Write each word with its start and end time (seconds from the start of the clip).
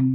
Hola 0.00 0.08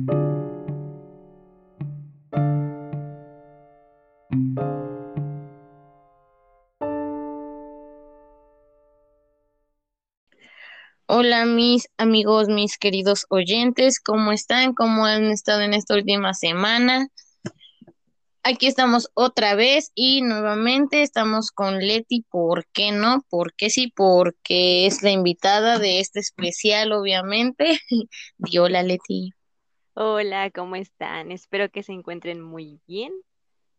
mis 11.45 11.87
amigos, 11.97 12.47
mis 12.47 12.79
queridos 12.79 13.27
oyentes, 13.29 13.99
¿cómo 13.99 14.31
están? 14.31 14.73
¿Cómo 14.73 15.05
han 15.05 15.25
estado 15.25 15.61
en 15.61 15.75
esta 15.75 15.93
última 15.93 16.33
semana? 16.33 17.09
Aquí 18.41 18.65
estamos 18.65 19.11
otra 19.13 19.53
vez 19.53 19.91
y 19.93 20.23
nuevamente 20.23 21.03
estamos 21.03 21.51
con 21.51 21.77
Leti. 21.77 22.25
¿Por 22.31 22.65
qué 22.73 22.91
no? 22.91 23.23
¿Por 23.29 23.53
qué 23.53 23.69
sí? 23.69 23.93
Porque 23.95 24.87
es 24.87 25.03
la 25.03 25.11
invitada 25.11 25.77
de 25.77 25.99
este 25.99 26.21
especial, 26.21 26.91
obviamente. 26.91 27.77
Di 28.39 28.57
hola, 28.57 28.81
Leti. 28.81 29.35
Hola, 29.97 30.51
¿cómo 30.51 30.75
están? 30.75 31.31
Espero 31.31 31.69
que 31.71 31.81
se 31.81 31.93
encuentren 31.93 32.41
muy 32.41 32.81
bien. 32.85 33.13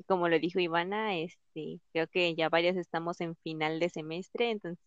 Como 0.06 0.30
lo 0.30 0.38
dijo 0.38 0.58
Ivana, 0.58 1.14
este, 1.14 1.78
creo 1.92 2.06
que 2.08 2.34
ya 2.34 2.48
varios 2.48 2.76
estamos 2.76 3.20
en 3.20 3.36
final 3.36 3.78
de 3.80 3.90
semestre, 3.90 4.50
entonces 4.50 4.82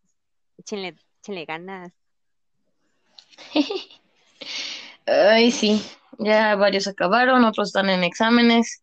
échenle, 0.57 0.95
échenle 1.21 1.45
ganas. 1.45 1.93
Ay, 5.05 5.51
sí, 5.51 5.83
ya 6.17 6.55
varios 6.55 6.87
acabaron, 6.87 7.45
otros 7.45 7.67
están 7.67 7.91
en 7.91 8.03
exámenes, 8.03 8.81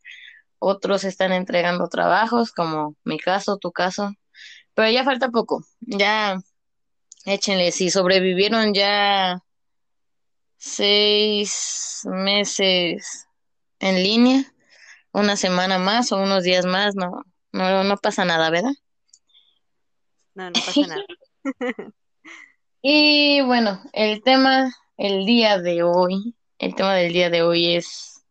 otros 0.61 1.03
están 1.03 1.33
entregando 1.33 1.89
trabajos, 1.89 2.53
como 2.53 2.95
mi 3.03 3.19
caso, 3.19 3.59
tu 3.59 3.73
caso, 3.73 4.13
pero 4.75 4.89
ya 4.89 5.03
falta 5.03 5.31
poco, 5.31 5.65
ya 5.81 6.39
échenle, 7.25 7.73
si 7.73 7.91
sobrevivieron 7.91 8.73
ya 8.73 9.43
seis 10.57 12.03
meses 12.05 13.27
en 13.79 14.03
línea, 14.03 14.45
una 15.13 15.37
semana 15.37 15.79
más 15.79 16.13
o 16.13 16.19
unos 16.19 16.45
días 16.45 16.67
más, 16.67 16.95
no, 16.95 17.23
no, 17.53 17.85
no 17.85 17.97
pasa 17.97 18.25
nada, 18.25 18.51
¿verdad? 18.51 18.73
No, 20.35 20.51
no 20.51 20.53
pasa 20.53 20.81
nada. 20.87 21.05
Y 22.83 23.41
bueno, 23.43 23.83
el 23.93 24.23
tema, 24.23 24.73
el 24.97 25.25
día 25.27 25.59
de 25.59 25.83
hoy, 25.83 26.37
el 26.59 26.75
tema 26.75 26.95
del 26.95 27.13
día 27.13 27.31
de 27.31 27.43
hoy 27.43 27.75
es, 27.75 28.25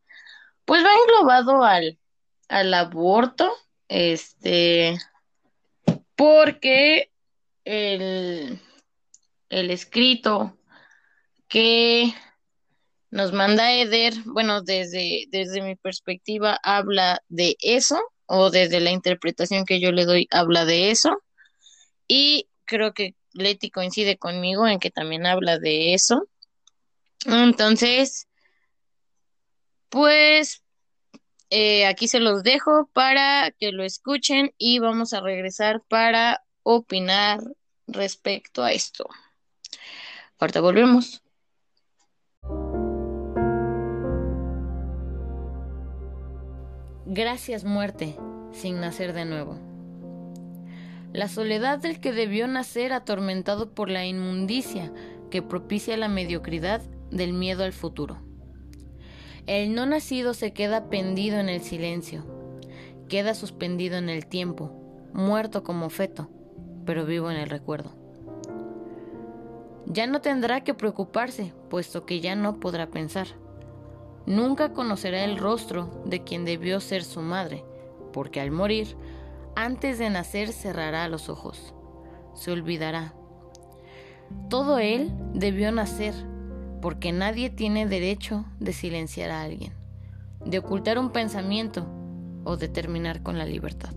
pues 0.66 0.84
va 0.84 0.90
englobado 0.94 1.64
al, 1.64 2.00
al 2.48 2.74
aborto, 2.74 3.52
este, 3.88 4.98
porque 6.16 7.12
el, 7.66 8.62
el 9.50 9.72
escrito 9.72 10.58
que 11.56 12.14
nos 13.12 13.32
manda 13.32 13.72
Eder, 13.72 14.14
bueno, 14.26 14.62
desde, 14.62 15.24
desde 15.30 15.62
mi 15.62 15.78
perspectiva 15.78 16.60
habla 16.62 17.22
de 17.30 17.56
eso, 17.62 17.98
o 18.26 18.50
desde 18.50 18.82
la 18.82 18.92
interpretación 18.92 19.64
que 19.64 19.80
yo 19.80 19.94
le 19.94 20.04
doy 20.04 20.28
habla 20.32 20.66
de 20.66 20.92
eso, 20.92 21.24
y 22.10 22.50
creo 22.66 22.94
que 22.94 23.16
Leti 23.32 23.72
coincide 23.72 24.18
conmigo 24.18 24.68
en 24.68 24.80
que 24.80 24.92
también 24.92 25.26
habla 25.26 25.58
de 25.58 25.94
eso. 25.94 26.28
Entonces, 27.26 28.28
pues 29.88 30.62
eh, 31.52 31.86
aquí 31.86 32.10
se 32.10 32.20
los 32.20 32.44
dejo 32.44 32.90
para 32.92 33.52
que 33.52 33.72
lo 33.72 33.86
escuchen 33.86 34.54
y 34.58 34.80
vamos 34.80 35.14
a 35.14 35.22
regresar 35.22 35.82
para 35.88 36.44
opinar 36.64 37.40
respecto 37.88 38.62
a 38.62 38.74
esto. 38.74 39.08
Ahorita 40.38 40.60
volvemos. 40.60 41.22
Gracias 47.06 47.64
muerte, 47.64 48.16
sin 48.52 48.80
nacer 48.80 49.14
de 49.14 49.26
nuevo 49.26 49.60
la 51.16 51.30
soledad 51.30 51.80
del 51.80 52.02
que 52.02 52.12
debió 52.12 52.46
nacer 52.46 52.92
atormentado 52.92 53.74
por 53.74 53.90
la 53.90 54.06
inmundicia 54.06 54.92
que 55.32 55.42
propicia 55.42 55.96
la 55.96 56.10
mediocridad 56.10 56.82
del 57.10 57.32
miedo 57.32 57.64
al 57.64 57.72
futuro. 57.72 58.18
El 59.48 59.76
no 59.76 59.86
nacido 59.86 60.34
se 60.34 60.52
queda 60.52 60.90
pendido 60.90 61.40
en 61.40 61.48
el 61.48 61.62
silencio, 61.62 62.26
queda 63.08 63.34
suspendido 63.34 63.98
en 63.98 64.10
el 64.10 64.26
tiempo, 64.26 64.72
muerto 65.14 65.64
como 65.64 65.90
feto, 65.90 66.30
pero 66.86 67.06
vivo 67.06 67.32
en 67.32 67.38
el 67.38 67.50
recuerdo. 67.50 67.92
Ya 69.86 70.08
no 70.08 70.20
tendrá 70.20 70.66
que 70.66 70.74
preocuparse, 70.74 71.54
puesto 71.70 72.06
que 72.06 72.20
ya 72.20 72.36
no 72.36 72.60
podrá 72.60 72.88
pensar. 72.88 73.28
Nunca 74.26 74.74
conocerá 74.74 75.24
el 75.24 75.38
rostro 75.38 76.02
de 76.06 76.24
quien 76.24 76.46
debió 76.46 76.80
ser 76.80 77.04
su 77.04 77.22
madre, 77.22 77.64
porque 78.12 78.42
al 78.42 78.50
morir 78.50 78.98
antes 79.56 80.00
de 80.00 80.10
nacer 80.10 80.52
cerrará 80.52 81.08
los 81.08 81.30
ojos, 81.30 81.74
se 82.34 82.52
olvidará. 82.52 83.14
Todo 84.50 84.80
él 84.80 85.12
debió 85.34 85.72
nacer, 85.72 86.16
porque 86.82 87.12
nadie 87.12 87.50
tiene 87.50 87.86
derecho 87.86 88.46
de 88.60 88.74
silenciar 88.74 89.30
a 89.30 89.44
alguien, 89.44 89.74
de 90.44 90.58
ocultar 90.60 90.98
un 90.98 91.12
pensamiento 91.12 91.88
o 92.44 92.58
de 92.58 92.68
terminar 92.68 93.22
con 93.22 93.38
la 93.38 93.46
libertad. 93.46 93.94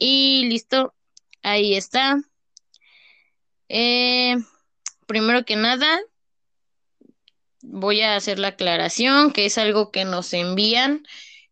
Y 0.00 0.48
listo, 0.48 0.94
ahí 1.50 1.74
está. 1.74 2.20
Eh, 3.68 4.36
primero 5.06 5.44
que 5.44 5.56
nada, 5.56 6.00
voy 7.62 8.02
a 8.02 8.16
hacer 8.16 8.38
la 8.38 8.48
aclaración, 8.48 9.32
que 9.32 9.46
es 9.46 9.58
algo 9.58 9.90
que 9.90 10.04
nos 10.04 10.32
envían 10.32 11.06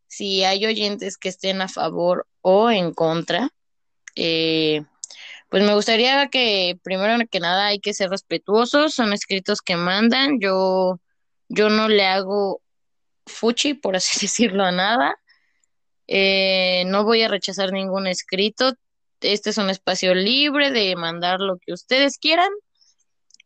si 0.06 0.44
hay 0.44 0.64
oyentes 0.66 1.18
que 1.18 1.28
estén 1.28 1.60
a 1.60 1.68
favor 1.68 2.26
o 2.40 2.70
en 2.70 2.92
contra. 2.94 3.50
Eh, 4.14 4.84
pues 5.48 5.62
me 5.62 5.74
gustaría 5.74 6.28
que 6.28 6.78
primero 6.82 7.16
que 7.30 7.40
nada 7.40 7.66
hay 7.66 7.80
que 7.80 7.94
ser 7.94 8.10
respetuosos, 8.10 8.94
son 8.94 9.12
escritos 9.12 9.60
que 9.62 9.76
mandan, 9.76 10.40
yo, 10.40 11.00
yo 11.48 11.68
no 11.68 11.88
le 11.88 12.06
hago 12.06 12.62
fuchi, 13.26 13.74
por 13.74 13.96
así 13.96 14.18
decirlo, 14.26 14.64
a 14.64 14.72
nada. 14.72 15.16
Eh, 16.08 16.84
no 16.86 17.04
voy 17.04 17.22
a 17.22 17.28
rechazar 17.28 17.72
ningún 17.72 18.06
escrito. 18.06 18.74
Este 19.32 19.50
es 19.50 19.58
un 19.58 19.70
espacio 19.70 20.14
libre 20.14 20.70
de 20.70 20.94
mandar 20.96 21.40
lo 21.40 21.58
que 21.58 21.72
ustedes 21.72 22.18
quieran 22.18 22.50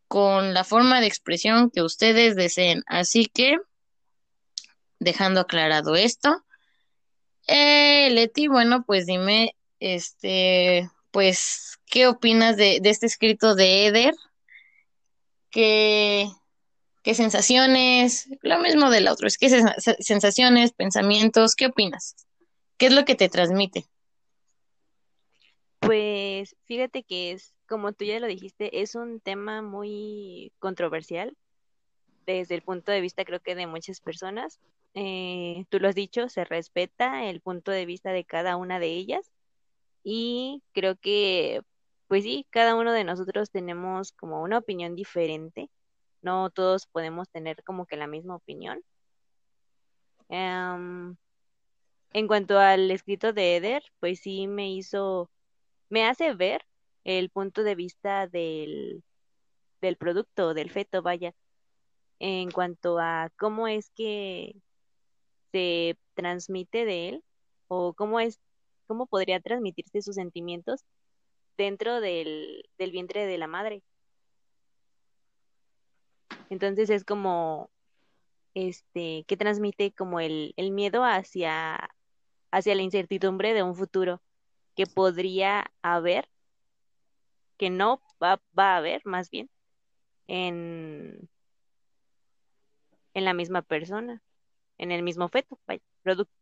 con 0.08 0.54
la 0.54 0.64
forma 0.64 1.00
de 1.00 1.06
expresión 1.06 1.70
que 1.70 1.82
ustedes 1.82 2.36
deseen. 2.36 2.82
Así 2.86 3.26
que, 3.26 3.56
dejando 4.98 5.40
aclarado 5.40 5.94
esto, 5.96 6.44
eh, 7.46 8.10
Leti, 8.10 8.48
bueno, 8.48 8.84
pues 8.84 9.06
dime, 9.06 9.54
este, 9.78 10.90
pues, 11.10 11.78
¿qué 11.86 12.06
opinas 12.06 12.56
de, 12.56 12.80
de 12.82 12.90
este 12.90 13.06
escrito 13.06 13.54
de 13.54 13.86
Eder? 13.86 14.14
¿Qué, 15.50 16.28
qué 17.02 17.14
sensaciones? 17.14 18.28
Lo 18.42 18.58
mismo 18.58 18.90
del 18.90 19.08
otro, 19.08 19.26
es 19.26 19.38
que 19.38 19.48
sensaciones, 20.00 20.72
pensamientos, 20.72 21.54
¿qué 21.54 21.66
opinas? 21.66 22.14
¿Qué 22.76 22.86
es 22.86 22.92
lo 22.92 23.04
que 23.04 23.14
te 23.14 23.28
transmite? 23.28 23.86
Pues 25.80 26.56
fíjate 26.64 27.02
que 27.02 27.32
es 27.32 27.54
como 27.68 27.92
tú 27.92 28.04
ya 28.04 28.20
lo 28.20 28.26
dijiste, 28.26 28.80
es 28.82 28.94
un 28.94 29.20
tema 29.20 29.62
muy 29.62 30.52
controversial 30.58 31.36
desde 32.26 32.54
el 32.54 32.62
punto 32.62 32.92
de 32.92 33.00
vista 33.00 33.24
creo 33.24 33.40
que 33.40 33.54
de 33.54 33.66
muchas 33.66 34.00
personas. 34.00 34.60
Eh, 34.94 35.64
tú 35.68 35.78
lo 35.78 35.88
has 35.88 35.94
dicho, 35.94 36.28
se 36.28 36.44
respeta 36.44 37.24
el 37.24 37.40
punto 37.40 37.70
de 37.70 37.86
vista 37.86 38.12
de 38.12 38.24
cada 38.24 38.56
una 38.56 38.78
de 38.80 38.88
ellas 38.88 39.30
y 40.04 40.62
creo 40.72 40.96
que, 40.96 41.62
pues 42.08 42.24
sí, 42.24 42.46
cada 42.50 42.74
uno 42.74 42.92
de 42.92 43.04
nosotros 43.04 43.50
tenemos 43.50 44.12
como 44.12 44.42
una 44.42 44.58
opinión 44.58 44.96
diferente. 44.96 45.70
No 46.22 46.50
todos 46.50 46.86
podemos 46.86 47.28
tener 47.30 47.62
como 47.64 47.86
que 47.86 47.96
la 47.96 48.06
misma 48.06 48.36
opinión. 48.36 48.82
Em, 50.28 51.16
en 52.12 52.26
cuanto 52.28 52.58
al 52.58 52.90
escrito 52.90 53.32
de 53.32 53.56
Eder, 53.56 53.82
pues 54.00 54.20
sí 54.20 54.46
me 54.46 54.72
hizo, 54.72 55.30
me 55.90 56.06
hace 56.06 56.34
ver 56.34 56.64
el 57.04 57.30
punto 57.30 57.62
de 57.62 57.74
vista 57.74 58.26
del, 58.26 59.02
del 59.80 59.96
producto, 59.96 60.54
del 60.54 60.70
feto, 60.70 61.02
vaya, 61.02 61.34
en 62.18 62.50
cuanto 62.50 62.98
a 62.98 63.30
cómo 63.36 63.68
es 63.68 63.90
que 63.90 64.56
se 65.52 65.98
transmite 66.14 66.84
de 66.84 67.08
él 67.08 67.24
o 67.68 67.94
cómo 67.94 68.20
es, 68.20 68.38
cómo 68.86 69.06
podría 69.06 69.40
transmitirse 69.40 70.02
sus 70.02 70.14
sentimientos 70.14 70.84
dentro 71.56 72.00
del, 72.00 72.68
del 72.78 72.92
vientre 72.92 73.26
de 73.26 73.38
la 73.38 73.46
madre. 73.46 73.82
Entonces 76.50 76.90
es 76.90 77.04
como, 77.04 77.70
este, 78.54 79.24
que 79.26 79.36
transmite 79.36 79.92
como 79.92 80.20
el, 80.20 80.52
el 80.56 80.72
miedo 80.72 81.04
hacia, 81.04 81.90
hacia 82.50 82.74
la 82.74 82.82
incertidumbre 82.82 83.54
de 83.54 83.62
un 83.62 83.74
futuro 83.74 84.20
que 84.74 84.86
podría 84.86 85.70
haber, 85.82 86.28
que 87.56 87.70
no 87.70 88.00
va, 88.22 88.40
va 88.58 88.74
a 88.74 88.76
haber 88.78 89.02
más 89.04 89.30
bien, 89.30 89.50
en, 90.26 91.28
en 93.14 93.24
la 93.24 93.34
misma 93.34 93.62
persona, 93.62 94.22
en 94.78 94.92
el 94.92 95.02
mismo 95.02 95.28
feto, 95.28 95.58
vaya, 95.66 95.82
producto. 96.02 96.32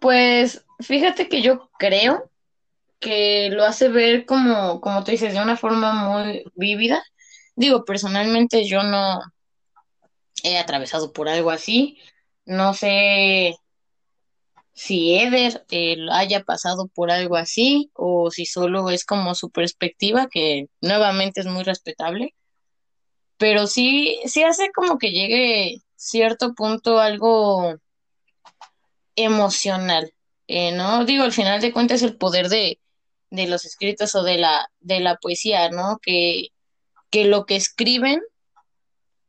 Pues 0.00 0.64
fíjate 0.80 1.28
que 1.28 1.42
yo 1.42 1.68
creo 1.78 2.30
que 3.00 3.50
lo 3.50 3.64
hace 3.64 3.88
ver 3.88 4.24
como, 4.24 4.80
como 4.80 5.04
tú 5.04 5.10
dices, 5.10 5.34
de 5.34 5.42
una 5.42 5.56
forma 5.56 5.92
muy 5.92 6.44
vívida. 6.54 7.02
Digo, 7.54 7.84
personalmente 7.84 8.66
yo 8.66 8.82
no 8.82 9.20
he 10.42 10.58
atravesado 10.58 11.12
por 11.12 11.28
algo 11.28 11.50
así. 11.50 11.98
No 12.46 12.72
sé 12.72 13.56
si 14.74 15.14
Eder 15.14 15.64
eh, 15.70 15.96
haya 16.10 16.42
pasado 16.42 16.88
por 16.88 17.10
algo 17.10 17.36
así 17.36 17.90
o 17.94 18.30
si 18.30 18.44
solo 18.44 18.90
es 18.90 19.04
como 19.04 19.34
su 19.34 19.50
perspectiva, 19.50 20.28
que 20.30 20.68
nuevamente 20.80 21.40
es 21.40 21.46
muy 21.46 21.62
respetable. 21.62 22.34
Pero 23.36 23.66
sí, 23.66 24.20
sí 24.26 24.42
hace 24.42 24.70
como 24.72 24.98
que 24.98 25.12
llegue 25.12 25.78
cierto 25.96 26.54
punto 26.54 26.98
algo 27.00 27.76
emocional, 29.16 30.12
eh, 30.48 30.72
¿no? 30.72 31.04
Digo, 31.04 31.24
al 31.24 31.32
final 31.32 31.60
de 31.60 31.72
cuentas 31.72 32.02
el 32.02 32.16
poder 32.16 32.48
de, 32.48 32.80
de 33.30 33.46
los 33.46 33.64
escritos 33.64 34.14
o 34.14 34.24
de 34.24 34.38
la, 34.38 34.70
de 34.80 35.00
la 35.00 35.16
poesía, 35.16 35.70
¿no? 35.70 35.98
Que, 36.02 36.48
que 37.10 37.24
lo 37.26 37.46
que 37.46 37.56
escriben 37.56 38.20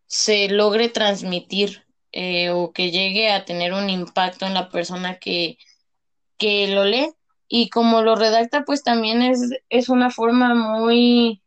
se 0.08 0.50
logre 0.50 0.90
transmitir 0.90 1.85
eh, 2.16 2.50
o 2.50 2.72
que 2.74 2.90
llegue 2.92 3.32
a 3.32 3.46
tener 3.46 3.74
un 3.74 3.90
impacto 3.90 4.46
en 4.48 4.56
la 4.56 4.70
persona 4.70 5.20
que, 5.20 5.58
que 6.38 6.68
lo 6.70 6.86
lee. 6.86 7.12
Y 7.48 7.70
como 7.70 8.02
lo 8.02 8.16
redacta, 8.16 8.64
pues 8.66 8.84
también 8.84 9.22
es, 9.22 9.52
es 9.70 9.90
una 9.90 10.10
forma 10.10 10.56
muy 10.56 11.44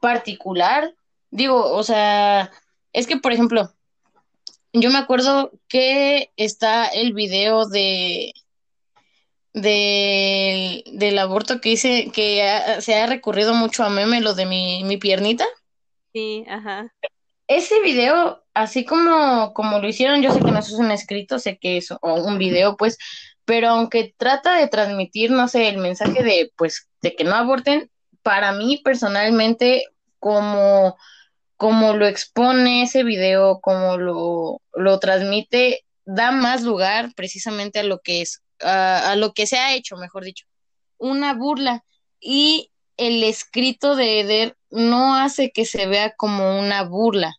particular. 0.00 0.94
Digo, 1.30 1.72
o 1.72 1.82
sea, 1.82 2.50
es 2.92 3.06
que, 3.06 3.16
por 3.18 3.32
ejemplo, 3.32 3.72
yo 4.72 4.90
me 4.90 4.98
acuerdo 4.98 5.52
que 5.68 6.32
está 6.36 6.86
el 6.86 7.12
video 7.12 7.66
de, 7.66 8.32
de 9.52 10.84
del 10.92 11.18
aborto 11.18 11.60
que 11.60 11.70
hice, 11.70 12.10
que 12.12 12.42
ha- 12.48 12.80
se 12.80 12.94
ha 12.94 13.06
recurrido 13.06 13.54
mucho 13.54 13.84
a 13.84 13.90
meme, 13.90 14.20
lo 14.20 14.34
de 14.34 14.46
mi, 14.46 14.84
mi 14.84 14.96
piernita. 14.96 15.44
Sí, 16.12 16.44
ajá. 16.48 16.92
Ese 17.48 17.80
video, 17.82 18.41
así 18.54 18.84
como, 18.84 19.52
como 19.54 19.78
lo 19.78 19.88
hicieron, 19.88 20.22
yo 20.22 20.32
sé 20.32 20.40
que 20.40 20.50
no 20.50 20.58
es 20.58 20.72
un 20.72 20.90
escrito, 20.90 21.38
sé 21.38 21.58
que 21.58 21.78
es 21.78 21.90
o 21.90 22.14
un 22.14 22.38
video, 22.38 22.76
pues, 22.76 22.98
pero 23.44 23.68
aunque 23.70 24.14
trata 24.16 24.56
de 24.56 24.68
transmitir, 24.68 25.30
no 25.30 25.48
sé, 25.48 25.68
el 25.68 25.78
mensaje 25.78 26.22
de, 26.22 26.52
pues, 26.56 26.88
de 27.00 27.14
que 27.14 27.24
no 27.24 27.34
aborten, 27.34 27.90
para 28.22 28.52
mí 28.52 28.80
personalmente, 28.84 29.84
como, 30.18 30.96
como 31.56 31.96
lo 31.96 32.06
expone 32.06 32.82
ese 32.82 33.02
video, 33.02 33.60
como 33.60 33.96
lo, 33.96 34.60
lo 34.74 34.98
transmite, 35.00 35.84
da 36.04 36.30
más 36.32 36.62
lugar 36.62 37.12
precisamente 37.16 37.80
a 37.80 37.84
lo 37.84 38.00
que 38.00 38.22
es, 38.22 38.42
a, 38.60 39.12
a 39.12 39.16
lo 39.16 39.32
que 39.32 39.46
se 39.46 39.58
ha 39.58 39.74
hecho, 39.74 39.96
mejor 39.96 40.24
dicho, 40.24 40.46
una 40.98 41.34
burla. 41.34 41.84
Y 42.20 42.70
el 42.96 43.24
escrito 43.24 43.96
de 43.96 44.20
Eder 44.20 44.56
no 44.70 45.16
hace 45.16 45.50
que 45.50 45.64
se 45.64 45.86
vea 45.86 46.14
como 46.16 46.60
una 46.60 46.84
burla 46.84 47.36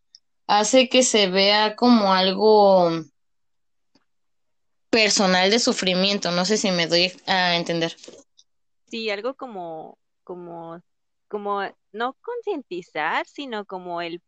hace 0.48 0.90
que 0.90 1.04
se 1.04 1.30
vea 1.30 1.76
como 1.76 2.14
algo 2.14 2.90
personal 4.90 5.50
de 5.50 5.60
sufrimiento. 5.60 6.32
No 6.32 6.46
sé 6.46 6.58
si 6.58 6.72
me 6.72 6.88
doy 6.88 7.12
a 7.26 7.56
entender. 7.56 7.96
Sí, 8.88 9.10
algo 9.10 9.34
como, 9.34 9.98
como, 10.24 10.82
como, 11.28 11.62
no 11.92 12.16
concientizar, 12.22 13.26
sino 13.26 13.66
como 13.66 14.02
el, 14.02 14.22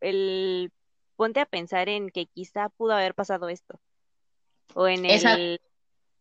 el 0.00 0.72
ponte 1.16 1.40
a 1.40 1.46
pensar 1.46 1.88
en 1.88 2.08
que 2.08 2.26
quizá 2.26 2.70
pudo 2.70 2.92
haber 2.92 3.14
pasado 3.14 3.48
esto. 3.48 3.78
O 4.74 4.86
en 4.86 5.04
Exacto. 5.04 5.38
el, 5.38 5.60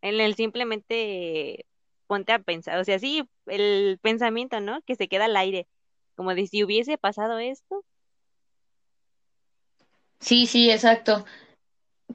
en 0.01 0.19
el 0.19 0.36
simplemente 0.36 1.65
ponte 2.07 2.33
a 2.33 2.39
pensar. 2.39 2.80
O 2.80 2.83
sea, 2.83 3.00
sí, 3.00 3.27
el 3.45 3.98
pensamiento, 4.01 4.59
¿no? 4.59 4.81
Que 4.81 4.95
se 4.95 5.07
queda 5.07 5.25
al 5.25 5.38
aire. 5.38 5.68
Como 6.15 6.33
de 6.36 6.48
si 6.48 6.63
hubiese 6.63 6.98
pasado 6.98 7.39
esto. 7.39 7.83
Sí, 10.25 10.48
sí, 10.48 10.69
exacto. 10.72 11.24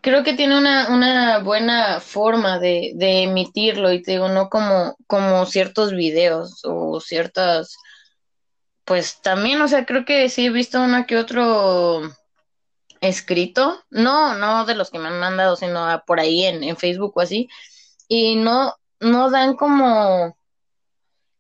Creo 0.03 0.25
que 0.25 0.35
tiene 0.35 0.59
una, 0.59 0.91
una 0.91 1.41
buena 1.41 2.01
forma 2.01 2.59
de, 2.59 2.93
de 2.97 3.25
emitirlo 3.25 3.93
y 3.93 4.03
te 4.03 4.13
digo, 4.13 4.29
no 4.29 4.51
como, 4.51 4.97
como 5.07 5.47
ciertos 5.47 5.93
videos 5.93 6.61
o 6.65 7.01
ciertas, 7.01 7.77
pues 8.85 9.21
también, 9.23 9.61
o 9.63 9.69
sea, 9.69 9.87
creo 9.87 10.05
que 10.05 10.29
sí 10.29 10.47
he 10.47 10.51
visto 10.51 10.83
uno 10.83 11.07
que 11.07 11.17
otro 11.17 12.03
escrito, 13.01 13.83
no, 13.91 14.35
no 14.37 14.65
de 14.67 14.75
los 14.75 14.91
que 14.91 14.99
me 14.99 15.09
han 15.09 15.21
mandado, 15.21 15.57
sino 15.57 15.87
por 16.07 16.21
ahí 16.21 16.45
en, 16.45 16.63
en 16.65 16.77
Facebook 16.77 17.13
o 17.17 17.21
así, 17.21 17.49
y 18.09 18.37
no, 18.37 18.75
no 19.01 19.31
dan 19.31 19.57
como 19.57 20.37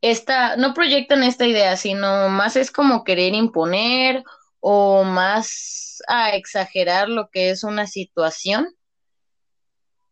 esta, 0.00 0.56
no 0.56 0.75
proyectan 0.75 1.22
esta 1.22 1.46
idea, 1.46 1.76
sino 1.76 2.28
más 2.28 2.56
es 2.56 2.70
como 2.70 3.05
querer 3.05 3.34
imponer 3.34 4.25
o 4.60 5.04
más 5.04 6.02
a 6.06 6.30
exagerar 6.36 7.08
lo 7.08 7.28
que 7.30 7.50
es 7.50 7.64
una 7.64 7.86
situación. 7.86 8.68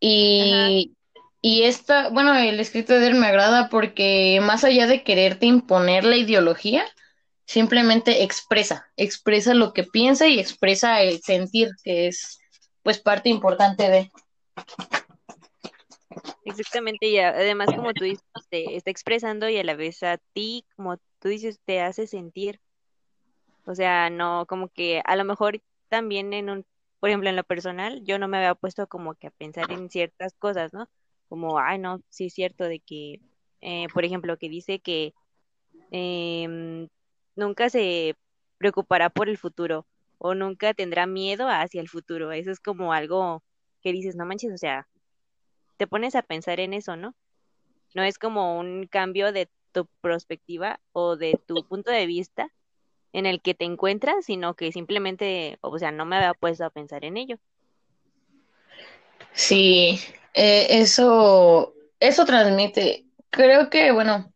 Y, 0.00 0.96
y 1.40 1.62
esta, 1.64 2.08
bueno, 2.08 2.36
el 2.36 2.58
escrito 2.60 2.94
de 2.94 3.08
él 3.08 3.14
me 3.14 3.26
agrada 3.26 3.68
porque 3.68 4.40
más 4.42 4.64
allá 4.64 4.86
de 4.86 5.02
quererte 5.02 5.46
imponer 5.46 6.04
la 6.04 6.16
ideología, 6.16 6.84
simplemente 7.48 8.22
expresa, 8.22 8.86
expresa 8.96 9.54
lo 9.54 9.72
que 9.72 9.84
piensa 9.84 10.28
y 10.28 10.38
expresa 10.38 11.00
el 11.02 11.20
sentir, 11.22 11.70
que 11.82 12.08
es 12.08 12.38
pues 12.82 12.98
parte 12.98 13.28
importante 13.28 13.88
de. 13.88 14.10
Exactamente, 16.44 17.06
y 17.06 17.18
además 17.18 17.68
como 17.74 17.92
tú 17.92 18.04
dices, 18.04 18.24
te 18.50 18.76
está 18.76 18.90
expresando 18.90 19.48
y 19.48 19.58
a 19.58 19.64
la 19.64 19.74
vez 19.74 20.02
a 20.02 20.18
ti, 20.32 20.64
como 20.76 20.96
tú 21.20 21.28
dices, 21.28 21.60
te 21.64 21.80
hace 21.80 22.06
sentir. 22.06 22.60
O 23.68 23.74
sea, 23.74 24.08
no, 24.08 24.46
como 24.46 24.70
que 24.70 25.02
a 25.04 25.14
lo 25.14 25.24
mejor 25.24 25.60
también 25.90 26.32
en 26.32 26.48
un, 26.48 26.66
por 27.00 27.10
ejemplo, 27.10 27.28
en 27.28 27.36
lo 27.36 27.44
personal, 27.44 28.02
yo 28.02 28.18
no 28.18 28.26
me 28.26 28.38
había 28.38 28.54
puesto 28.54 28.86
como 28.86 29.14
que 29.14 29.26
a 29.26 29.30
pensar 29.30 29.70
en 29.70 29.90
ciertas 29.90 30.34
cosas, 30.38 30.72
¿no? 30.72 30.88
Como, 31.28 31.58
ay, 31.58 31.78
no, 31.78 32.00
sí 32.08 32.26
es 32.26 32.34
cierto 32.34 32.64
de 32.64 32.80
que, 32.80 33.20
eh, 33.60 33.86
por 33.92 34.06
ejemplo, 34.06 34.38
que 34.38 34.48
dice 34.48 34.80
que 34.80 35.12
em, 35.90 36.88
nunca 37.36 37.68
se 37.68 38.16
preocupará 38.56 39.10
por 39.10 39.28
el 39.28 39.36
futuro 39.36 39.86
o 40.16 40.34
nunca 40.34 40.72
tendrá 40.72 41.06
miedo 41.06 41.48
hacia 41.50 41.82
el 41.82 41.90
futuro. 41.90 42.32
Eso 42.32 42.50
es 42.50 42.60
como 42.60 42.94
algo 42.94 43.42
que 43.82 43.92
dices, 43.92 44.16
no 44.16 44.24
manches, 44.24 44.52
o 44.54 44.58
sea, 44.58 44.88
te 45.76 45.86
pones 45.86 46.14
a 46.14 46.22
pensar 46.22 46.58
en 46.60 46.72
eso, 46.72 46.96
¿no? 46.96 47.14
No 47.94 48.02
es 48.02 48.18
como 48.18 48.58
un 48.58 48.86
cambio 48.86 49.30
de 49.30 49.50
tu 49.72 49.86
perspectiva 50.00 50.80
o 50.92 51.16
de 51.16 51.38
tu 51.46 51.56
punto 51.68 51.90
de 51.90 52.06
vista 52.06 52.50
en 53.12 53.26
el 53.26 53.40
que 53.40 53.54
te 53.54 53.64
encuentras, 53.64 54.24
sino 54.24 54.54
que 54.54 54.72
simplemente, 54.72 55.58
o 55.60 55.78
sea, 55.78 55.90
no 55.90 56.04
me 56.04 56.16
había 56.16 56.34
puesto 56.34 56.64
a 56.64 56.70
pensar 56.70 57.04
en 57.04 57.16
ello. 57.16 57.38
Sí, 59.32 60.00
eh, 60.34 60.66
eso, 60.80 61.74
eso 62.00 62.24
transmite. 62.24 63.06
Creo 63.30 63.70
que, 63.70 63.92
bueno, 63.92 64.32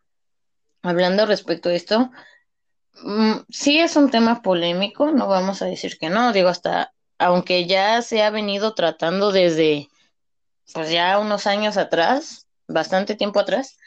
hablando 0.82 1.26
respecto 1.26 1.68
a 1.68 1.74
esto, 1.74 2.10
mm, 3.02 3.32
sí 3.50 3.78
es 3.78 3.96
un 3.96 4.10
tema 4.10 4.42
polémico, 4.42 5.10
no 5.10 5.28
vamos 5.28 5.62
a 5.62 5.66
decir 5.66 5.98
que 5.98 6.10
no, 6.10 6.32
digo, 6.32 6.48
hasta, 6.48 6.92
aunque 7.18 7.66
ya 7.66 8.02
se 8.02 8.22
ha 8.22 8.30
venido 8.30 8.74
tratando 8.74 9.32
desde, 9.32 9.88
pues 10.72 10.90
ya 10.90 11.18
unos 11.18 11.46
años 11.46 11.76
atrás, 11.76 12.46
bastante 12.68 13.14
tiempo 13.14 13.40
atrás, 13.40 13.78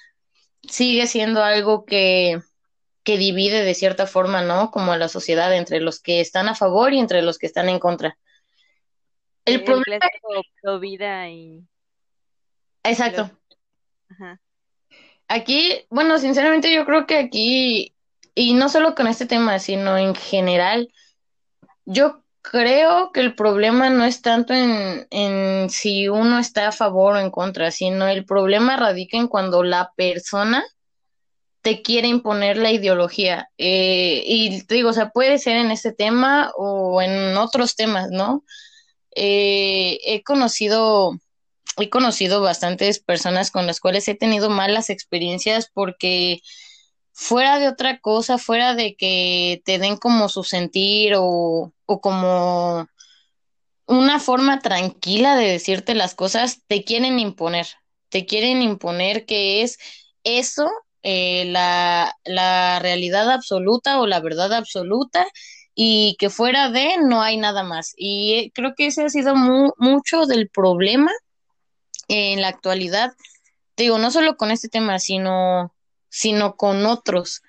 sigue 0.68 1.08
siendo 1.08 1.44
algo 1.44 1.86
que, 1.86 2.42
que 3.06 3.18
divide 3.20 3.64
de 3.64 3.76
cierta 3.76 4.08
forma, 4.08 4.42
¿no? 4.42 4.72
Como 4.72 4.92
a 4.92 4.98
la 4.98 5.08
sociedad 5.08 5.56
entre 5.56 5.80
los 5.80 6.02
que 6.02 6.20
están 6.20 6.50
a 6.50 6.56
favor 6.56 6.92
y 6.92 7.00
entre 7.00 7.22
los 7.22 7.38
que 7.38 7.46
están 7.46 7.70
en 7.70 7.80
contra. 7.80 8.18
El 9.46 9.56
el 9.56 9.64
problema, 9.64 10.10
pro 10.62 10.80
vida 10.80 11.30
y 11.30 11.64
exacto. 12.84 13.30
ajá, 14.10 14.42
Aquí, 15.28 15.86
bueno, 15.90 16.18
sinceramente 16.18 16.74
yo 16.74 16.84
creo 16.86 17.06
que 17.06 17.20
aquí, 17.20 17.96
y 18.34 18.56
no 18.56 18.70
solo 18.70 18.96
con 18.96 19.06
este 19.06 19.28
tema, 19.28 19.60
sino 19.60 19.98
en 20.00 20.16
general, 20.16 20.92
yo 21.86 22.24
creo 22.42 23.12
que 23.12 23.20
el 23.20 23.36
problema 23.36 23.92
no 23.92 24.04
es 24.04 24.24
tanto 24.24 24.54
en, 24.56 25.08
en 25.12 25.70
si 25.70 26.08
uno 26.08 26.40
está 26.40 26.70
a 26.70 26.72
favor 26.72 27.16
o 27.16 27.20
en 27.20 27.30
contra, 27.30 27.70
sino 27.70 28.08
el 28.08 28.26
problema 28.26 28.78
radica 28.78 29.18
en 29.18 29.28
cuando 29.28 29.64
la 29.64 29.94
persona 29.96 30.64
te 31.66 31.82
quiere 31.82 32.08
imponer 32.08 32.58
la 32.58 32.72
ideología. 32.72 33.50
Eh, 33.58 34.22
y 34.24 34.62
te 34.68 34.76
digo, 34.76 34.92
o 34.92 34.94
sea, 34.94 35.10
puede 35.10 35.40
ser 35.40 35.58
en 35.58 35.72
este 35.72 35.92
tema 35.92 36.52
o 36.56 37.02
en 37.02 37.36
otros 37.38 37.76
temas, 37.76 38.12
¿no? 38.12 38.44
Eh, 39.16 39.98
he 40.06 40.22
conocido 40.22 41.14
he 41.78 41.90
conocido 41.90 42.42
bastantes 42.42 43.00
personas 43.00 43.50
con 43.50 43.66
las 43.66 43.80
cuales 43.80 44.08
he 44.08 44.14
tenido 44.14 44.52
malas 44.52 44.92
experiencias 44.92 45.72
porque 45.74 46.42
fuera 47.14 47.58
de 47.58 47.68
otra 47.68 48.00
cosa, 48.00 48.38
fuera 48.38 48.76
de 48.76 48.96
que 48.96 49.64
te 49.66 49.80
den 49.80 49.98
como 49.98 50.30
su 50.30 50.44
sentir 50.44 51.16
o, 51.18 51.74
o 51.88 52.00
como 52.00 52.88
una 53.88 54.20
forma 54.20 54.60
tranquila 54.60 55.36
de 55.36 55.48
decirte 55.48 55.96
las 55.96 56.14
cosas, 56.14 56.62
te 56.68 56.84
quieren 56.84 57.18
imponer, 57.18 57.66
te 58.10 58.28
quieren 58.28 58.62
imponer 58.62 59.26
que 59.26 59.64
es 59.64 59.80
eso 60.24 60.70
eh, 61.08 61.46
la, 61.46 62.16
la 62.24 62.80
realidad 62.80 63.30
absoluta 63.32 64.00
o 64.00 64.08
la 64.08 64.20
verdad 64.22 64.52
absoluta 64.54 65.28
y 65.76 66.16
que 66.18 66.32
fuera 66.32 66.72
de 66.72 66.98
no 66.98 67.22
hay 67.22 67.38
nada 67.38 67.62
más. 67.62 67.94
Y 67.96 68.34
eh, 68.34 68.52
creo 68.56 68.74
que 68.76 68.88
ese 68.88 69.04
ha 69.04 69.10
sido 69.10 69.36
mu 69.36 69.72
mucho 69.78 70.26
del 70.26 70.50
problema 70.50 71.12
en 72.08 72.42
la 72.42 72.48
actualidad. 72.48 73.14
Digo, 73.78 74.00
no 74.00 74.10
solo 74.10 74.36
con 74.36 74.50
este 74.50 74.68
tema, 74.68 74.98
sino, 74.98 75.76
sino 76.10 76.56
con 76.56 76.88
otros, 76.88 77.44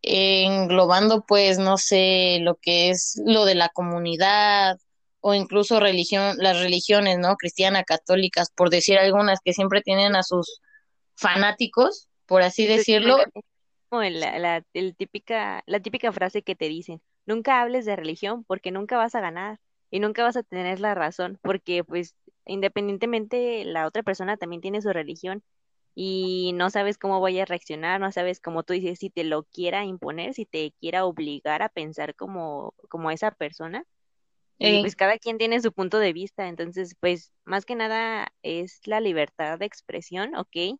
eh, 0.00 0.44
englobando 0.44 1.26
pues, 1.26 1.58
no 1.58 1.76
sé, 1.76 2.38
lo 2.40 2.54
que 2.56 2.88
es 2.88 3.20
lo 3.26 3.44
de 3.44 3.54
la 3.54 3.68
comunidad 3.68 4.78
o 5.20 5.34
incluso 5.34 5.78
religión, 5.78 6.38
las 6.38 6.58
religiones, 6.58 7.18
¿no? 7.18 7.36
Cristiana, 7.36 7.84
católicas, 7.84 8.50
por 8.50 8.70
decir 8.70 8.98
algunas 8.98 9.40
que 9.44 9.52
siempre 9.52 9.82
tienen 9.82 10.16
a 10.16 10.22
sus 10.22 10.62
fanáticos, 11.16 12.07
por 12.28 12.42
así 12.42 12.66
decirlo. 12.66 13.18
La, 13.90 14.38
la, 14.38 14.62
el 14.74 14.94
típica, 14.94 15.62
la 15.66 15.80
típica 15.80 16.12
frase 16.12 16.42
que 16.42 16.54
te 16.54 16.68
dicen, 16.68 17.00
nunca 17.24 17.62
hables 17.62 17.86
de 17.86 17.96
religión 17.96 18.44
porque 18.44 18.70
nunca 18.70 18.98
vas 18.98 19.14
a 19.14 19.20
ganar 19.20 19.58
y 19.90 19.98
nunca 19.98 20.22
vas 20.22 20.36
a 20.36 20.42
tener 20.42 20.78
la 20.78 20.94
razón, 20.94 21.38
porque 21.42 21.82
pues 21.82 22.14
independientemente 22.44 23.64
la 23.64 23.86
otra 23.86 24.02
persona 24.02 24.36
también 24.36 24.60
tiene 24.60 24.82
su 24.82 24.92
religión 24.92 25.42
y 25.94 26.52
no 26.54 26.70
sabes 26.70 26.98
cómo 26.98 27.20
vaya 27.20 27.42
a 27.42 27.46
reaccionar, 27.46 27.98
no 27.98 28.12
sabes 28.12 28.40
cómo 28.40 28.62
tú 28.62 28.74
dices 28.74 28.98
si 28.98 29.10
te 29.10 29.24
lo 29.24 29.44
quiera 29.44 29.84
imponer, 29.84 30.34
si 30.34 30.44
te 30.44 30.72
quiera 30.80 31.06
obligar 31.06 31.62
a 31.62 31.70
pensar 31.70 32.14
como, 32.14 32.74
como 32.88 33.10
esa 33.10 33.30
persona. 33.30 33.84
Y 34.60 34.80
pues 34.80 34.96
cada 34.96 35.18
quien 35.18 35.38
tiene 35.38 35.60
su 35.60 35.72
punto 35.72 35.98
de 35.98 36.12
vista, 36.12 36.48
entonces 36.48 36.96
pues 37.00 37.32
más 37.44 37.64
que 37.64 37.76
nada 37.76 38.32
es 38.42 38.80
la 38.86 39.00
libertad 39.00 39.58
de 39.58 39.66
expresión, 39.66 40.34
¿ok? 40.34 40.78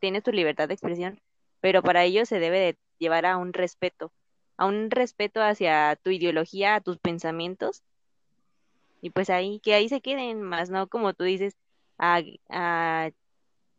Tienes 0.00 0.22
tu 0.22 0.32
libertad 0.32 0.68
de 0.68 0.74
expresión, 0.74 1.20
pero 1.60 1.82
para 1.82 2.04
ello 2.04 2.26
se 2.26 2.38
debe 2.40 2.58
de 2.58 2.78
llevar 2.98 3.26
a 3.26 3.36
un 3.36 3.52
respeto, 3.52 4.12
a 4.56 4.66
un 4.66 4.90
respeto 4.90 5.42
hacia 5.42 5.96
tu 6.02 6.10
ideología, 6.10 6.76
a 6.76 6.80
tus 6.80 6.98
pensamientos, 6.98 7.82
y 9.00 9.10
pues 9.10 9.30
ahí, 9.30 9.60
que 9.60 9.74
ahí 9.74 9.88
se 9.88 10.00
queden, 10.00 10.42
más 10.42 10.70
no 10.70 10.88
como 10.88 11.14
tú 11.14 11.24
dices, 11.24 11.56
a, 11.98 12.20
a 12.50 13.10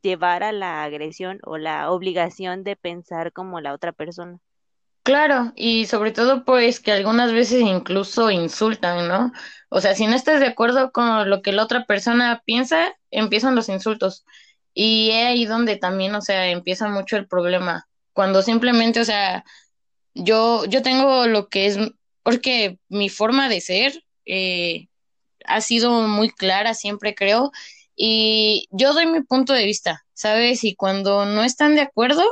llevar 0.02 0.44
a 0.44 0.52
la 0.52 0.84
agresión 0.84 1.40
o 1.44 1.58
la 1.58 1.92
obligación 1.92 2.64
de 2.64 2.76
pensar 2.76 3.34
como 3.34 3.62
la 3.62 3.74
otra 3.74 3.92
persona. 3.92 4.40
Claro, 5.04 5.54
y 5.56 5.88
sobre 5.88 6.12
todo 6.12 6.46
pues 6.46 6.80
que 6.80 6.92
algunas 6.92 7.34
veces 7.34 7.62
incluso 7.62 8.30
insultan, 8.30 9.08
¿no? 9.08 9.32
O 9.70 9.82
sea, 9.82 9.96
si 9.96 10.06
no 10.06 10.16
estás 10.16 10.40
de 10.40 10.48
acuerdo 10.48 10.92
con 10.92 11.30
lo 11.30 11.42
que 11.42 11.52
la 11.52 11.64
otra 11.64 11.86
persona 11.86 12.44
piensa, 12.46 12.94
empiezan 13.10 13.56
los 13.56 13.70
insultos. 13.70 14.24
Y 14.82 15.12
es 15.12 15.26
ahí 15.26 15.44
donde 15.44 15.76
también, 15.76 16.16
o 16.16 16.22
sea, 16.22 16.50
empieza 16.50 16.88
mucho 16.88 17.18
el 17.18 17.28
problema. 17.28 17.90
Cuando 18.14 18.42
simplemente, 18.42 19.02
o 19.02 19.04
sea, 19.04 19.44
yo, 20.14 20.64
yo 20.68 20.82
tengo 20.82 21.28
lo 21.28 21.50
que 21.50 21.66
es, 21.66 21.78
porque 22.24 22.80
mi 22.88 23.10
forma 23.10 23.50
de 23.50 23.60
ser 23.60 24.06
eh, 24.26 24.88
ha 25.44 25.60
sido 25.60 26.08
muy 26.08 26.30
clara, 26.30 26.74
siempre 26.76 27.14
creo, 27.14 27.52
y 27.94 28.70
yo 28.72 28.94
doy 28.94 29.06
mi 29.06 29.22
punto 29.22 29.52
de 29.52 29.66
vista, 29.66 30.06
¿sabes? 30.14 30.64
Y 30.64 30.76
cuando 30.76 31.26
no 31.26 31.44
están 31.44 31.76
de 31.76 31.82
acuerdo, 31.82 32.24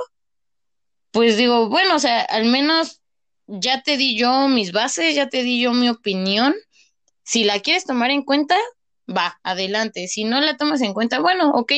pues 1.12 1.36
digo, 1.36 1.68
bueno, 1.68 1.96
o 1.96 2.00
sea, 2.00 2.22
al 2.22 2.46
menos 2.46 3.02
ya 3.48 3.82
te 3.84 3.98
di 3.98 4.18
yo 4.18 4.48
mis 4.48 4.72
bases, 4.72 5.16
ya 5.16 5.28
te 5.28 5.44
di 5.44 5.60
yo 5.62 5.74
mi 5.74 5.90
opinión. 5.90 6.56
Si 7.24 7.44
la 7.44 7.60
quieres 7.60 7.84
tomar 7.84 8.10
en 8.10 8.24
cuenta, 8.24 8.56
va, 9.06 9.38
adelante. 9.44 10.08
Si 10.08 10.24
no 10.24 10.40
la 10.40 10.56
tomas 10.56 10.80
en 10.80 10.94
cuenta, 10.94 11.20
bueno, 11.20 11.52
ok. 11.52 11.74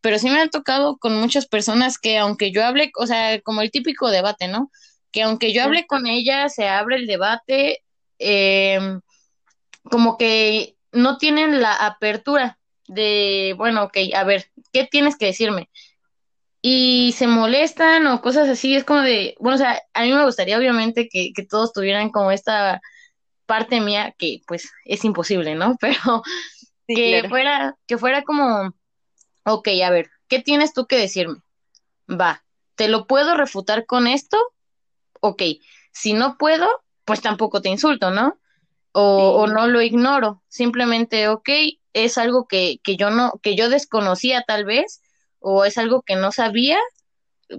Pero 0.00 0.18
sí 0.18 0.30
me 0.30 0.40
ha 0.40 0.48
tocado 0.48 0.98
con 0.98 1.16
muchas 1.20 1.46
personas 1.46 1.98
que 1.98 2.18
aunque 2.18 2.52
yo 2.52 2.64
hable, 2.64 2.90
o 2.96 3.06
sea, 3.06 3.40
como 3.42 3.62
el 3.62 3.70
típico 3.70 4.10
debate, 4.10 4.48
¿no? 4.48 4.70
Que 5.12 5.22
aunque 5.22 5.52
yo 5.52 5.64
hable 5.64 5.86
con 5.86 6.06
ella, 6.06 6.48
se 6.48 6.68
abre 6.68 6.96
el 6.96 7.06
debate, 7.06 7.82
eh, 8.18 8.80
como 9.84 10.16
que 10.18 10.76
no 10.92 11.18
tienen 11.18 11.60
la 11.60 11.74
apertura 11.74 12.58
de, 12.86 13.54
bueno, 13.56 13.84
ok, 13.84 13.98
a 14.14 14.24
ver, 14.24 14.46
¿qué 14.72 14.84
tienes 14.90 15.16
que 15.16 15.26
decirme? 15.26 15.68
Y 16.62 17.12
se 17.16 17.26
molestan 17.28 18.06
o 18.08 18.20
cosas 18.20 18.48
así, 18.48 18.74
es 18.76 18.84
como 18.84 19.00
de, 19.02 19.36
bueno, 19.40 19.56
o 19.56 19.58
sea, 19.58 19.80
a 19.94 20.02
mí 20.02 20.12
me 20.12 20.24
gustaría 20.24 20.58
obviamente 20.58 21.08
que, 21.08 21.30
que 21.34 21.44
todos 21.46 21.72
tuvieran 21.72 22.10
como 22.10 22.32
esta 22.32 22.80
parte 23.46 23.80
mía, 23.80 24.14
que 24.18 24.40
pues 24.46 24.70
es 24.84 25.04
imposible, 25.04 25.54
¿no? 25.56 25.76
Pero 25.80 26.22
Sí, 26.88 26.94
que 26.94 27.02
claro. 27.02 27.28
fuera, 27.28 27.76
que 27.86 27.98
fuera 27.98 28.22
como, 28.24 28.72
ok, 29.48 29.68
a 29.84 29.90
ver, 29.90 30.10
¿qué 30.28 30.40
tienes 30.40 30.72
tú 30.72 30.86
que 30.86 30.98
decirme? 30.98 31.38
Va, 32.08 32.44
¿te 32.76 32.88
lo 32.88 33.06
puedo 33.06 33.36
refutar 33.36 33.86
con 33.86 34.06
esto? 34.06 34.38
Ok, 35.20 35.42
si 35.92 36.14
no 36.14 36.38
puedo, 36.38 36.68
pues 37.04 37.20
tampoco 37.20 37.62
te 37.62 37.68
insulto, 37.70 38.10
¿no? 38.10 38.38
o, 38.92 39.42
o 39.42 39.46
no 39.46 39.68
lo 39.68 39.82
ignoro, 39.82 40.42
simplemente, 40.48 41.28
ok, 41.28 41.48
es 41.92 42.18
algo 42.18 42.46
que, 42.48 42.78
que 42.82 42.96
yo 42.96 43.10
no, 43.10 43.34
que 43.42 43.56
yo 43.56 43.68
desconocía 43.68 44.44
tal 44.46 44.64
vez, 44.64 45.02
o 45.40 45.64
es 45.64 45.78
algo 45.78 46.02
que 46.02 46.16
no 46.16 46.32
sabía, 46.32 46.78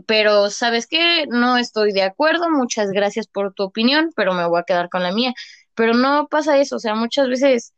pero 0.08 0.50
¿sabes 0.52 0.88
qué? 0.88 1.26
No 1.30 1.58
estoy 1.58 1.94
de 1.94 2.04
acuerdo, 2.04 2.50
muchas 2.50 2.92
gracias 2.92 3.28
por 3.28 3.54
tu 3.54 3.64
opinión, 3.64 4.12
pero 4.16 4.34
me 4.34 4.48
voy 4.48 4.60
a 4.60 4.64
quedar 4.64 4.90
con 4.90 5.04
la 5.04 5.12
mía. 5.14 5.34
Pero 5.76 5.94
no 5.96 6.28
pasa 6.30 6.60
eso, 6.60 6.78
o 6.78 6.80
sea, 6.80 6.96
muchas 6.96 7.28
veces 7.30 7.74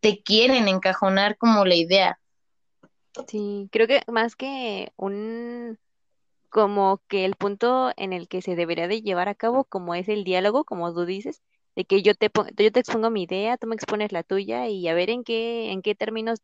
te 0.00 0.22
quieren 0.22 0.68
encajonar 0.68 1.38
como 1.38 1.66
la 1.66 1.76
idea. 1.76 2.19
Sí, 3.26 3.68
creo 3.72 3.86
que 3.86 4.02
más 4.08 4.36
que 4.36 4.92
un, 4.96 5.78
como 6.50 7.00
que 7.08 7.24
el 7.24 7.36
punto 7.36 7.92
en 7.96 8.12
el 8.12 8.28
que 8.28 8.42
se 8.42 8.56
debería 8.56 8.88
de 8.88 9.02
llevar 9.02 9.28
a 9.28 9.34
cabo, 9.34 9.64
como 9.64 9.94
es 9.94 10.08
el 10.08 10.24
diálogo, 10.24 10.64
como 10.64 10.92
tú 10.92 11.06
dices, 11.06 11.42
de 11.76 11.84
que 11.84 12.02
yo 12.02 12.14
te, 12.14 12.30
yo 12.56 12.72
te 12.72 12.80
expongo 12.80 13.10
mi 13.10 13.22
idea, 13.22 13.56
tú 13.56 13.66
me 13.66 13.76
expones 13.76 14.12
la 14.12 14.22
tuya 14.22 14.68
y 14.68 14.88
a 14.88 14.94
ver 14.94 15.10
en 15.10 15.24
qué, 15.24 15.70
en 15.70 15.82
qué 15.82 15.94
términos 15.94 16.40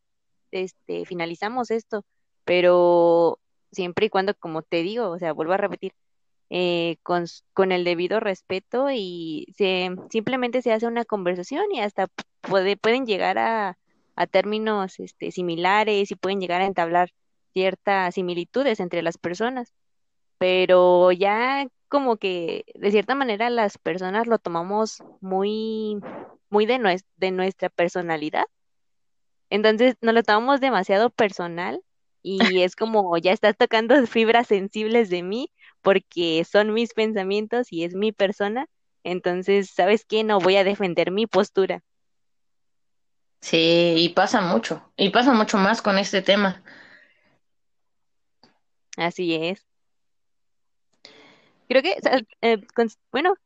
este, 0.53 1.05
finalizamos 1.07 1.71
esto, 1.71 2.05
pero 2.45 3.39
siempre 3.73 4.07
y 4.07 4.11
cuando, 4.11 4.35
como 4.35 4.63
te 4.63 4.83
digo, 4.83 5.11
o 5.11 5.19
sea, 5.19 5.33
vuelvo 5.33 5.53
a 5.55 5.59
repetir, 5.59 5.93
eh, 6.51 6.99
con, 7.03 7.25
con 7.53 7.73
el 7.73 7.83
debido 7.85 8.21
respeto 8.21 8.89
y 8.93 9.47
se, 9.57 9.91
simplemente 10.11 10.63
se 10.63 10.73
hace 10.73 10.87
una 10.87 11.05
conversación 11.05 11.65
y 11.73 11.81
hasta 11.81 12.07
puede, 12.41 12.77
pueden 12.77 13.07
llegar 13.07 13.39
a, 13.39 13.77
a 14.17 14.27
términos 14.27 14.99
este, 15.01 15.31
similares 15.33 16.11
y 16.11 16.17
pueden 16.17 16.41
llegar 16.41 16.63
a 16.63 16.67
entablar 16.67 17.11
ciertas 17.55 18.15
similitudes 18.15 18.81
entre 18.81 19.03
las 19.03 19.19
personas, 19.19 19.73
pero 20.39 21.13
ya 21.13 21.67
como 21.89 22.17
que 22.19 22.65
de 22.75 22.91
cierta 22.93 23.15
manera 23.15 23.51
las 23.51 23.79
personas 23.79 24.27
lo 24.27 24.39
tomamos 24.39 25.03
muy, 25.21 25.99
muy 26.51 26.67
de, 26.67 26.79
nues- 26.79 27.05
de 27.17 27.31
nuestra 27.33 27.71
personalidad 27.71 28.47
entonces 29.51 29.97
nos 30.01 30.15
lo 30.15 30.23
tomamos 30.23 30.61
demasiado 30.61 31.11
personal 31.11 31.81
y 32.23 32.63
es 32.63 32.77
como 32.77 33.17
ya 33.19 33.33
estás 33.33 33.57
tocando 33.57 33.95
fibras 34.07 34.49
sensibles 34.49 35.11
de 35.11 35.23
mí 35.23 35.51
porque 35.83 36.45
son 36.45 36.73
mis 36.75 36.95
pensamientos 36.95 37.73
y 37.73 37.85
es 37.85 37.95
mi 37.95 38.13
persona. 38.13 38.67
Entonces, 39.05 39.71
¿sabes 39.71 40.05
qué? 40.05 40.25
No 40.25 40.41
voy 40.41 40.57
a 40.57 40.65
defender 40.65 41.13
mi 41.13 41.27
postura. 41.29 41.83
Sí, 43.47 43.95
y 43.97 44.09
pasa 44.09 44.41
mucho, 44.41 44.93
y 44.97 45.11
pasa 45.11 45.33
mucho 45.33 45.57
más 45.57 45.81
con 45.81 45.99
este 45.99 46.21
tema. 46.21 46.65
Así 48.97 49.37
es. 49.37 49.65
Creo 51.69 51.81
que, 51.81 51.97
eh, 52.41 52.59
bueno, 53.13 53.37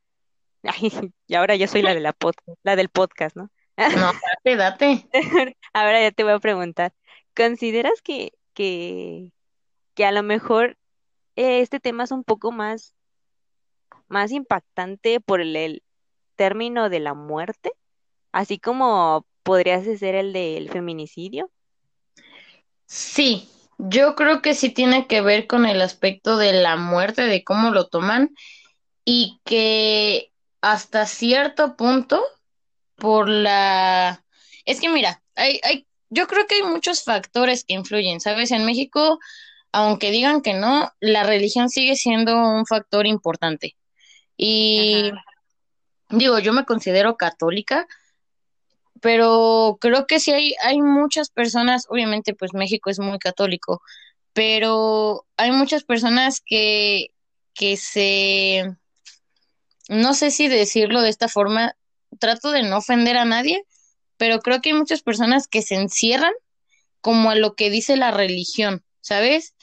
y 1.27 1.35
ahora 1.35 1.55
yo 1.57 1.67
soy 1.67 1.83
la 1.83 1.93
de 1.93 2.01
la 2.01 2.15
podcast, 2.15 2.59
la 2.63 2.77
del 2.77 2.89
podcast, 2.89 3.37
¿no? 3.37 3.51
No, 3.77 4.13
date, 4.43 4.57
date. 4.57 5.09
Ahora 5.75 6.01
ya 6.01 6.13
te 6.13 6.25
voy 6.25 6.33
a 6.33 6.39
preguntar, 6.39 6.95
¿consideras 7.37 8.01
que, 8.01 8.33
que, 8.55 9.33
que 9.93 10.07
a 10.07 10.13
lo 10.13 10.23
mejor 10.23 10.79
eh, 11.37 11.61
este 11.61 11.79
tema 11.79 12.05
es 12.05 12.11
un 12.11 12.25
poco 12.25 12.53
más, 12.53 12.95
más 14.09 14.33
impactante 14.33 15.21
por 15.21 15.43
el, 15.43 15.55
el 15.57 15.83
término 16.37 16.89
de 16.89 17.01
la 17.01 17.13
muerte, 17.13 17.73
así 18.33 18.59
como 18.59 19.27
podría 19.43 19.83
ser 19.83 20.15
el 20.15 20.33
del 20.33 20.71
feminicidio. 20.71 21.51
Sí, 22.87 23.49
yo 23.79 24.15
creo 24.15 24.43
que 24.43 24.55
sí 24.55 24.71
tiene 24.71 25.07
que 25.07 25.21
ver 25.21 25.47
con 25.47 25.67
el 25.67 25.81
aspecto 25.81 26.37
de 26.37 26.53
la 26.53 26.77
muerte, 26.77 27.23
de 27.23 27.45
cómo 27.45 27.71
lo 27.71 27.89
toman, 27.89 28.31
y 29.05 29.41
que 29.45 30.33
hasta 30.61 31.07
cierto 31.07 31.77
punto, 31.77 32.23
por 32.97 33.29
la... 33.29 34.25
Es 34.65 34.81
que 34.81 34.89
mira, 34.89 35.23
hay, 35.35 35.61
hay 35.65 35.87
yo 36.11 36.27
creo 36.27 36.47
que 36.47 36.57
hay 36.57 36.63
muchos 36.65 37.05
factores 37.05 37.65
que 37.65 37.75
influyen, 37.75 38.21
¿sabes? 38.21 38.51
En 38.51 38.67
México, 38.67 39.21
aunque 39.73 40.11
digan 40.11 40.43
que 40.43 40.55
no, 40.55 40.93
la 41.01 41.23
religión 41.23 41.71
sigue 41.71 41.95
siendo 41.95 42.37
un 42.37 42.67
factor 42.67 43.07
importante. 43.07 43.77
Y 44.37 45.11
Ajá. 45.11 45.25
digo, 46.11 46.39
yo 46.41 46.53
me 46.53 46.65
considero 46.65 47.17
católica, 47.17 47.87
pero 49.01 49.79
creo 49.81 50.07
que 50.07 50.21
sí 50.21 50.33
hay, 50.33 50.55
hay 50.63 50.81
muchas 50.81 51.31
personas, 51.31 51.87
obviamente 51.89 52.35
pues 52.35 52.55
México 52.55 52.91
es 52.91 52.99
muy 52.99 53.19
católico, 53.19 53.83
pero 54.33 55.27
hay 55.37 55.51
muchas 55.53 55.85
personas 55.85 56.41
que, 56.45 57.09
que 57.55 57.77
se, 57.77 58.77
no 59.89 60.15
sé 60.15 60.31
si 60.31 60.49
decirlo 60.49 61.03
de 61.03 61.11
esta 61.11 61.29
forma, 61.29 61.75
trato 62.19 62.51
de 62.51 62.63
no 62.63 62.79
ofender 62.79 63.17
a 63.17 63.25
nadie, 63.25 63.65
pero 64.17 64.41
creo 64.41 64.61
que 64.61 64.71
hay 64.71 64.77
muchas 64.77 65.03
personas 65.03 65.49
que 65.49 65.63
se 65.63 65.77
encierran 65.77 66.33
como 67.01 67.31
a 67.31 67.35
lo 67.35 67.55
que 67.55 67.71
dice 67.71 67.97
la 67.97 68.11
religión, 68.11 68.85
¿sabes? 69.01 69.55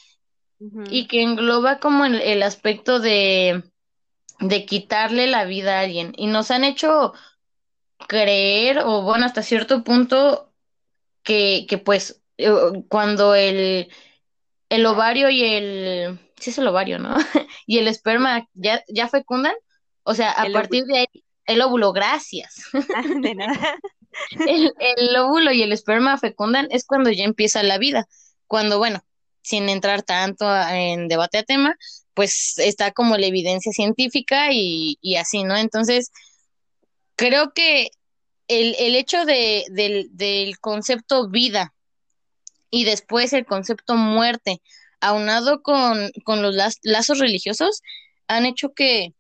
Y 0.90 1.08
que 1.08 1.22
engloba 1.22 1.80
como 1.80 2.06
el, 2.06 2.20
el 2.20 2.42
aspecto 2.42 3.00
de, 3.00 3.64
de 4.40 4.66
quitarle 4.66 5.28
la 5.28 5.46
vida 5.46 5.78
a 5.78 5.82
alguien. 5.82 6.14
Y 6.18 6.28
nos 6.28 6.50
han 6.50 6.64
hecho 6.64 7.14
creer, 8.08 8.80
o 8.80 9.02
bueno, 9.04 9.26
hasta 9.26 9.44
cierto 9.44 9.84
punto, 9.84 10.54
que, 11.24 11.66
que 11.70 11.78
pues 11.80 12.24
eh, 12.38 12.52
cuando 12.90 13.36
el, 13.36 13.92
el 14.70 14.86
ovario 14.86 15.30
y 15.30 15.44
el, 15.46 16.20
sí 16.40 16.52
es 16.52 16.58
el 16.60 16.68
ovario, 16.68 17.00
¿no? 17.00 17.16
Y 17.68 17.80
el 17.80 17.88
esperma 17.88 18.48
ya, 18.54 18.84
ya 18.90 19.08
fecundan, 19.10 19.56
o 20.04 20.14
sea, 20.16 20.32
a 20.32 20.48
El 20.48 20.56
óvulo. 20.58 20.64
partir 20.64 20.86
de 20.86 21.00
ahí, 21.00 21.08
el 21.46 21.62
óvulo, 21.62 21.94
gracias. 21.94 22.56
Ah, 22.92 23.04
de 23.22 23.36
nada. 23.36 23.80
El, 24.46 24.74
el 24.80 25.16
óvulo 25.18 25.52
y 25.52 25.62
el 25.62 25.72
esperma 25.74 26.18
fecundan 26.18 26.68
es 26.72 26.86
cuando 26.86 27.12
ya 27.12 27.24
empieza 27.24 27.64
la 27.64 27.78
vida. 27.78 28.08
Cuando, 28.48 28.78
bueno, 28.80 29.02
sin 29.42 29.70
entrar 29.70 30.04
tanto 30.04 30.48
a- 30.48 30.78
en 30.80 31.08
debate 31.08 31.40
a 31.40 31.44
tema, 31.44 31.76
pues 32.14 32.58
está 32.58 32.92
como 32.92 33.18
la 33.18 33.28
evidencia 33.28 33.72
científica 33.72 34.50
y, 34.52 34.98
y 35.02 35.16
así, 35.18 35.44
¿no? 35.44 35.56
Entonces, 35.58 36.12
creo 37.16 37.52
que 37.54 37.90
el, 38.48 38.76
el 38.80 38.96
hecho 38.96 39.26
de, 39.26 39.66
del, 39.70 40.10
del 40.12 40.60
concepto 40.60 41.30
vida 41.30 41.74
y 42.70 42.84
después 42.84 43.34
el 43.34 43.46
concepto 43.46 43.96
muerte, 43.96 44.62
aunado 45.00 45.62
con, 45.62 46.12
con 46.24 46.42
los 46.42 46.56
laz- 46.56 46.80
lazos 46.84 47.20
religiosos, 47.20 47.82
han 48.28 48.46
hecho 48.46 48.74
que, 48.74 49.14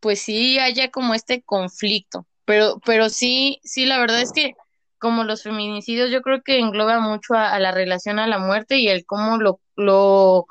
pues 0.00 0.20
sí 0.20 0.58
haya 0.58 0.90
como 0.90 1.14
este 1.14 1.42
conflicto. 1.42 2.26
Pero, 2.44 2.80
pero 2.84 3.10
sí, 3.10 3.60
sí, 3.64 3.84
la 3.84 3.98
verdad 3.98 4.20
es 4.20 4.32
que 4.32 4.54
como 4.98 5.24
los 5.24 5.42
feminicidios, 5.42 6.10
yo 6.10 6.22
creo 6.22 6.42
que 6.42 6.58
engloba 6.58 6.98
mucho 7.00 7.34
a, 7.34 7.52
a 7.52 7.58
la 7.60 7.72
relación 7.72 8.18
a 8.18 8.26
la 8.26 8.38
muerte 8.38 8.78
y 8.78 8.88
el 8.88 9.04
cómo 9.06 9.38
lo, 9.38 9.60
lo, 9.76 10.46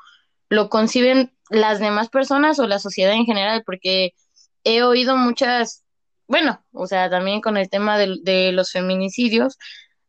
lo 0.48 0.68
conciben 0.70 1.34
las 1.50 1.80
demás 1.80 2.08
personas 2.08 2.58
o 2.58 2.66
la 2.66 2.78
sociedad 2.78 3.12
en 3.12 3.24
general, 3.26 3.62
porque 3.64 4.12
he 4.64 4.82
oído 4.82 5.16
muchas, 5.16 5.82
bueno, 6.28 6.64
o 6.72 6.86
sea, 6.86 7.10
también 7.10 7.40
con 7.40 7.56
el 7.56 7.68
tema 7.68 7.98
de, 7.98 8.18
de 8.22 8.52
los 8.52 8.70
feminicidios, 8.70 9.58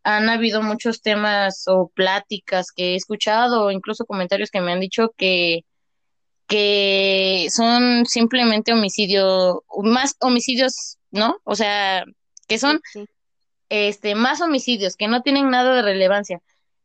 han 0.03 0.29
habido 0.29 0.61
muchos 0.61 1.01
temas 1.01 1.63
o 1.67 1.89
pláticas 1.89 2.71
que 2.71 2.93
he 2.93 2.95
escuchado 2.95 3.65
o 3.65 3.71
incluso 3.71 4.05
comentarios 4.05 4.51
que 4.51 4.61
me 4.61 4.71
han 4.71 4.79
dicho 4.79 5.13
que 5.17 5.63
que 6.49 7.47
son 7.51 8.07
simplemente 8.07 8.73
homicidio, 8.73 9.63
más 9.83 10.15
homicidios, 10.19 10.97
¿no? 11.11 11.38
O 11.43 11.53
sea, 11.53 12.03
que 12.47 12.57
son 12.57 12.81
sí. 12.91 13.05
este 13.69 14.15
más 14.15 14.41
homicidios 14.41 14.95
que 14.97 15.07
no 15.07 15.21
tienen 15.21 15.51
nada 15.51 15.75
de 15.75 15.83
relevancia. 15.83 16.41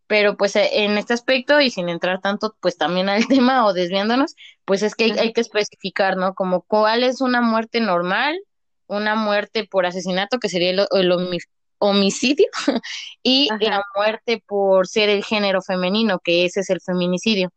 Pero 0.06 0.36
pues 0.36 0.54
eh, 0.56 0.84
en 0.84 0.98
este 0.98 1.14
aspecto 1.14 1.62
y 1.62 1.70
sin 1.70 1.88
entrar 1.88 2.20
tanto 2.20 2.54
pues 2.60 2.76
también 2.76 3.08
al 3.08 3.26
tema 3.28 3.64
o 3.64 3.72
desviándonos, 3.72 4.36
pues 4.66 4.82
es 4.82 4.94
que 4.94 5.18
hay 5.18 5.32
que 5.32 5.40
especificar, 5.40 6.18
¿no? 6.18 6.34
Como 6.34 6.60
cuál 6.60 7.02
es 7.02 7.22
una 7.22 7.40
muerte 7.40 7.80
normal, 7.80 8.38
una 8.86 9.14
muerte 9.14 9.66
por 9.70 9.86
asesinato, 9.86 10.38
que 10.38 10.48
sería 10.48 10.70
el, 10.70 10.80
el 10.80 11.12
homi- 11.12 11.38
homicidio, 11.78 12.46
y 13.22 13.48
la 13.60 13.82
muerte 13.94 14.42
por 14.46 14.86
ser 14.88 15.08
el 15.08 15.24
género 15.24 15.62
femenino, 15.62 16.20
que 16.22 16.44
ese 16.44 16.60
es 16.60 16.70
el 16.70 16.80
feminicidio. 16.80 17.50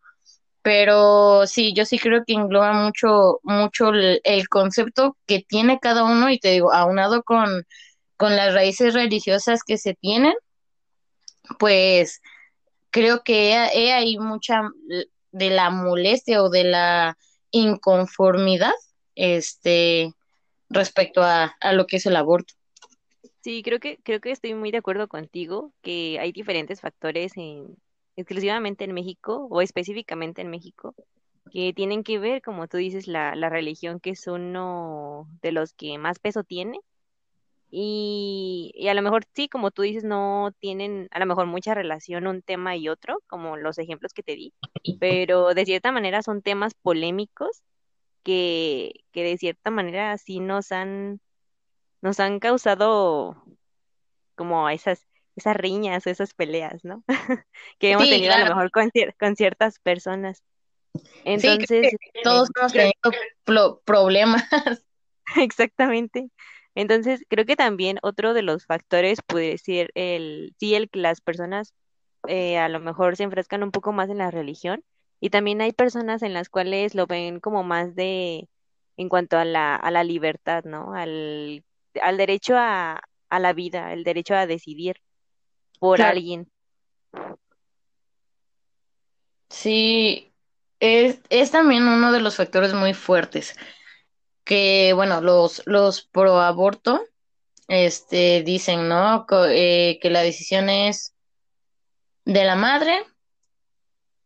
Pero 0.62 1.48
sí, 1.48 1.74
yo 1.74 1.86
sí 1.86 1.98
creo 1.98 2.24
que 2.26 2.34
engloba 2.34 2.74
mucho, 2.74 3.40
mucho 3.44 3.90
el, 3.90 4.20
el 4.24 4.50
concepto 4.50 5.16
que 5.26 5.40
tiene 5.48 5.80
cada 5.80 6.04
uno 6.04 6.30
y 6.30 6.40
te 6.40 6.52
digo, 6.52 6.74
aunado 6.74 7.24
con, 7.24 7.64
con 8.18 8.36
las 8.36 8.54
raíces 8.54 8.94
religiosas 8.94 9.62
que 9.66 9.78
se 9.78 9.94
tienen, 9.94 10.34
pues 11.60 12.22
creo 12.90 13.24
que 13.24 13.54
he, 13.54 13.86
he 13.88 13.94
ahí 13.94 14.18
mucha 14.18 14.62
de 15.32 15.50
la 15.50 15.70
molestia 15.70 16.44
o 16.44 16.50
de 16.50 16.64
la 16.66 17.18
inconformidad, 17.52 18.74
este, 19.16 20.14
respecto 20.70 21.22
a, 21.22 21.56
a 21.60 21.74
lo 21.74 21.88
que 21.88 21.98
es 21.98 22.06
el 22.06 22.16
aborto. 22.16 22.54
Sí, 23.42 23.64
creo 23.64 23.80
que, 23.80 23.98
creo 24.04 24.20
que 24.20 24.32
estoy 24.32 24.54
muy 24.54 24.72
de 24.72 24.80
acuerdo 24.80 25.08
contigo 25.08 25.72
que 25.82 26.18
hay 26.20 26.32
diferentes 26.32 26.82
factores 26.82 27.34
en, 27.38 27.78
exclusivamente 28.16 28.84
en 28.84 28.94
México 28.94 29.48
o 29.50 29.62
específicamente 29.62 30.42
en 30.42 30.50
México 30.50 30.96
que 31.52 31.72
tienen 31.74 32.04
que 32.04 32.20
ver, 32.20 32.42
como 32.42 32.68
tú 32.68 32.78
dices, 32.78 33.08
la, 33.08 33.36
la 33.36 33.50
religión, 33.50 34.00
que 34.00 34.10
es 34.12 34.28
uno 34.28 35.28
de 35.42 35.52
los 35.52 35.74
que 35.74 35.98
más 35.98 36.20
peso 36.20 36.44
tiene. 36.44 36.80
Y, 37.70 38.72
y 38.76 38.88
a 38.88 38.94
lo 38.94 39.02
mejor 39.02 39.26
sí, 39.34 39.50
como 39.50 39.72
tú 39.72 39.82
dices, 39.82 40.04
no 40.04 40.52
tienen 40.60 41.08
a 41.12 41.20
lo 41.20 41.26
mejor 41.26 41.48
mucha 41.48 41.74
relación 41.74 42.28
un 42.28 42.42
tema 42.42 42.76
y 42.78 42.88
otro, 42.88 43.22
como 43.28 43.58
los 43.58 43.78
ejemplos 43.78 44.14
que 44.14 44.24
te 44.24 44.36
di, 44.36 44.54
pero 45.00 45.54
de 45.54 45.66
cierta 45.66 45.92
manera 45.92 46.22
son 46.22 46.42
temas 46.42 46.74
polémicos 46.76 47.62
que, 48.28 49.06
que 49.14 49.24
de 49.24 49.38
cierta 49.38 49.72
manera 49.72 50.18
sí 50.18 50.42
nos 50.42 50.74
han, 50.74 51.22
nos 52.02 52.20
han 52.20 52.40
causado 52.40 53.42
como 54.36 54.70
esas, 54.70 55.08
esas 55.38 55.56
riñas, 55.56 56.06
esas 56.08 56.34
peleas, 56.34 56.84
¿no? 56.84 57.04
Que 57.80 57.92
hemos 57.92 58.04
Sí, 58.04 58.10
tenido 58.12 58.34
a 58.34 58.40
lo 58.40 58.46
mejor 58.48 58.70
con, 58.72 58.92
cier- 58.92 59.16
con 59.18 59.36
ciertas 59.38 59.80
personas. 59.80 60.44
Entonces, 61.24 61.68
que 62.14 62.22
todos 62.24 62.50
este, 62.50 62.60
hemos 62.60 62.74
tenido 62.74 63.24
pro- 63.46 63.82
problemas. 63.86 64.44
exactamente. 65.38 66.30
Entonces, 66.76 67.24
creo 67.30 67.46
que 67.46 67.56
también 67.56 67.98
otro 68.04 68.34
de 68.34 68.42
los 68.44 68.66
factores 68.66 69.20
puede 69.26 69.58
ser 69.58 69.90
el, 69.96 70.54
sí, 70.60 70.76
el 70.76 70.90
que 70.90 71.00
las 71.00 71.22
personas 71.22 71.74
eh, 72.28 72.58
a 72.58 72.68
lo 72.70 72.80
mejor 72.82 73.16
se 73.16 73.24
enfrascan 73.24 73.64
un 73.64 73.72
poco 73.72 73.94
más 73.94 74.10
en 74.10 74.18
la 74.20 74.32
religión 74.32 74.84
y 75.20 75.30
también 75.32 75.62
hay 75.62 75.74
personas 75.74 76.24
en 76.24 76.34
las 76.34 76.50
cuales 76.50 76.96
lo 76.96 77.08
ven 77.08 77.40
como 77.40 77.64
más 77.64 77.96
de, 77.96 78.50
en 78.98 79.10
cuanto 79.10 79.38
a 79.38 79.46
la, 79.46 79.76
a 79.76 79.92
la 79.92 80.04
libertad, 80.04 80.64
¿no? 80.66 80.94
Al, 80.96 81.64
al 82.02 82.18
derecho 82.18 82.56
a, 82.58 83.02
a 83.30 83.40
la 83.40 83.54
vida, 83.54 83.94
el 83.94 84.04
derecho 84.04 84.36
a 84.36 84.48
decidir 84.48 84.98
por 85.80 86.02
Claro. 86.02 86.12
alguien. 86.12 86.52
Sí, 89.50 90.34
es, 90.80 91.20
es 91.30 91.52
también 91.52 91.88
uno 91.88 92.12
de 92.12 92.20
los 92.20 92.36
factores 92.36 92.74
muy 92.74 92.94
fuertes, 92.94 93.56
que 94.46 94.94
bueno, 94.96 95.22
los, 95.22 95.64
los 95.68 96.04
pro 96.04 96.40
aborto, 96.42 97.02
este, 97.70 98.44
dicen, 98.44 98.90
¿no? 98.90 99.26
Co- 99.28 99.46
eh, 99.48 100.00
que 100.02 100.10
la 100.12 100.22
decisión 100.24 100.70
es 100.70 101.16
de 102.26 102.44
la 102.44 102.56
madre 102.56 103.00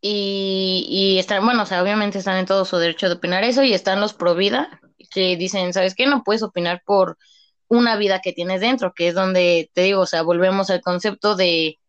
y, 0.02 0.86
y 0.90 1.20
están, 1.20 1.46
bueno, 1.46 1.64
o 1.64 1.66
sea, 1.66 1.84
obviamente 1.84 2.20
están 2.20 2.38
en 2.38 2.46
todo 2.46 2.66
su 2.66 2.78
derecho 2.78 3.08
de 3.08 3.16
opinar 3.16 3.44
eso 3.44 3.64
y 3.64 3.74
están 3.74 4.02
los 4.02 4.14
pro 4.14 4.36
vida, 4.36 4.82
que 5.12 5.38
dicen, 5.38 5.74
¿sabes 5.74 5.96
qué? 5.96 6.08
No 6.08 6.24
puedes 6.24 6.44
opinar 6.44 6.84
por 6.86 7.18
una 7.68 7.96
vida 7.98 8.22
que 8.22 8.34
tienes 8.34 8.62
dentro, 8.62 8.94
que 8.96 9.10
es 9.10 9.16
donde, 9.16 9.70
te 9.74 9.82
digo, 9.84 10.02
o 10.02 10.06
sea, 10.08 10.24
volvemos 10.24 10.70
al 10.72 10.82
concepto 10.82 11.36
de, 11.36 11.80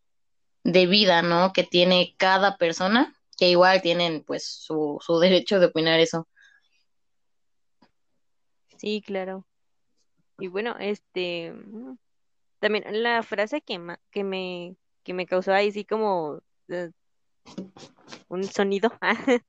de 0.65 0.87
vida, 0.87 1.23
¿no? 1.23 1.53
Que 1.53 1.65
tiene 1.65 2.15
cada 2.19 2.57
persona, 2.59 3.15
que 3.39 3.49
igual 3.51 3.83
tienen 3.83 4.25
pues 4.25 4.47
su, 4.47 4.99
su 5.05 5.19
derecho 5.19 5.61
de 5.61 5.67
opinar 5.67 6.01
eso. 6.01 6.29
Sí, 8.79 9.03
claro. 9.03 9.47
Y 10.39 10.49
bueno, 10.49 10.77
este, 10.81 11.53
mm, 11.53 11.97
también 12.61 12.85
la 13.03 13.23
frase 13.23 13.63
que, 13.63 13.79
ma- 13.79 14.01
que 14.11 14.25
me, 14.25 14.77
que 15.05 15.15
me 15.15 15.27
causó 15.27 15.53
ahí 15.55 15.73
sí 15.73 15.85
como 15.85 16.41
eh, 16.69 16.91
un 18.29 18.45
sonido 18.45 18.91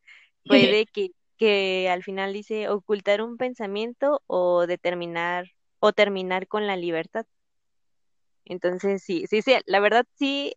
fue 0.46 0.68
de 0.68 0.86
que, 0.86 1.12
que 1.38 1.90
al 1.90 2.04
final 2.04 2.34
dice 2.34 2.70
ocultar 2.70 3.22
un 3.22 3.38
pensamiento 3.38 4.22
o 4.28 4.68
determinar 4.68 5.52
o 5.80 5.94
terminar 5.94 6.48
con 6.48 6.68
la 6.68 6.76
libertad. 6.76 7.26
Entonces, 8.46 9.04
sí, 9.04 9.26
sí, 9.28 9.42
sí, 9.42 9.54
la 9.66 9.80
verdad 9.80 10.06
sí, 10.16 10.54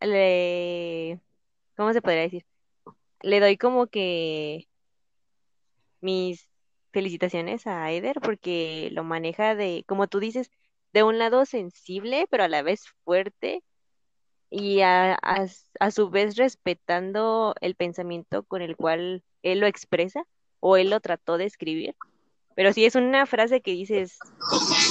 le, 0.00 1.20
¿cómo 1.76 1.92
se 1.92 2.02
podría 2.02 2.22
decir? 2.22 2.46
Le 3.22 3.40
doy 3.40 3.56
como 3.58 3.86
que 3.86 4.66
mis 6.00 6.48
felicitaciones 6.92 7.66
a 7.66 7.90
Eder 7.92 8.20
porque 8.22 8.88
lo 8.92 9.04
maneja 9.04 9.54
de, 9.54 9.84
como 9.86 10.08
tú 10.08 10.18
dices, 10.18 10.50
de 10.92 11.02
un 11.02 11.18
lado 11.18 11.44
sensible, 11.44 12.26
pero 12.30 12.44
a 12.44 12.48
la 12.48 12.62
vez 12.62 12.88
fuerte 13.04 13.62
y 14.50 14.80
a, 14.80 15.14
a, 15.14 15.46
a 15.78 15.90
su 15.90 16.10
vez 16.10 16.36
respetando 16.36 17.54
el 17.60 17.76
pensamiento 17.76 18.42
con 18.42 18.62
el 18.62 18.76
cual 18.76 19.22
él 19.42 19.60
lo 19.60 19.66
expresa 19.66 20.24
o 20.58 20.76
él 20.76 20.90
lo 20.90 21.00
trató 21.00 21.38
de 21.38 21.46
escribir. 21.46 21.94
Pero 22.56 22.72
sí 22.72 22.84
es 22.84 22.96
una 22.96 23.26
frase 23.26 23.62
que 23.62 23.70
dices, 23.70 24.18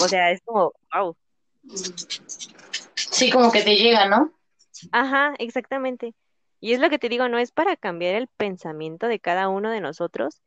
o 0.01 0.07
sea, 0.07 0.31
es 0.31 0.41
como, 0.43 0.73
wow. 0.93 1.15
Sí, 2.95 3.29
como 3.29 3.51
que 3.51 3.61
te 3.61 3.75
llega, 3.75 4.07
¿no? 4.07 4.33
Ajá, 4.91 5.33
exactamente. 5.39 6.15
Y 6.61 6.73
es 6.73 6.79
lo 6.79 6.89
que 6.89 6.99
te 6.99 7.09
digo, 7.09 7.27
no 7.27 7.37
es 7.37 7.51
para 7.51 7.75
cambiar 7.75 8.15
el 8.15 8.27
pensamiento 8.27 9.07
de 9.07 9.19
cada 9.19 9.49
uno 9.49 9.69
de 9.71 9.81
nosotros, 9.81 10.41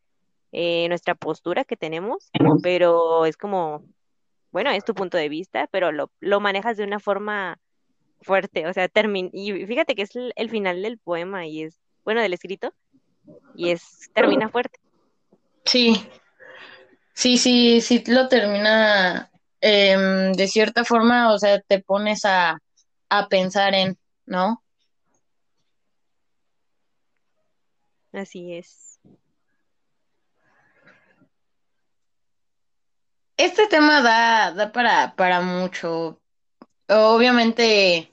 eh, 0.53 0.89
nuestra 0.89 1.15
postura 1.15 1.65
que 1.65 1.77
tenemos, 1.77 2.31
pero 2.63 3.25
es 3.25 3.37
como, 3.37 3.85
bueno, 4.51 4.71
es 4.71 4.85
tu 4.85 4.95
punto 4.95 5.17
de 5.17 5.29
vista, 5.29 5.69
pero 5.71 5.93
lo, 5.93 6.11
lo 6.21 6.41
manejas 6.41 6.77
de 6.77 6.85
una 6.85 7.01
forma 7.01 7.59
fuerte, 8.23 8.67
o 8.67 8.73
sea, 8.73 8.89
termina, 8.89 9.29
y 9.33 9.67
fíjate 9.67 9.95
que 9.95 10.03
es 10.03 10.15
el, 10.17 10.33
el 10.37 10.51
final 10.51 10.83
del 10.83 10.99
poema 10.99 11.47
y 11.47 11.63
es, 11.63 11.81
bueno, 12.05 12.21
del 12.21 12.33
escrito, 12.33 12.73
y 13.55 13.71
es, 13.71 14.11
termina 14.15 14.49
fuerte. 14.49 14.79
Sí, 15.65 16.07
sí, 17.15 17.39
sí, 17.39 17.81
sí 17.81 18.03
lo 18.07 18.29
termina 18.29 19.31
em, 19.61 20.33
de 20.33 20.49
cierta 20.49 20.85
forma, 20.85 21.33
o 21.33 21.39
sea, 21.39 21.61
te 21.61 21.81
pones 21.81 22.25
a, 22.25 22.59
a 23.09 23.29
pensar 23.29 23.75
en, 23.75 23.97
¿no? 24.27 24.63
Así 28.13 28.55
es. 28.55 29.01
Este 33.37 33.67
tema 33.67 34.03
da, 34.03 34.53
da 34.53 34.71
para, 34.71 35.17
para 35.17 35.41
mucho. 35.41 36.21
Obviamente, 36.89 38.12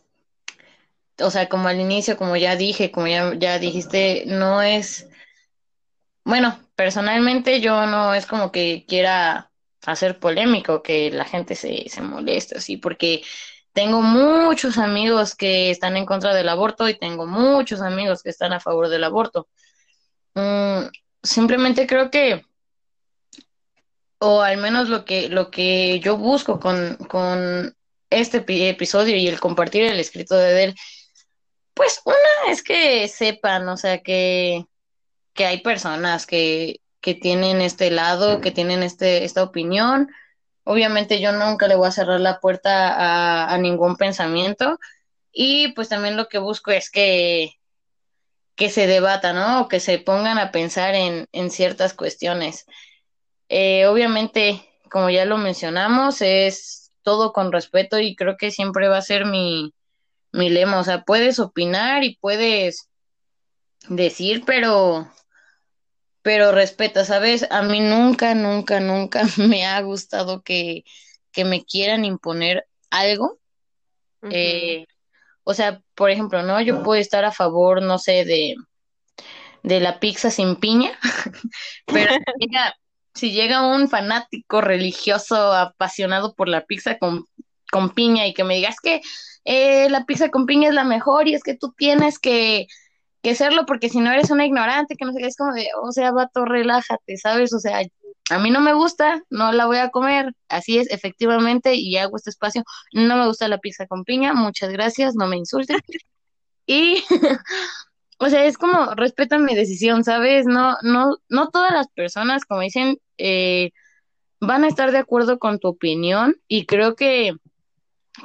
o 1.22 1.32
sea, 1.32 1.50
como 1.50 1.68
al 1.68 1.80
inicio, 1.80 2.18
como 2.18 2.36
ya 2.36 2.56
dije, 2.56 2.92
como 2.92 3.08
ya, 3.08 3.34
ya 3.36 3.60
dijiste, 3.60 4.24
no 4.28 4.62
es, 4.62 5.08
bueno, 6.24 6.60
personalmente 6.76 7.62
yo 7.62 7.86
no 7.86 8.14
es 8.14 8.26
como 8.26 8.52
que 8.52 8.86
quiera 8.88 9.52
hacer 9.86 10.20
polémico, 10.20 10.84
que 10.84 11.12
la 11.12 11.26
gente 11.26 11.56
se, 11.56 11.90
se 11.90 12.02
moleste 12.02 12.58
así, 12.58 12.78
porque 12.78 13.22
tengo 13.74 14.02
muchos 14.02 14.78
amigos 14.78 15.36
que 15.36 15.72
están 15.72 15.96
en 15.98 16.06
contra 16.06 16.34
del 16.34 16.50
aborto 16.50 16.90
y 16.90 16.98
tengo 16.98 17.26
muchos 17.26 17.82
amigos 17.82 18.24
que 18.24 18.30
están 18.30 18.54
a 18.54 18.60
favor 18.60 18.90
del 18.90 19.04
aborto. 19.04 19.48
Mm, 20.36 20.88
simplemente 21.24 21.88
creo 21.88 22.12
que, 22.12 22.44
o 24.20 24.42
al 24.42 24.58
menos 24.58 24.90
lo 24.90 25.06
que, 25.06 25.30
lo 25.30 25.50
que 25.50 26.00
yo 26.02 26.18
busco 26.18 26.60
con, 26.60 26.96
con 27.08 27.74
este 28.10 28.46
epi- 28.46 28.68
episodio 28.68 29.16
y 29.16 29.28
el 29.28 29.40
compartir 29.40 29.84
el 29.84 30.00
escrito 30.00 30.36
de 30.36 30.64
él, 30.66 30.76
pues 31.80 32.02
una 32.04 32.52
es 32.52 32.62
que 32.62 33.08
sepan, 33.08 33.70
o 33.70 33.78
sea, 33.78 34.04
que, 34.04 34.66
que 35.34 35.46
hay 35.46 35.62
personas 35.62 36.26
que, 36.26 36.82
que 37.00 37.16
tienen 37.16 37.62
este 37.62 37.90
lado, 37.90 38.42
que 38.42 38.52
tienen 38.52 38.84
este, 38.84 39.24
esta 39.24 39.44
opinión. 39.44 40.10
Obviamente 40.66 41.22
yo 41.22 41.32
nunca 41.32 41.70
le 41.70 41.76
voy 41.76 41.88
a 41.88 41.92
cerrar 41.92 42.20
la 42.20 42.42
puerta 42.42 42.90
a, 42.90 43.54
a 43.54 43.58
ningún 43.60 43.96
pensamiento 43.96 44.78
y 45.32 45.72
pues 45.72 45.88
también 45.88 46.18
lo 46.18 46.28
que 46.28 46.38
busco 46.38 46.72
es 46.72 46.92
que, 46.92 47.54
que 48.56 48.70
se 48.70 48.86
debata, 48.86 49.32
¿no? 49.32 49.62
O 49.62 49.68
que 49.70 49.80
se 49.80 50.00
pongan 50.00 50.38
a 50.38 50.52
pensar 50.52 50.96
en, 50.96 51.28
en 51.32 51.50
ciertas 51.50 51.94
cuestiones. 51.94 52.66
Eh, 53.48 53.86
obviamente, 53.86 54.70
como 54.92 55.10
ya 55.10 55.24
lo 55.24 55.38
mencionamos, 55.38 56.22
es 56.22 56.92
todo 57.04 57.32
con 57.32 57.54
respeto 57.54 58.00
y 58.00 58.18
creo 58.18 58.36
que 58.36 58.52
siempre 58.52 58.90
va 58.90 58.98
a 58.98 59.02
ser 59.02 59.26
mi, 59.26 59.74
mi 60.32 60.50
lema. 60.50 60.80
O 60.80 60.84
sea, 60.84 61.04
puedes 61.04 61.40
opinar 61.40 62.04
y 62.04 62.18
puedes 62.18 62.90
decir, 63.88 64.44
pero, 64.46 65.12
pero 66.22 66.52
respeta, 66.52 67.06
¿sabes? 67.06 67.48
A 67.52 67.62
mí 67.62 67.80
nunca, 67.80 68.36
nunca, 68.36 68.80
nunca 68.80 69.24
me 69.38 69.66
ha 69.66 69.82
gustado 69.82 70.42
que, 70.42 70.84
que 71.32 71.46
me 71.46 71.64
quieran 71.64 72.06
imponer 72.06 72.66
algo. 72.90 73.40
Eh, 74.32 74.86
o 75.44 75.54
sea, 75.54 75.82
por 75.96 76.10
ejemplo, 76.10 76.44
¿no? 76.44 76.62
Yo 76.62 76.84
puedo 76.84 77.00
estar 77.00 77.24
a 77.26 77.32
favor, 77.32 77.82
no 77.82 77.98
sé, 77.98 78.26
de, 78.26 78.56
de 79.64 79.80
la 79.80 80.00
pizza 80.00 80.30
sin 80.30 80.56
piña, 80.58 80.98
pero 81.86 82.14
si 82.14 82.48
llega, 82.48 82.76
si 83.14 83.32
llega 83.32 83.68
un 83.68 83.90
fanático 83.90 84.62
religioso 84.62 85.54
apasionado 85.54 86.36
por 86.36 86.50
la 86.50 86.66
pizza 86.66 86.98
con, 86.98 87.26
con 87.72 87.92
piña 87.92 88.28
y 88.28 88.34
que 88.34 88.44
me 88.44 88.56
digas 88.56 88.78
que 88.82 89.02
eh, 89.50 89.90
la 89.90 90.06
pizza 90.06 90.30
con 90.30 90.46
piña 90.46 90.70
es 90.70 90.76
la 90.76 90.84
mejor 90.84 91.28
y 91.28 91.34
es 91.34 91.44
que 91.44 91.56
tú 91.56 91.74
tienes 91.78 92.20
que, 92.20 92.68
que 93.24 93.36
serlo 93.36 93.66
porque 93.66 93.90
si 93.90 94.00
no 94.00 94.12
eres 94.12 94.32
una 94.32 94.46
ignorante, 94.46 94.96
que 94.96 95.06
no 95.06 95.14
sé 95.14 95.20
qué, 95.20 95.28
es 95.28 95.38
como 95.38 95.54
de, 95.54 95.68
o 95.82 95.92
sea, 95.92 96.12
vato, 96.12 96.46
relájate, 96.46 97.18
¿sabes? 97.18 97.54
O 97.54 97.60
sea, 97.60 97.82
a 98.30 98.40
mí 98.40 98.52
no 98.52 98.62
me 98.62 98.74
gusta, 98.74 99.24
no 99.30 99.52
la 99.52 99.66
voy 99.66 99.78
a 99.78 99.90
comer, 99.90 100.34
así 100.50 100.78
es, 100.78 100.92
efectivamente, 100.92 101.76
y 101.76 101.98
hago 101.98 102.18
este 102.18 102.30
espacio, 102.30 102.64
no 102.94 103.18
me 103.18 103.26
gusta 103.28 103.48
la 103.48 103.58
pizza 103.58 103.88
con 103.88 104.04
piña, 104.04 104.34
muchas 104.34 104.72
gracias, 104.72 105.16
no 105.16 105.28
me 105.28 105.38
insulten. 105.38 105.80
Y 106.68 107.04
O 108.20 108.30
sea, 108.30 108.46
es 108.46 108.58
como 108.58 108.94
respetan 108.96 109.46
mi 109.46 109.56
decisión, 109.56 110.04
¿sabes? 110.04 110.46
No, 110.46 110.76
no, 110.84 111.18
no 111.30 111.50
todas 111.50 111.72
las 111.72 111.88
personas, 111.90 112.44
como 112.46 112.62
dicen, 112.62 112.98
eh, 113.18 113.72
van 114.42 114.66
a 114.66 114.68
estar 114.68 114.92
de 114.92 114.98
acuerdo 114.98 115.40
con 115.40 115.60
tu 115.60 115.70
opinión 115.70 116.36
y 116.50 116.66
creo 116.66 116.96
que, 116.96 117.34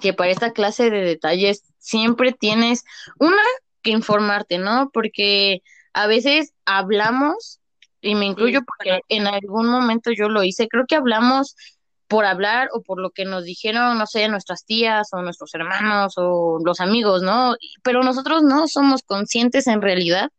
que 0.00 0.12
para 0.12 0.30
esta 0.30 0.52
clase 0.52 0.90
de 0.90 1.02
detalles 1.02 1.64
siempre 1.78 2.32
tienes 2.32 2.84
una 3.18 3.42
que 3.82 3.90
informarte, 3.90 4.58
¿no? 4.58 4.90
Porque 4.92 5.62
a 5.92 6.06
veces 6.06 6.52
hablamos, 6.64 7.60
y 8.00 8.14
me 8.14 8.26
incluyo 8.26 8.60
porque 8.66 9.00
en 9.08 9.26
algún 9.26 9.68
momento 9.68 10.10
yo 10.12 10.28
lo 10.28 10.42
hice, 10.42 10.68
creo 10.68 10.86
que 10.86 10.96
hablamos 10.96 11.56
por 12.06 12.26
hablar 12.26 12.68
o 12.72 12.82
por 12.82 13.00
lo 13.00 13.10
que 13.10 13.24
nos 13.24 13.44
dijeron, 13.44 13.96
no 13.98 14.06
sé, 14.06 14.28
nuestras 14.28 14.64
tías 14.64 15.08
o 15.12 15.22
nuestros 15.22 15.54
hermanos 15.54 16.14
o 16.16 16.58
los 16.64 16.80
amigos, 16.80 17.22
¿no? 17.22 17.56
Pero 17.82 18.02
nosotros 18.02 18.42
no 18.42 18.68
somos 18.68 19.02
conscientes 19.02 19.66
en 19.66 19.80
realidad 19.80 20.30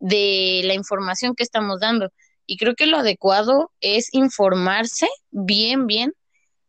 de 0.00 0.62
la 0.64 0.74
información 0.74 1.34
que 1.34 1.44
estamos 1.44 1.80
dando. 1.80 2.10
Y 2.46 2.56
creo 2.56 2.74
que 2.74 2.86
lo 2.86 2.98
adecuado 2.98 3.72
es 3.80 4.12
informarse 4.12 5.08
bien, 5.30 5.86
bien 5.86 6.12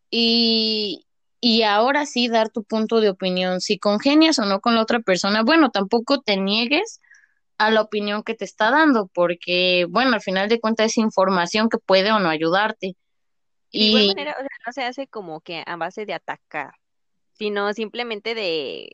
y, 0.09 1.05
y 1.45 1.63
ahora 1.63 2.05
sí 2.05 2.29
dar 2.29 2.49
tu 2.49 2.63
punto 2.63 3.01
de 3.01 3.09
opinión. 3.09 3.59
Si 3.59 3.77
congenias 3.77 4.39
o 4.39 4.45
no 4.45 4.61
con 4.61 4.75
la 4.75 4.81
otra 4.81 5.01
persona, 5.01 5.43
bueno, 5.43 5.71
tampoco 5.71 6.21
te 6.21 6.37
niegues 6.37 7.01
a 7.57 7.69
la 7.69 7.81
opinión 7.81 8.23
que 8.23 8.33
te 8.33 8.45
está 8.45 8.71
dando, 8.71 9.07
porque, 9.07 9.85
bueno, 9.89 10.13
al 10.13 10.21
final 10.21 10.47
de 10.47 10.61
cuentas 10.61 10.85
es 10.85 10.97
información 10.97 11.67
que 11.67 11.79
puede 11.79 12.13
o 12.13 12.19
no 12.19 12.29
ayudarte. 12.29 12.95
y 13.71 13.79
de 13.79 13.85
igual 13.85 14.07
manera, 14.15 14.37
o 14.39 14.41
sea, 14.41 14.49
no 14.65 14.71
se 14.71 14.83
hace 14.85 15.07
como 15.07 15.41
que 15.41 15.63
a 15.65 15.75
base 15.75 16.05
de 16.05 16.13
atacar, 16.13 16.75
sino 17.33 17.73
simplemente 17.73 18.35
de, 18.35 18.89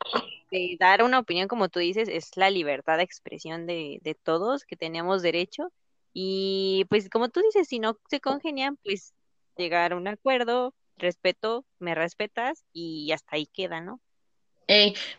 de 0.50 0.76
dar 0.80 1.04
una 1.04 1.20
opinión, 1.20 1.48
como 1.48 1.70
tú 1.70 1.78
dices, 1.78 2.10
es 2.10 2.36
la 2.36 2.50
libertad 2.50 2.98
de 2.98 3.04
expresión 3.04 3.68
de, 3.68 4.00
de 4.02 4.16
todos 4.16 4.66
que 4.66 4.76
tenemos 4.76 5.22
derecho. 5.22 5.72
Y 6.14 6.86
pues 6.90 7.10
como 7.10 7.30
tú 7.30 7.42
dices, 7.42 7.68
si 7.68 7.78
no 7.78 8.00
se 8.10 8.20
congenian, 8.20 8.78
pues 8.84 9.14
llegar 9.56 9.94
a 9.94 9.98
un 9.98 10.08
acuerdo, 10.08 10.74
respeto, 11.00 11.66
me 11.80 11.96
respetas 11.96 12.66
y 12.74 13.12
hasta 13.12 13.36
ahí 13.36 13.48
queda, 13.48 13.82
¿no? 13.82 14.02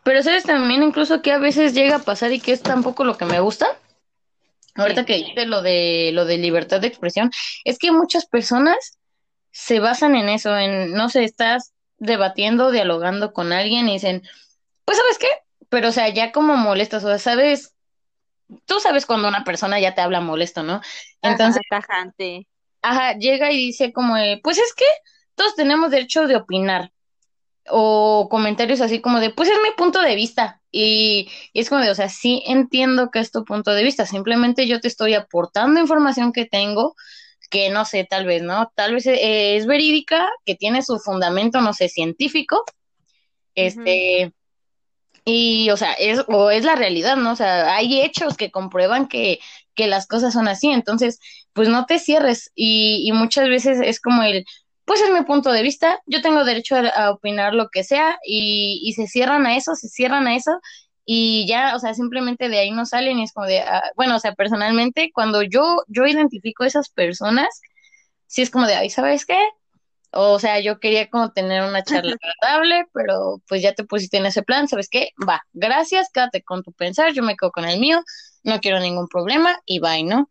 pero 0.05 0.23
sabes 0.23 0.45
también 0.45 0.83
incluso 0.83 1.23
que 1.23 1.33
a 1.33 1.39
veces 1.39 1.75
llega 1.75 1.97
a 1.97 2.05
pasar 2.05 2.33
y 2.33 2.41
que 2.41 2.53
es 2.53 2.63
tampoco 2.63 3.05
lo 3.05 3.17
que 3.17 3.25
me 3.25 3.41
gusta. 3.41 3.67
Ahorita 4.77 5.05
que 5.05 5.17
dijiste 5.17 5.47
lo 5.47 5.63
de 5.63 6.11
lo 6.15 6.25
de 6.25 6.39
libertad 6.39 6.81
de 6.81 6.87
expresión, 6.87 7.31
es 7.65 7.79
que 7.79 7.91
muchas 7.91 8.27
personas 8.27 8.99
se 9.51 9.81
basan 9.81 10.15
en 10.15 10.29
eso, 10.29 10.57
en, 10.57 10.93
no 10.93 11.09
sé, 11.09 11.25
estás 11.25 11.73
debatiendo, 11.99 12.71
dialogando 12.71 13.33
con 13.33 13.53
alguien 13.53 13.89
y 13.89 13.95
dicen, 13.95 14.23
pues 14.85 14.99
¿sabes 14.99 15.19
qué? 15.19 15.29
Pero 15.69 15.89
o 15.89 15.93
sea, 15.93 16.09
ya 16.11 16.33
como 16.33 16.57
molestas, 16.57 17.05
o 17.05 17.09
sea, 17.09 17.19
sabes, 17.19 17.75
tú 18.67 18.81
sabes 18.81 19.07
cuando 19.07 19.29
una 19.29 19.45
persona 19.45 19.81
ya 19.81 19.95
te 19.95 20.01
habla 20.03 20.21
molesto, 20.21 20.63
¿no? 20.63 20.81
Entonces, 21.23 21.63
Ajá, 21.71 21.81
tajante. 21.81 22.47
ajá, 22.83 23.15
llega 23.19 23.53
y 23.53 23.57
dice 23.57 23.93
como, 23.93 24.15
pues 24.43 24.59
es 24.59 24.75
que 24.75 24.85
todos 25.41 25.55
tenemos 25.55 25.91
derecho 25.91 26.27
de 26.27 26.37
opinar, 26.37 26.93
o 27.67 28.29
comentarios 28.31 28.83
así 28.83 29.01
como 29.01 29.21
de, 29.21 29.31
pues 29.31 29.49
es 29.49 29.57
mi 29.63 29.71
punto 29.75 30.03
de 30.03 30.15
vista. 30.15 30.61
Y, 30.71 31.31
y 31.55 31.61
es 31.61 31.71
como 31.71 31.81
de, 31.81 31.91
o 31.91 31.95
sea, 31.95 32.11
sí 32.11 32.43
entiendo 32.45 33.11
que 33.11 33.21
es 33.21 33.33
tu 33.33 33.47
punto 33.47 33.71
de 33.71 33.83
vista, 33.83 34.05
simplemente 34.05 34.67
yo 34.67 34.81
te 34.81 34.89
estoy 34.89 35.15
aportando 35.15 35.81
información 35.81 36.35
que 36.35 36.45
tengo, 36.45 36.95
que 37.49 37.71
no 37.71 37.87
sé, 37.87 38.05
tal 38.05 38.27
vez, 38.27 38.43
¿no? 38.43 38.71
Tal 38.75 38.93
vez 38.93 39.07
eh, 39.07 39.57
es 39.57 39.65
verídica, 39.65 40.29
que 40.45 40.57
tiene 40.57 40.83
su 40.83 40.99
fundamento, 40.99 41.63
no 41.63 41.73
sé, 41.73 41.89
científico, 41.89 42.63
este, 43.55 44.35
y, 45.25 45.71
o 45.71 45.79
sea, 45.79 45.95
es, 45.95 46.23
o 46.29 46.51
es 46.51 46.67
la 46.67 46.77
realidad, 46.77 47.17
¿no? 47.17 47.33
O 47.33 47.37
sea, 47.37 47.75
hay 47.75 48.03
hechos 48.03 48.37
que 48.37 48.51
comprueban 48.51 49.09
que, 49.09 49.41
que 49.75 49.87
las 49.87 50.07
cosas 50.07 50.35
son 50.35 50.49
así, 50.49 50.71
entonces, 50.71 51.19
pues 51.55 51.71
no 51.71 51.87
te 51.87 51.99
cierres, 51.99 52.53
y, 52.55 53.09
y 53.09 53.13
muchas 53.13 53.49
veces 53.49 53.81
es 53.83 54.01
como 54.01 54.23
el, 54.23 54.45
pues 54.91 55.03
es 55.03 55.11
mi 55.13 55.23
punto 55.23 55.53
de 55.53 55.63
vista, 55.63 56.01
yo 56.07 56.21
tengo 56.21 56.43
derecho 56.43 56.75
a, 56.75 57.13
opinar 57.13 57.55
lo 57.55 57.69
que 57.69 57.85
sea 57.85 58.19
y, 58.27 58.81
y, 58.83 58.93
se 58.95 59.07
cierran 59.07 59.47
a 59.47 59.55
eso, 59.55 59.77
se 59.77 59.87
cierran 59.87 60.27
a 60.27 60.35
eso 60.35 60.59
y 61.05 61.47
ya, 61.47 61.77
o 61.77 61.79
sea, 61.79 61.95
simplemente 61.95 62.49
de 62.49 62.59
ahí 62.59 62.73
no 62.73 62.85
salen 62.85 63.21
y 63.21 63.23
es 63.23 63.33
como 63.33 63.47
de, 63.47 63.61
ah, 63.61 63.85
bueno, 63.95 64.17
o 64.17 64.19
sea, 64.19 64.35
personalmente, 64.35 65.13
cuando 65.15 65.43
yo, 65.43 65.85
yo 65.87 66.09
identifico 66.09 66.65
esas 66.65 66.89
personas, 66.89 67.61
sí 68.27 68.43
es 68.43 68.51
como 68.51 68.67
de, 68.67 68.75
ay, 68.75 68.91
¿sabes 68.91 69.25
qué? 69.27 69.39
O 70.11 70.41
sea, 70.41 70.59
yo 70.59 70.81
quería 70.81 71.09
como 71.09 71.31
tener 71.31 71.63
una 71.63 71.85
charla 71.85 72.17
agradable, 72.43 72.87
pero 72.93 73.41
pues 73.49 73.63
ya 73.63 73.75
te 73.75 73.85
pusiste 73.85 74.17
en 74.17 74.27
ese 74.27 74.43
plan, 74.43 74.67
¿sabes 74.67 74.89
qué? 74.91 75.11
Va, 75.25 75.41
gracias, 75.53 76.11
quédate 76.13 76.43
con 76.43 76.65
tu 76.65 76.73
pensar, 76.73 77.13
yo 77.13 77.23
me 77.23 77.37
quedo 77.37 77.53
con 77.53 77.65
el 77.65 77.79
mío, 77.79 78.03
no 78.43 78.59
quiero 78.59 78.81
ningún 78.81 79.07
problema 79.07 79.61
y 79.67 79.79
bye, 79.79 80.03
¿no? 80.03 80.29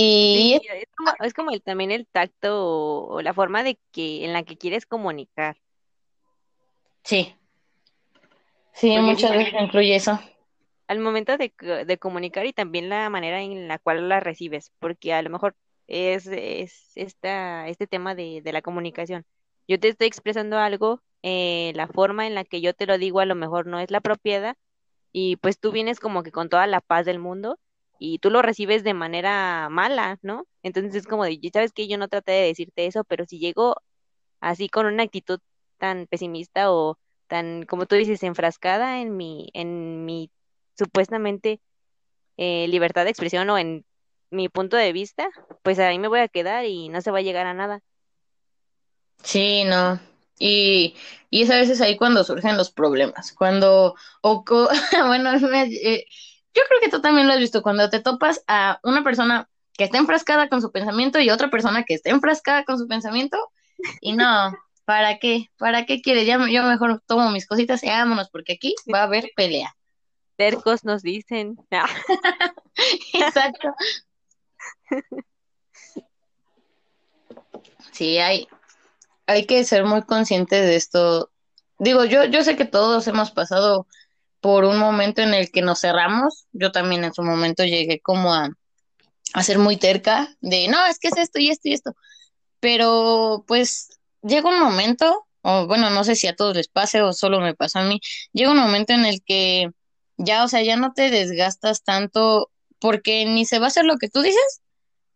Y 0.00 0.54
es 0.54 0.86
como, 0.96 1.10
es 1.18 1.34
como 1.34 1.50
el, 1.50 1.60
también 1.60 1.90
el 1.90 2.06
tacto 2.06 3.08
o, 3.08 3.20
la 3.20 3.34
forma 3.34 3.64
de 3.64 3.78
que 3.90 4.24
en 4.24 4.32
la 4.32 4.44
que 4.44 4.56
quieres 4.56 4.86
comunicar. 4.86 5.56
Sí. 7.02 7.34
Sí, 8.72 8.96
muchas 8.98 9.32
veces 9.32 9.54
incluye 9.60 9.96
eso. 9.96 10.20
Al 10.86 11.00
momento 11.00 11.36
de, 11.36 11.52
de 11.84 11.98
comunicar 11.98 12.46
y 12.46 12.52
también 12.52 12.88
la 12.88 13.10
manera 13.10 13.42
en 13.42 13.66
la 13.66 13.80
cual 13.80 14.08
la 14.08 14.20
recibes, 14.20 14.70
porque 14.78 15.12
a 15.12 15.20
lo 15.20 15.30
mejor 15.30 15.56
es, 15.88 16.28
es 16.28 16.92
esta, 16.94 17.66
este 17.66 17.88
tema 17.88 18.14
de, 18.14 18.40
de 18.40 18.52
la 18.52 18.62
comunicación. 18.62 19.26
Yo 19.66 19.80
te 19.80 19.88
estoy 19.88 20.06
expresando 20.06 20.58
algo, 20.58 21.02
eh, 21.24 21.72
la 21.74 21.88
forma 21.88 22.28
en 22.28 22.36
la 22.36 22.44
que 22.44 22.60
yo 22.60 22.72
te 22.72 22.86
lo 22.86 22.98
digo 22.98 23.18
a 23.18 23.26
lo 23.26 23.34
mejor 23.34 23.66
no 23.66 23.80
es 23.80 23.90
la 23.90 24.00
propiedad 24.00 24.56
y 25.10 25.36
pues 25.36 25.58
tú 25.58 25.72
vienes 25.72 25.98
como 25.98 26.22
que 26.22 26.30
con 26.30 26.48
toda 26.48 26.68
la 26.68 26.80
paz 26.80 27.04
del 27.04 27.18
mundo 27.18 27.58
y 27.98 28.18
tú 28.20 28.30
lo 28.30 28.42
recibes 28.42 28.84
de 28.84 28.94
manera 28.94 29.68
mala, 29.70 30.18
¿no? 30.22 30.46
Entonces 30.62 30.94
es 30.94 31.06
como 31.06 31.24
de, 31.24 31.40
sabes 31.52 31.72
que 31.72 31.88
yo 31.88 31.98
no 31.98 32.08
traté 32.08 32.32
de 32.32 32.46
decirte 32.48 32.86
eso, 32.86 33.04
pero 33.04 33.26
si 33.26 33.38
llego 33.38 33.76
así 34.40 34.68
con 34.68 34.86
una 34.86 35.02
actitud 35.04 35.40
tan 35.78 36.06
pesimista 36.08 36.72
o 36.72 36.98
tan, 37.28 37.64
como 37.64 37.86
tú 37.86 37.96
dices, 37.96 38.22
enfrascada 38.22 39.00
en 39.00 39.16
mi, 39.16 39.50
en 39.54 40.04
mi 40.04 40.30
supuestamente 40.76 41.60
eh, 42.36 42.68
libertad 42.68 43.04
de 43.04 43.10
expresión 43.10 43.50
o 43.50 43.58
en 43.58 43.84
mi 44.30 44.48
punto 44.48 44.76
de 44.76 44.92
vista, 44.92 45.28
pues 45.62 45.78
ahí 45.78 45.98
me 45.98 46.08
voy 46.08 46.20
a 46.20 46.28
quedar 46.28 46.64
y 46.66 46.88
no 46.88 47.00
se 47.02 47.10
va 47.10 47.18
a 47.18 47.22
llegar 47.22 47.46
a 47.46 47.54
nada. 47.54 47.80
Sí, 49.22 49.64
no. 49.64 50.00
Y, 50.38 50.94
y 51.30 51.42
es 51.42 51.50
a 51.50 51.56
veces 51.56 51.80
ahí 51.80 51.96
cuando 51.96 52.24
surgen 52.24 52.56
los 52.56 52.70
problemas, 52.70 53.32
cuando, 53.32 53.94
o, 54.22 54.44
bueno, 55.06 55.30
eh, 55.54 56.06
yo 56.58 56.64
creo 56.68 56.80
que 56.80 56.88
tú 56.88 57.00
también 57.00 57.26
lo 57.26 57.34
has 57.34 57.38
visto, 57.38 57.62
cuando 57.62 57.88
te 57.88 58.00
topas 58.00 58.42
a 58.48 58.80
una 58.82 59.04
persona 59.04 59.48
que 59.74 59.84
está 59.84 59.98
enfrascada 59.98 60.48
con 60.48 60.60
su 60.60 60.72
pensamiento 60.72 61.20
y 61.20 61.30
otra 61.30 61.50
persona 61.50 61.84
que 61.84 61.94
está 61.94 62.10
enfrascada 62.10 62.64
con 62.64 62.78
su 62.78 62.88
pensamiento, 62.88 63.38
y 64.00 64.12
no, 64.12 64.52
¿para 64.84 65.18
qué? 65.18 65.50
¿Para 65.56 65.86
qué 65.86 66.00
quiere? 66.02 66.24
Ya, 66.24 66.38
yo 66.48 66.64
mejor 66.64 67.00
tomo 67.06 67.30
mis 67.30 67.46
cositas 67.46 67.84
y 67.84 67.88
vámonos, 67.88 68.28
porque 68.30 68.54
aquí 68.54 68.74
va 68.92 69.00
a 69.00 69.04
haber 69.04 69.30
pelea. 69.36 69.76
Tercos 70.36 70.84
nos 70.84 71.02
dicen. 71.02 71.56
Exacto. 73.14 73.74
Sí, 77.92 78.18
hay, 78.18 78.48
hay 79.26 79.46
que 79.46 79.62
ser 79.64 79.84
muy 79.84 80.02
conscientes 80.02 80.62
de 80.66 80.76
esto. 80.76 81.30
Digo, 81.78 82.04
yo, 82.04 82.24
yo 82.24 82.42
sé 82.42 82.56
que 82.56 82.64
todos 82.64 83.06
hemos 83.06 83.30
pasado 83.30 83.86
por 84.40 84.64
un 84.64 84.78
momento 84.78 85.22
en 85.22 85.34
el 85.34 85.50
que 85.50 85.62
nos 85.62 85.80
cerramos. 85.80 86.46
Yo 86.52 86.72
también 86.72 87.04
en 87.04 87.14
su 87.14 87.22
momento 87.22 87.64
llegué 87.64 88.00
como 88.00 88.34
a, 88.34 88.50
ser 89.42 89.58
muy 89.58 89.76
terca 89.76 90.28
de, 90.40 90.68
no, 90.68 90.84
es 90.86 90.98
que 90.98 91.08
es 91.08 91.16
esto 91.18 91.38
y 91.38 91.50
esto 91.50 91.68
y 91.68 91.74
esto. 91.74 91.92
Pero 92.60 93.44
pues 93.46 93.98
llega 94.22 94.48
un 94.48 94.60
momento, 94.60 95.26
o 95.42 95.66
bueno, 95.66 95.90
no 95.90 96.04
sé 96.04 96.16
si 96.16 96.26
a 96.28 96.36
todos 96.36 96.56
les 96.56 96.68
pase 96.68 97.02
o 97.02 97.12
solo 97.12 97.40
me 97.40 97.54
pasa 97.54 97.80
a 97.80 97.84
mí, 97.84 98.00
llega 98.32 98.50
un 98.52 98.58
momento 98.58 98.92
en 98.94 99.04
el 99.04 99.22
que 99.24 99.70
ya, 100.16 100.44
o 100.44 100.48
sea, 100.48 100.62
ya 100.62 100.76
no 100.76 100.92
te 100.92 101.10
desgastas 101.10 101.82
tanto 101.84 102.50
porque 102.80 103.26
ni 103.26 103.44
se 103.44 103.58
va 103.58 103.66
a 103.66 103.68
hacer 103.68 103.84
lo 103.84 103.98
que 103.98 104.08
tú 104.08 104.22
dices, 104.22 104.60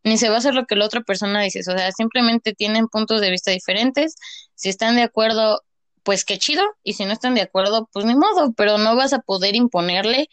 ni 0.05 0.19
se 0.19 0.29
va 0.29 0.37
a 0.37 0.39
hacer 0.39 0.55
lo 0.55 0.67
que 0.67 0.77
la 0.77 0.87
otra 0.87 1.03
persona 1.03 1.43
dice. 1.43 1.61
O 1.61 1.63
sea, 1.63 1.91
simplemente 1.93 2.55
tienen 2.55 2.89
puntos 2.89 3.21
de 3.21 3.31
vista 3.31 3.51
diferentes. 3.51 4.17
Si 4.55 4.69
están 4.69 4.97
de 4.97 5.03
acuerdo, 5.03 5.63
pues 6.03 6.25
qué 6.25 6.39
chido. 6.39 6.65
Y 6.83 6.95
si 6.95 7.05
no 7.05 7.13
están 7.13 7.35
de 7.35 7.43
acuerdo, 7.43 7.89
pues 7.93 8.05
ni 8.05 8.15
modo. 8.15 8.53
Pero 8.57 8.79
no 8.79 8.97
vas 8.97 9.13
a 9.13 9.21
poder 9.21 9.57
imponerle 9.57 10.29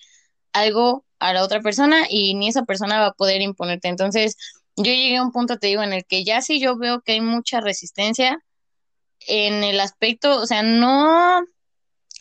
algo 0.54 1.06
a 1.20 1.34
la 1.34 1.44
otra 1.44 1.62
persona 1.62 2.06
y 2.10 2.36
ni 2.36 2.50
esa 2.50 2.64
persona 2.64 3.00
va 3.00 3.08
a 3.08 3.14
poder 3.14 3.42
imponerte. 3.42 3.88
Entonces, 3.88 4.38
yo 4.76 4.92
llegué 4.92 5.18
a 5.18 5.24
un 5.24 5.32
punto, 5.32 5.58
te 5.58 5.68
digo, 5.68 5.84
en 5.84 5.94
el 5.94 6.06
que 6.06 6.24
ya 6.24 6.42
si 6.42 6.60
yo 6.60 6.78
veo 6.78 7.02
que 7.02 7.14
hay 7.14 7.22
mucha 7.22 7.60
resistencia 7.62 8.40
en 9.28 9.64
el 9.64 9.80
aspecto, 9.80 10.40
o 10.42 10.46
sea, 10.48 10.64
no, 10.64 11.42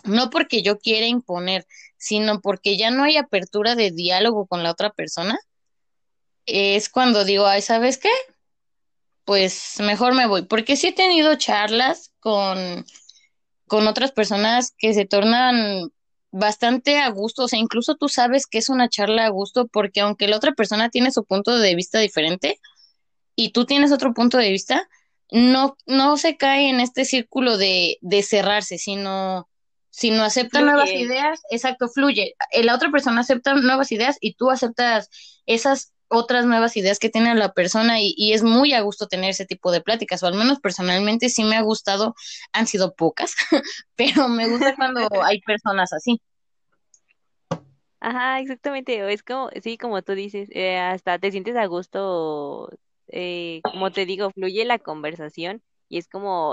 no 0.04 0.30
porque 0.30 0.62
yo 0.62 0.78
quiera 0.78 1.06
imponer, 1.06 1.66
sino 1.96 2.40
porque 2.40 2.76
ya 2.76 2.90
no 2.90 3.04
hay 3.04 3.16
apertura 3.16 3.76
de 3.76 3.92
diálogo 3.92 4.46
con 4.46 4.62
la 4.62 4.72
otra 4.72 4.90
persona 4.90 5.38
es 6.48 6.88
cuando 6.88 7.24
digo, 7.24 7.46
ay, 7.46 7.62
¿sabes 7.62 7.98
qué? 7.98 8.10
Pues 9.24 9.74
mejor 9.80 10.14
me 10.14 10.26
voy, 10.26 10.42
porque 10.42 10.76
sí 10.76 10.88
he 10.88 10.92
tenido 10.92 11.34
charlas 11.36 12.12
con, 12.20 12.86
con 13.68 13.86
otras 13.86 14.12
personas 14.12 14.74
que 14.76 14.94
se 14.94 15.04
tornan 15.04 15.90
bastante 16.30 16.98
a 16.98 17.08
gusto, 17.10 17.44
o 17.44 17.48
sea, 17.48 17.58
incluso 17.58 17.96
tú 17.96 18.08
sabes 18.08 18.46
que 18.46 18.58
es 18.58 18.68
una 18.68 18.88
charla 18.88 19.26
a 19.26 19.30
gusto 19.30 19.66
porque 19.68 20.00
aunque 20.00 20.28
la 20.28 20.36
otra 20.36 20.52
persona 20.52 20.90
tiene 20.90 21.10
su 21.10 21.24
punto 21.24 21.58
de 21.58 21.74
vista 21.74 21.98
diferente 22.00 22.60
y 23.34 23.50
tú 23.50 23.64
tienes 23.64 23.92
otro 23.92 24.12
punto 24.12 24.36
de 24.36 24.50
vista, 24.50 24.88
no, 25.30 25.76
no 25.86 26.16
se 26.16 26.36
cae 26.36 26.68
en 26.70 26.80
este 26.80 27.04
círculo 27.04 27.56
de, 27.56 27.98
de 28.00 28.22
cerrarse, 28.22 28.78
sino, 28.78 29.48
sino 29.90 30.22
acepta 30.22 30.60
nuevas 30.60 30.90
ideas, 30.90 31.40
exacto, 31.50 31.88
fluye. 31.88 32.34
La 32.62 32.74
otra 32.74 32.90
persona 32.90 33.20
acepta 33.20 33.54
nuevas 33.54 33.92
ideas 33.92 34.16
y 34.20 34.34
tú 34.34 34.50
aceptas 34.50 35.08
esas 35.46 35.92
otras 36.08 36.46
nuevas 36.46 36.76
ideas 36.76 36.98
que 36.98 37.10
tiene 37.10 37.34
la 37.34 37.52
persona 37.52 38.00
y, 38.00 38.32
es 38.32 38.42
muy 38.42 38.72
a 38.72 38.80
gusto 38.80 39.06
tener 39.06 39.30
ese 39.30 39.46
tipo 39.46 39.70
de 39.70 39.80
pláticas, 39.80 40.22
o 40.22 40.26
al 40.26 40.34
menos 40.34 40.60
personalmente 40.60 41.28
sí 41.28 41.44
me 41.44 41.56
ha 41.56 41.62
gustado, 41.62 42.14
han 42.52 42.66
sido 42.66 42.94
pocas, 42.94 43.34
pero 43.96 44.28
me 44.28 44.48
gusta 44.48 44.74
cuando 44.76 45.00
hay 45.24 45.40
personas 45.40 45.92
así. 45.92 46.20
Ajá, 48.00 48.40
exactamente, 48.40 49.12
es 49.12 49.22
como, 49.22 49.50
sí, 49.62 49.76
como 49.76 50.02
tú 50.02 50.12
dices, 50.14 50.48
eh, 50.52 50.78
hasta 50.78 51.18
te 51.18 51.30
sientes 51.30 51.56
a 51.56 51.66
gusto, 51.66 52.70
eh, 53.08 53.60
como 53.62 53.90
te 53.90 54.06
digo, 54.06 54.30
fluye 54.30 54.64
la 54.64 54.78
conversación 54.78 55.62
y 55.88 55.98
es 55.98 56.08
como, 56.08 56.52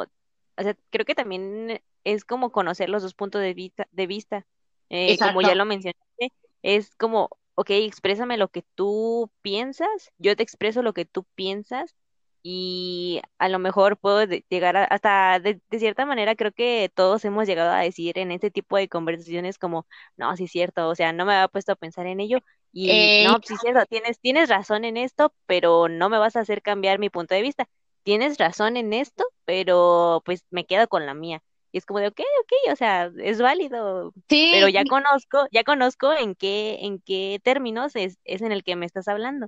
o 0.58 0.64
sea, 0.64 0.76
creo 0.90 1.06
que 1.06 1.16
también 1.16 1.82
es 2.04 2.26
como 2.26 2.52
conocer 2.52 2.90
los 2.90 3.04
dos 3.04 3.14
puntos 3.14 3.42
de 3.42 3.54
vista, 3.54 3.88
de 3.92 4.08
vista. 4.08 4.46
Eh, 4.90 5.18
como 5.18 5.42
ya 5.42 5.56
lo 5.56 5.66
mencionaste, 5.66 6.32
es 6.62 6.96
como 6.96 7.30
ok, 7.56 7.70
exprésame 7.72 8.38
lo 8.38 8.50
que 8.50 8.64
tú 8.76 9.32
piensas, 9.42 10.12
yo 10.18 10.36
te 10.36 10.44
expreso 10.44 10.82
lo 10.82 10.94
que 10.94 11.06
tú 11.06 11.26
piensas 11.36 11.96
y 12.44 13.22
a 13.40 13.50
lo 13.50 13.58
mejor 13.58 13.98
puedo 13.98 14.24
llegar 14.50 14.78
a, 14.78 14.84
hasta 14.84 15.40
de, 15.40 15.60
cierta 15.72 16.06
manera 16.06 16.36
creo 16.36 16.52
que 16.52 16.92
todos 16.94 17.26
hemos 17.26 17.48
llegado 17.48 17.72
a 17.72 17.80
decir 17.80 18.20
en 18.20 18.32
este 18.32 18.52
tipo 18.52 18.78
de 18.78 18.88
conversaciones 18.88 19.58
como, 19.58 19.88
no, 20.16 20.36
sí 20.38 20.44
es 20.44 20.52
cierto, 20.52 20.88
o 20.88 20.96
sea, 20.96 21.12
no 21.12 21.26
me 21.26 21.34
había 21.34 21.48
puesto 21.48 21.72
a 21.72 21.76
pensar 21.76 22.06
en 22.06 22.20
ello 22.20 22.40
y 22.72 22.92
eh, 22.92 23.24
no, 23.26 23.40
sí 23.42 23.54
es 23.56 23.62
cierto, 23.62 23.86
tienes, 23.86 24.20
tienes 24.20 24.50
razón 24.50 24.84
en 24.86 24.98
esto, 24.98 25.34
pero 25.46 25.88
no 25.88 26.10
me 26.10 26.18
vas 26.20 26.36
a 26.36 26.42
hacer 26.42 26.62
cambiar 26.62 27.00
mi 27.00 27.10
punto 27.10 27.34
de 27.34 27.42
vista. 27.42 27.70
Tienes 28.04 28.38
razón 28.38 28.76
en 28.76 28.92
esto, 28.92 29.24
pero 29.46 30.22
pues 30.26 30.46
me 30.50 30.66
quedo 30.66 30.88
con 30.90 31.06
la 31.06 31.14
mía. 31.14 31.42
Y 31.76 31.78
es 31.78 31.86
como 31.86 32.00
de, 32.00 32.08
ok, 32.08 32.22
ok, 32.22 32.72
o 32.72 32.76
sea, 32.78 33.12
es 33.22 33.42
válido. 33.42 34.14
Sí. 34.30 34.52
Pero 34.54 34.70
ya 34.70 34.86
conozco, 34.86 35.46
ya 35.52 35.66
conozco 35.66 36.14
en 36.14 36.34
qué, 36.34 36.78
en 36.84 37.02
qué 37.02 37.42
términos 37.44 37.98
es, 37.98 38.18
es 38.24 38.42
en 38.42 38.54
el 38.54 38.64
que 38.64 38.78
me 38.78 38.86
estás 38.86 39.10
hablando. 39.10 39.48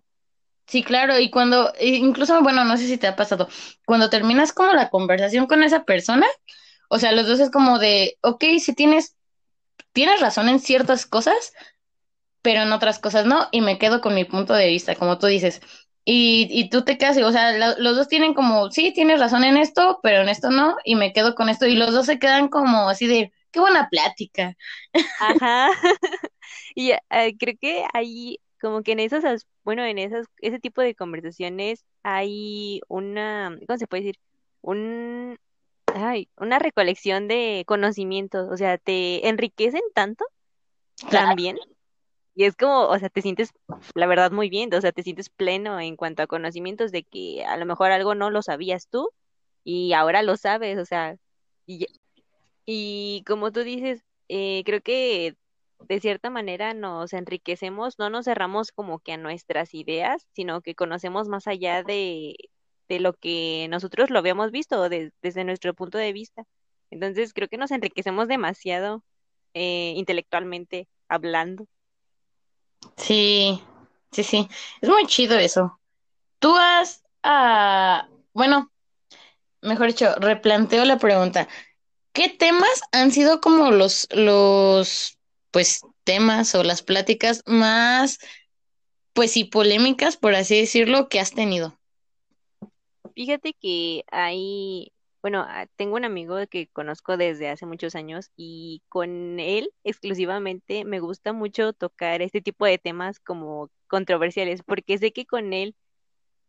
Sí, 0.65 0.83
claro, 0.83 1.17
y 1.17 1.31
cuando, 1.31 1.71
incluso, 1.79 2.41
bueno, 2.41 2.65
no 2.65 2.75
sé 2.75 2.85
si 2.85 2.97
te 2.97 3.07
ha 3.07 3.15
pasado, 3.15 3.47
cuando 3.85 4.09
terminas 4.09 4.51
como 4.51 4.73
la 4.73 4.89
conversación 4.89 5.47
con 5.47 5.63
esa 5.63 5.85
persona, 5.85 6.27
o 6.89 6.99
sea, 6.99 7.13
los 7.13 7.27
dos 7.27 7.39
es 7.39 7.49
como 7.49 7.79
de, 7.79 8.17
ok, 8.19 8.43
si 8.59 8.75
tienes, 8.75 9.15
tienes 9.93 10.19
razón 10.19 10.49
en 10.49 10.59
ciertas 10.59 11.05
cosas, 11.05 11.53
pero 12.41 12.63
en 12.63 12.73
otras 12.73 12.99
cosas 12.99 13.25
no, 13.25 13.47
y 13.53 13.61
me 13.61 13.79
quedo 13.79 14.01
con 14.01 14.13
mi 14.15 14.25
punto 14.25 14.53
de 14.53 14.67
vista, 14.67 14.95
como 14.95 15.17
tú 15.17 15.27
dices, 15.27 15.61
y, 16.09 16.47
y 16.49 16.69
tú 16.69 16.85
te 16.85 16.97
quedas, 16.97 17.17
o 17.17 17.31
sea, 17.33 17.75
los 17.77 17.97
dos 17.97 18.07
tienen 18.07 18.33
como, 18.33 18.71
sí, 18.71 18.93
tienes 18.93 19.19
razón 19.19 19.43
en 19.43 19.57
esto, 19.57 19.99
pero 20.01 20.21
en 20.21 20.29
esto 20.29 20.49
no, 20.49 20.77
y 20.85 20.95
me 20.95 21.11
quedo 21.11 21.35
con 21.35 21.49
esto, 21.49 21.65
y 21.65 21.75
los 21.75 21.91
dos 21.91 22.05
se 22.05 22.17
quedan 22.17 22.47
como 22.47 22.87
así 22.87 23.07
de, 23.07 23.33
qué 23.51 23.59
buena 23.59 23.89
plática. 23.89 24.55
Ajá. 25.19 25.67
y 26.75 26.91
eh, 26.91 27.35
creo 27.37 27.55
que 27.59 27.83
hay 27.93 28.39
como 28.61 28.83
que 28.83 28.93
en 28.93 29.01
esas, 29.01 29.47
bueno, 29.65 29.83
en 29.83 29.97
esas, 29.97 30.27
ese 30.39 30.61
tipo 30.61 30.79
de 30.81 30.95
conversaciones 30.95 31.83
hay 32.03 32.79
una, 32.87 33.57
¿cómo 33.67 33.77
se 33.77 33.87
puede 33.87 34.03
decir? 34.03 34.19
Un, 34.61 35.37
ay, 35.87 36.29
una 36.37 36.57
recolección 36.57 37.27
de 37.27 37.65
conocimientos, 37.67 38.49
o 38.49 38.55
sea, 38.55 38.77
te 38.77 39.27
enriquecen 39.27 39.83
tanto 39.93 40.23
también 41.11 41.57
y 42.37 42.45
es 42.45 42.55
como, 42.57 42.87
o 42.87 42.99
sea, 42.99 43.09
te 43.09 43.23
sientes, 43.23 43.51
la 43.95 44.07
verdad, 44.07 44.31
muy 44.31 44.49
bien, 44.49 44.73
o 44.75 44.81
sea, 44.81 44.93
te 44.93 45.03
sientes 45.03 45.29
pleno 45.29 45.79
en 45.81 45.97
cuanto 45.97 46.23
a 46.23 46.27
conocimientos 46.27 46.91
de 46.93 47.03
que 47.03 47.45
a 47.45 47.57
lo 47.57 47.65
mejor 47.67 47.91
algo 47.91 48.15
no 48.15 48.29
lo 48.31 48.43
sabías 48.43 48.89
tú 48.89 49.11
y 49.63 49.93
ahora 49.93 50.23
lo 50.23 50.37
sabes, 50.37 50.79
o 50.79 50.85
sea, 50.85 51.17
y, 51.67 51.87
y 52.65 53.23
como 53.27 53.51
tú 53.51 53.61
dices, 53.63 54.03
eh, 54.29 54.63
creo 54.65 54.81
que 54.81 55.35
de 55.79 55.99
cierta 55.99 56.29
manera 56.29 56.73
nos 56.73 57.13
enriquecemos, 57.13 57.99
no 57.99 58.09
nos 58.09 58.25
cerramos 58.25 58.71
como 58.71 58.99
que 58.99 59.13
a 59.13 59.17
nuestras 59.17 59.73
ideas, 59.73 60.27
sino 60.33 60.61
que 60.61 60.75
conocemos 60.75 61.27
más 61.29 61.47
allá 61.47 61.83
de, 61.83 62.35
de 62.89 62.99
lo 62.99 63.13
que 63.13 63.67
nosotros 63.69 64.09
lo 64.09 64.19
habíamos 64.19 64.51
visto 64.51 64.89
desde 64.89 65.43
nuestro 65.45 65.73
punto 65.75 65.97
de 65.97 66.13
vista. 66.13 66.43
Entonces 66.91 67.33
creo 67.33 67.47
que 67.49 67.57
nos 67.57 67.71
enriquecemos 67.71 68.27
demasiado 68.27 69.03
eh, 69.53 69.93
intelectualmente 69.97 70.87
hablando. 71.09 71.67
Sí, 72.97 73.61
sí, 74.11 74.23
sí. 74.23 74.47
Es 74.81 74.89
muy 74.89 75.05
chido 75.07 75.37
eso. 75.37 75.79
Tú 76.39 76.55
has, 76.55 77.03
ah, 77.23 78.07
bueno, 78.33 78.71
mejor 79.61 79.87
dicho, 79.87 80.13
replanteo 80.15 80.85
la 80.85 80.97
pregunta. 80.97 81.47
¿Qué 82.13 82.29
temas 82.29 82.81
han 82.91 83.11
sido 83.11 83.41
como 83.41 83.71
los, 83.71 84.07
los, 84.11 85.17
pues, 85.51 85.81
temas 86.03 86.55
o 86.55 86.63
las 86.63 86.81
pláticas 86.81 87.43
más, 87.45 88.19
pues, 89.13 89.37
y 89.37 89.43
polémicas, 89.43 90.17
por 90.17 90.35
así 90.35 90.59
decirlo, 90.59 91.09
que 91.09 91.19
has 91.19 91.31
tenido? 91.31 91.77
Fíjate 93.15 93.53
que 93.53 94.03
hay, 94.11 94.91
bueno, 95.27 95.45
ah, 95.45 95.65
tengo 95.75 95.97
un 95.97 96.05
amigo 96.05 96.37
que 96.49 96.69
conozco 96.69 97.17
desde 97.17 97.49
hace 97.49 97.65
muchos 97.65 97.95
años 97.95 98.31
y 98.37 98.81
con 98.87 99.41
él 99.41 99.73
exclusivamente 99.83 100.85
me 100.85 101.01
gusta 101.01 101.33
mucho 101.33 101.73
tocar 101.73 102.21
este 102.21 102.41
tipo 102.41 102.65
de 102.65 102.77
temas 102.77 103.19
como 103.19 103.69
controversiales, 103.87 104.63
porque 104.63 104.97
sé 104.97 105.11
que 105.11 105.25
con 105.25 105.51
él 105.51 105.75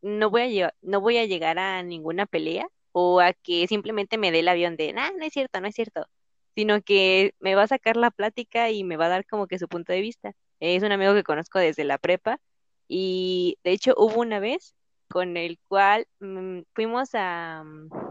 no 0.02 0.30
voy 0.30 0.42
a 0.42 0.46
llevar, 0.48 0.74
no 0.82 1.00
voy 1.00 1.18
a 1.18 1.26
llegar 1.26 1.58
a 1.58 1.82
ninguna 1.82 2.26
pelea 2.26 2.68
o 2.92 3.20
a 3.20 3.32
que 3.32 3.66
simplemente 3.66 4.16
me 4.16 4.30
dé 4.32 4.40
el 4.40 4.48
avión 4.48 4.76
de, 4.76 4.92
nah, 4.92 5.10
no 5.10 5.24
es 5.24 5.32
cierto, 5.32 5.60
no 5.60 5.66
es 5.68 5.74
cierto, 5.74 6.06
sino 6.54 6.80
que 6.82 7.34
me 7.40 7.56
va 7.56 7.64
a 7.64 7.68
sacar 7.68 7.96
la 7.96 8.12
plática 8.12 8.70
y 8.70 8.84
me 8.84 8.96
va 8.96 9.06
a 9.06 9.08
dar 9.08 9.26
como 9.26 9.48
que 9.48 9.58
su 9.58 9.68
punto 9.68 9.92
de 9.92 10.02
vista. 10.02 10.34
Es 10.60 10.84
un 10.84 10.92
amigo 10.92 11.14
que 11.14 11.24
conozco 11.24 11.58
desde 11.58 11.84
la 11.84 11.98
prepa 11.98 12.40
y 12.88 13.58
de 13.64 13.72
hecho 13.72 13.94
hubo 13.96 14.20
una 14.20 14.40
vez 14.40 14.76
con 15.08 15.36
el 15.36 15.58
cual 15.68 16.06
mm, 16.20 16.60
fuimos 16.74 17.10
a, 17.14 17.64
mm, 17.64 18.08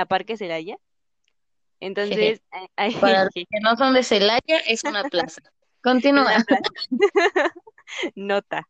a 0.00 0.06
Parque 0.06 0.36
Celaya. 0.36 0.76
Entonces, 1.80 2.42
para 3.00 3.24
los 3.24 3.32
que 3.34 3.46
no 3.62 3.76
son 3.76 3.94
de 3.94 4.02
Celaya, 4.02 4.58
es 4.66 4.84
una 4.84 5.04
plaza. 5.04 5.42
Continúa. 5.82 6.44
Nota. 8.14 8.68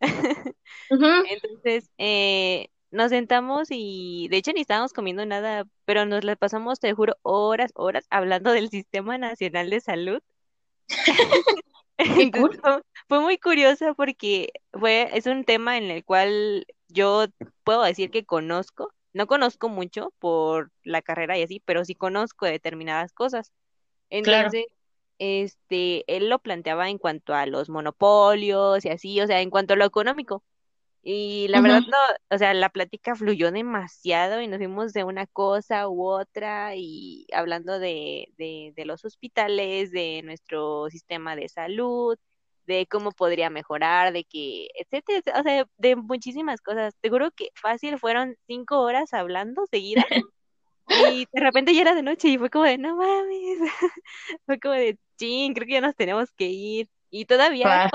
Entonces, 0.90 1.90
eh, 1.98 2.68
nos 2.90 3.10
sentamos 3.10 3.68
y 3.70 4.28
de 4.30 4.36
hecho 4.36 4.52
ni 4.52 4.60
estábamos 4.60 4.92
comiendo 4.92 5.26
nada, 5.26 5.64
pero 5.84 6.06
nos 6.06 6.24
la 6.24 6.36
pasamos, 6.36 6.78
te 6.78 6.92
juro, 6.92 7.16
horas, 7.22 7.72
horas 7.74 8.06
hablando 8.10 8.52
del 8.52 8.70
Sistema 8.70 9.18
Nacional 9.18 9.70
de 9.70 9.80
Salud. 9.80 10.20
fue, 13.08 13.20
muy 13.20 13.38
curiosa 13.38 13.94
porque 13.94 14.52
fue, 14.72 15.10
es 15.12 15.26
un 15.26 15.44
tema 15.44 15.76
en 15.76 15.90
el 15.90 16.04
cual 16.04 16.66
yo 16.88 17.26
puedo 17.64 17.82
decir 17.82 18.10
que 18.10 18.24
conozco, 18.24 18.92
no 19.14 19.26
conozco 19.28 19.70
mucho 19.70 20.12
por 20.20 20.72
la 20.84 21.02
carrera 21.02 21.38
y 21.38 21.44
así, 21.44 21.60
pero 21.66 21.84
sí 21.86 21.96
conozco 21.96 22.46
determinadas 22.46 23.12
cosas. 23.14 23.52
Entonces, 24.10 24.64
este, 25.18 26.04
él 26.14 26.28
lo 26.28 26.40
planteaba 26.40 26.90
en 26.90 26.98
cuanto 26.98 27.34
a 27.34 27.46
los 27.46 27.68
monopolios 27.70 28.84
y 28.84 28.90
así, 28.90 29.20
o 29.20 29.26
sea, 29.26 29.40
en 29.42 29.50
cuanto 29.50 29.74
a 29.74 29.76
lo 29.76 29.84
económico. 29.86 30.44
Y 31.02 31.48
la 31.48 31.60
verdad, 31.62 31.82
no, 31.86 31.96
o 32.34 32.38
sea, 32.38 32.54
la 32.54 32.70
plática 32.70 33.14
fluyó 33.14 33.52
demasiado 33.52 34.40
y 34.40 34.48
nos 34.48 34.58
fuimos 34.58 34.92
de 34.94 35.04
una 35.04 35.26
cosa 35.26 35.88
u 35.88 36.04
otra 36.06 36.76
y 36.76 37.26
hablando 37.34 37.78
de, 37.78 38.32
de, 38.38 38.72
de 38.76 38.84
los 38.86 39.04
hospitales, 39.04 39.90
de 39.92 40.22
nuestro 40.24 40.88
sistema 40.90 41.36
de 41.36 41.48
salud, 41.50 42.18
de 42.66 42.86
cómo 42.86 43.12
podría 43.12 43.50
mejorar, 43.50 44.12
de 44.12 44.24
que, 44.24 44.68
etcétera, 44.74 45.40
o 45.40 45.42
sea, 45.42 45.66
de 45.78 45.96
muchísimas 45.96 46.60
cosas. 46.60 46.94
Te 47.00 47.10
juro 47.10 47.30
que 47.30 47.50
fácil 47.54 47.98
fueron 47.98 48.36
cinco 48.46 48.80
horas 48.80 49.12
hablando 49.12 49.66
seguidas 49.70 50.06
y 50.88 51.26
de 51.32 51.40
repente 51.40 51.74
ya 51.74 51.82
era 51.82 51.94
de 51.94 52.02
noche 52.02 52.28
y 52.28 52.38
fue 52.38 52.50
como 52.50 52.64
de, 52.64 52.78
no 52.78 52.96
mames, 52.96 53.58
fue 54.46 54.58
como 54.60 54.74
de, 54.74 54.98
ching, 55.16 55.54
creo 55.54 55.66
que 55.66 55.74
ya 55.74 55.80
nos 55.80 55.96
tenemos 55.96 56.32
que 56.32 56.46
ir. 56.46 56.88
Y 57.10 57.26
todavía 57.26 57.90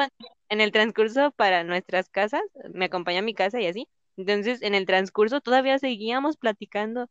en 0.50 0.62
el 0.62 0.72
transcurso 0.72 1.32
para 1.32 1.64
nuestras 1.64 2.10
casas, 2.10 2.42
me 2.74 2.86
acompañó 2.86 3.20
a 3.20 3.24
mi 3.24 3.34
casa 3.34 3.60
y 3.60 3.68
así, 3.68 3.88
entonces 4.18 4.62
en 4.62 4.76
el 4.76 4.86
transcurso 4.86 5.42
todavía 5.42 5.78
seguíamos 5.80 6.38
platicando. 6.38 7.10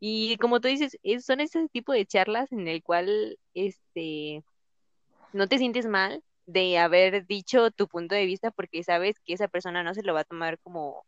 Y 0.00 0.36
como 0.36 0.60
tú 0.60 0.68
dices, 0.68 0.98
son 1.24 1.40
ese 1.40 1.66
tipo 1.68 1.92
de 1.92 2.04
charlas 2.06 2.52
en 2.52 2.68
el 2.68 2.82
cual, 2.82 3.38
este, 3.54 4.44
no 5.32 5.48
te 5.48 5.58
sientes 5.58 5.86
mal, 5.86 6.22
de 6.46 6.78
haber 6.78 7.26
dicho 7.26 7.70
tu 7.70 7.88
punto 7.88 8.14
de 8.14 8.26
vista 8.26 8.50
porque 8.50 8.84
sabes 8.84 9.16
que 9.24 9.34
esa 9.34 9.48
persona 9.48 9.82
no 9.82 9.94
se 9.94 10.02
lo 10.02 10.14
va 10.14 10.20
a 10.20 10.24
tomar 10.24 10.58
como 10.60 11.04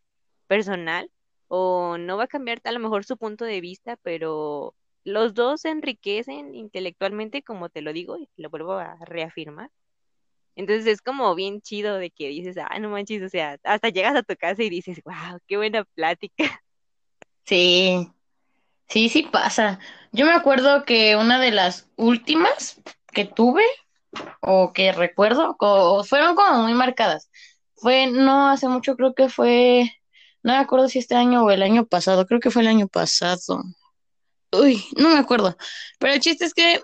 personal 0.47 1.11
o 1.49 1.99
no 1.99 2.17
va 2.17 2.25
a 2.25 2.29
cambiar 2.29 2.61
a 2.65 2.73
lo 2.73 2.81
mejor 2.81 3.05
su 3.05 3.17
punto 3.17 3.45
de 3.45 3.61
vista, 3.61 3.97
pero 4.03 4.75
los 5.05 5.35
dos 5.35 5.61
se 5.63 5.71
enriquecen 5.71 6.55
intelectualmente, 6.55 7.43
como 7.43 7.69
te 7.69 7.83
lo 7.83 7.93
digo 7.93 8.19
y 8.19 8.29
lo 8.37 8.51
vuelvo 8.51 8.73
a 8.75 8.97
reafirmar. 9.05 9.71
Entonces 10.57 10.87
es 10.87 11.03
como 11.03 11.35
bien 11.35 11.61
chido 11.61 11.99
de 11.99 12.11
que 12.11 12.29
dices, 12.29 12.57
ah, 12.59 12.79
no 12.81 12.89
manches, 12.89 13.23
o 13.23 13.29
sea, 13.29 13.59
hasta 13.63 13.91
llegas 13.91 14.17
a 14.17 14.23
tu 14.23 14.35
casa 14.37 14.63
y 14.63 14.71
dices, 14.71 15.03
wow, 15.05 15.39
qué 15.47 15.57
buena 15.57 15.85
plática. 15.85 16.45
Sí, 17.49 18.11
sí, 18.89 19.09
sí 19.09 19.23
pasa. 19.23 19.79
Yo 20.11 20.27
me 20.27 20.33
acuerdo 20.33 20.85
que 20.85 21.15
una 21.15 21.39
de 21.39 21.53
las 21.53 21.89
últimas 21.95 22.83
que 23.13 23.25
tuve 23.25 23.63
o 24.41 24.73
que 24.73 24.93
recuerdo, 24.93 25.57
o 25.59 26.05
fueron 26.05 26.35
como 26.35 26.63
muy 26.63 26.75
marcadas. 26.75 27.31
Fue, 27.77 28.07
no 28.07 28.49
hace 28.49 28.69
mucho, 28.69 28.97
creo 28.97 29.15
que 29.15 29.29
fue, 29.29 29.91
no 30.43 30.53
me 30.55 30.59
acuerdo 30.59 30.89
si 30.89 30.99
este 30.99 31.15
año 31.15 31.45
o 31.45 31.51
el 31.51 31.63
año 31.63 31.87
pasado, 31.87 32.27
creo 32.27 32.41
que 32.41 32.51
fue 32.51 32.63
el 32.63 32.69
año 32.69 32.89
pasado. 32.89 33.63
Uy, 34.53 34.85
no 34.97 35.11
me 35.11 35.19
acuerdo. 35.19 35.57
Pero 35.99 36.15
el 36.15 36.21
chiste 36.21 36.45
es 36.45 36.55
que 36.55 36.83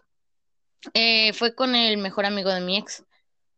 eh, 0.95 1.33
fue 1.33 1.55
con 1.55 1.75
el 1.75 1.99
mejor 1.99 2.27
amigo 2.27 2.51
de 2.51 2.61
mi 2.61 2.79
ex. 2.79 3.05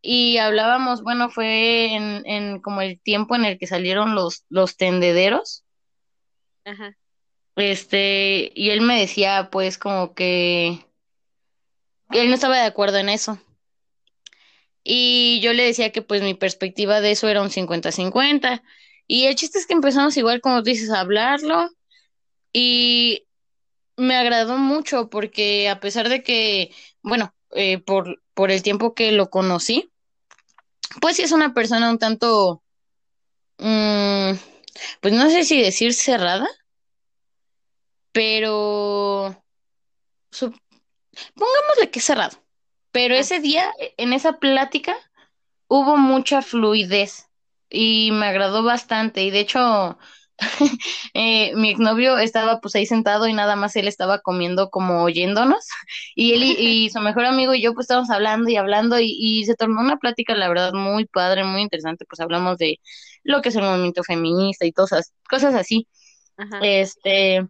Y 0.02 0.36
hablábamos, 0.36 1.02
bueno, 1.02 1.30
fue 1.30 1.94
en, 1.94 2.22
en 2.26 2.60
como 2.60 2.82
el 2.82 3.00
tiempo 3.00 3.36
en 3.36 3.46
el 3.46 3.58
que 3.58 3.66
salieron 3.66 4.14
los, 4.14 4.44
los 4.50 4.76
tendederos. 4.76 5.64
Ajá. 6.64 6.96
Este, 7.56 8.52
y 8.54 8.70
él 8.70 8.80
me 8.82 9.00
decía, 9.00 9.48
pues, 9.50 9.78
como 9.78 10.14
que 10.14 10.86
él 12.10 12.28
no 12.28 12.34
estaba 12.34 12.58
de 12.58 12.66
acuerdo 12.66 12.98
en 12.98 13.08
eso. 13.08 13.38
Y 14.84 15.40
yo 15.40 15.54
le 15.54 15.64
decía 15.64 15.92
que 15.92 16.02
pues 16.02 16.22
mi 16.22 16.34
perspectiva 16.34 17.00
de 17.00 17.12
eso 17.12 17.28
era 17.28 17.42
un 17.42 17.50
50-50. 17.50 18.62
Y 19.06 19.24
el 19.24 19.34
chiste 19.34 19.58
es 19.58 19.66
que 19.66 19.72
empezamos 19.72 20.16
igual, 20.16 20.40
como 20.40 20.62
dices, 20.62 20.90
a 20.90 21.00
hablarlo. 21.00 21.70
Y 22.52 23.26
me 23.96 24.16
agradó 24.16 24.58
mucho 24.58 25.08
porque 25.10 25.68
a 25.68 25.80
pesar 25.80 26.08
de 26.08 26.22
que, 26.22 26.72
bueno, 27.02 27.34
eh, 27.52 27.78
por, 27.78 28.22
por 28.34 28.50
el 28.50 28.62
tiempo 28.62 28.94
que 28.94 29.12
lo 29.12 29.30
conocí, 29.30 29.90
pues 31.00 31.16
sí 31.16 31.22
es 31.22 31.32
una 31.32 31.54
persona 31.54 31.90
un 31.90 31.98
tanto, 31.98 32.62
mm, 33.58 34.32
pues 35.00 35.14
no 35.14 35.30
sé 35.30 35.44
si 35.44 35.60
decir 35.60 35.94
cerrada, 35.94 36.48
pero 38.12 39.42
pongámosle 41.34 41.90
que 41.90 41.98
es 41.98 42.04
cerrado. 42.04 42.43
Pero 42.94 43.16
ese 43.16 43.40
día, 43.40 43.72
en 43.96 44.12
esa 44.12 44.38
plática, 44.38 44.94
hubo 45.66 45.96
mucha 45.96 46.42
fluidez 46.42 47.28
y 47.68 48.12
me 48.12 48.26
agradó 48.26 48.62
bastante. 48.62 49.24
Y 49.24 49.32
de 49.32 49.40
hecho, 49.40 49.98
eh, 51.14 51.56
mi 51.56 51.70
exnovio 51.70 52.18
estaba 52.18 52.60
pues 52.60 52.76
ahí 52.76 52.86
sentado 52.86 53.26
y 53.26 53.32
nada 53.32 53.56
más 53.56 53.74
él 53.74 53.88
estaba 53.88 54.20
comiendo 54.20 54.70
como 54.70 55.02
oyéndonos. 55.02 55.66
Y 56.14 56.34
él 56.34 56.44
y, 56.44 56.88
su 56.90 57.00
mejor 57.00 57.24
amigo 57.24 57.52
y 57.52 57.62
yo 57.62 57.74
pues 57.74 57.86
estábamos 57.86 58.10
hablando 58.10 58.48
y 58.48 58.54
hablando 58.54 59.00
y, 59.00 59.16
y, 59.18 59.44
se 59.44 59.56
tornó 59.56 59.80
una 59.80 59.96
plática, 59.96 60.36
la 60.36 60.46
verdad, 60.46 60.72
muy 60.72 61.06
padre, 61.06 61.42
muy 61.42 61.62
interesante. 61.62 62.04
Pues 62.04 62.20
hablamos 62.20 62.58
de 62.58 62.78
lo 63.24 63.42
que 63.42 63.48
es 63.48 63.56
el 63.56 63.64
movimiento 63.64 64.04
feminista 64.04 64.66
y 64.66 64.72
cosas, 64.72 65.12
cosas 65.28 65.56
así. 65.56 65.88
Este, 66.62 67.44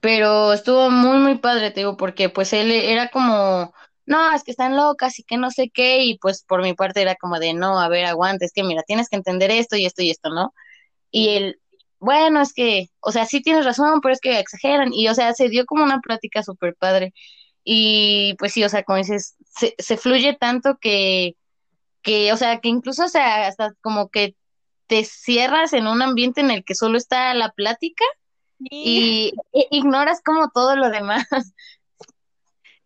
pero 0.00 0.52
estuvo 0.52 0.90
muy, 0.90 1.18
muy 1.18 1.38
padre, 1.38 1.70
te 1.70 1.80
digo, 1.80 1.96
porque 1.96 2.28
pues 2.28 2.52
él 2.52 2.72
era 2.72 3.08
como 3.08 3.72
no, 4.06 4.34
es 4.34 4.42
que 4.44 4.50
están 4.50 4.76
locas 4.76 5.18
y 5.18 5.24
que 5.24 5.36
no 5.36 5.50
sé 5.50 5.70
qué, 5.70 6.04
y 6.04 6.18
pues 6.18 6.44
por 6.44 6.62
mi 6.62 6.74
parte 6.74 7.02
era 7.02 7.14
como 7.16 7.38
de, 7.38 7.54
no, 7.54 7.80
a 7.80 7.88
ver, 7.88 8.04
aguante, 8.06 8.44
es 8.46 8.52
que 8.52 8.64
mira, 8.64 8.82
tienes 8.82 9.08
que 9.08 9.16
entender 9.16 9.50
esto 9.50 9.76
y 9.76 9.86
esto 9.86 10.02
y 10.02 10.10
esto, 10.10 10.30
¿no? 10.30 10.54
Y 11.10 11.30
él, 11.30 11.60
bueno, 11.98 12.40
es 12.42 12.52
que, 12.52 12.90
o 13.00 13.12
sea, 13.12 13.26
sí 13.26 13.42
tienes 13.42 13.64
razón, 13.64 14.00
pero 14.00 14.14
es 14.14 14.20
que 14.20 14.38
exageran, 14.38 14.92
y 14.92 15.08
o 15.08 15.14
sea, 15.14 15.34
se 15.34 15.48
dio 15.48 15.66
como 15.66 15.84
una 15.84 16.00
plática 16.00 16.42
súper 16.42 16.74
padre, 16.76 17.14
y 17.64 18.34
pues 18.38 18.52
sí, 18.52 18.64
o 18.64 18.68
sea, 18.68 18.82
como 18.84 18.98
dices, 18.98 19.36
se, 19.56 19.74
se 19.78 19.96
fluye 19.96 20.34
tanto 20.34 20.78
que, 20.80 21.36
que, 22.02 22.32
o 22.32 22.36
sea, 22.36 22.60
que 22.60 22.68
incluso, 22.68 23.04
o 23.04 23.08
sea, 23.08 23.46
hasta 23.46 23.74
como 23.82 24.10
que 24.10 24.36
te 24.88 25.04
cierras 25.04 25.72
en 25.72 25.86
un 25.86 26.02
ambiente 26.02 26.40
en 26.40 26.50
el 26.50 26.64
que 26.64 26.74
solo 26.74 26.98
está 26.98 27.34
la 27.34 27.50
plática, 27.52 28.04
y 28.70 29.32
ignoras 29.52 30.20
como 30.24 30.50
todo 30.50 30.76
lo 30.76 30.90
demás. 30.90 31.26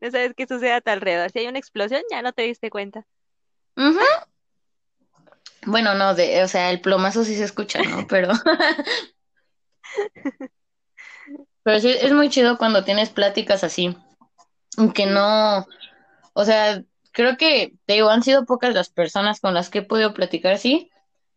No 0.01 0.11
sabes 0.11 0.35
qué 0.37 0.47
sucede 0.47 0.73
a 0.73 0.81
tu 0.81 0.91
alrededor. 0.91 1.31
Si 1.31 1.39
hay 1.39 1.47
una 1.47 1.59
explosión, 1.59 2.03
ya 2.11 2.23
no 2.23 2.33
te 2.33 2.43
diste 2.43 2.71
cuenta. 2.71 3.07
Bueno, 5.67 5.95
no, 5.95 6.15
de, 6.15 6.43
o 6.45 6.49
sea, 6.49 6.71
el 6.71 6.81
plomazo 6.81 7.25
sí 7.25 7.37
se 7.37 7.45
escucha, 7.45 7.83
¿no? 7.83 8.07
Pero, 8.09 8.33
pero 11.63 11.81
sí, 11.81 11.91
es 11.91 12.13
muy 12.13 12.29
chido 12.29 12.59
cuando 12.59 12.85
tienes 12.85 13.11
pláticas 13.11 13.65
así, 13.65 13.97
que 14.95 15.07
no, 15.07 15.67
o 16.33 16.45
sea, 16.45 16.85
creo 17.11 17.37
que, 17.37 17.73
te 17.87 17.95
digo, 17.95 18.11
han 18.11 18.23
sido 18.23 18.45
pocas 18.45 18.75
las 18.75 18.91
personas 18.91 19.41
con 19.41 19.55
las 19.55 19.69
que 19.71 19.79
he 19.79 19.83
podido 19.83 20.15
platicar 20.15 20.53
así, 20.53 20.91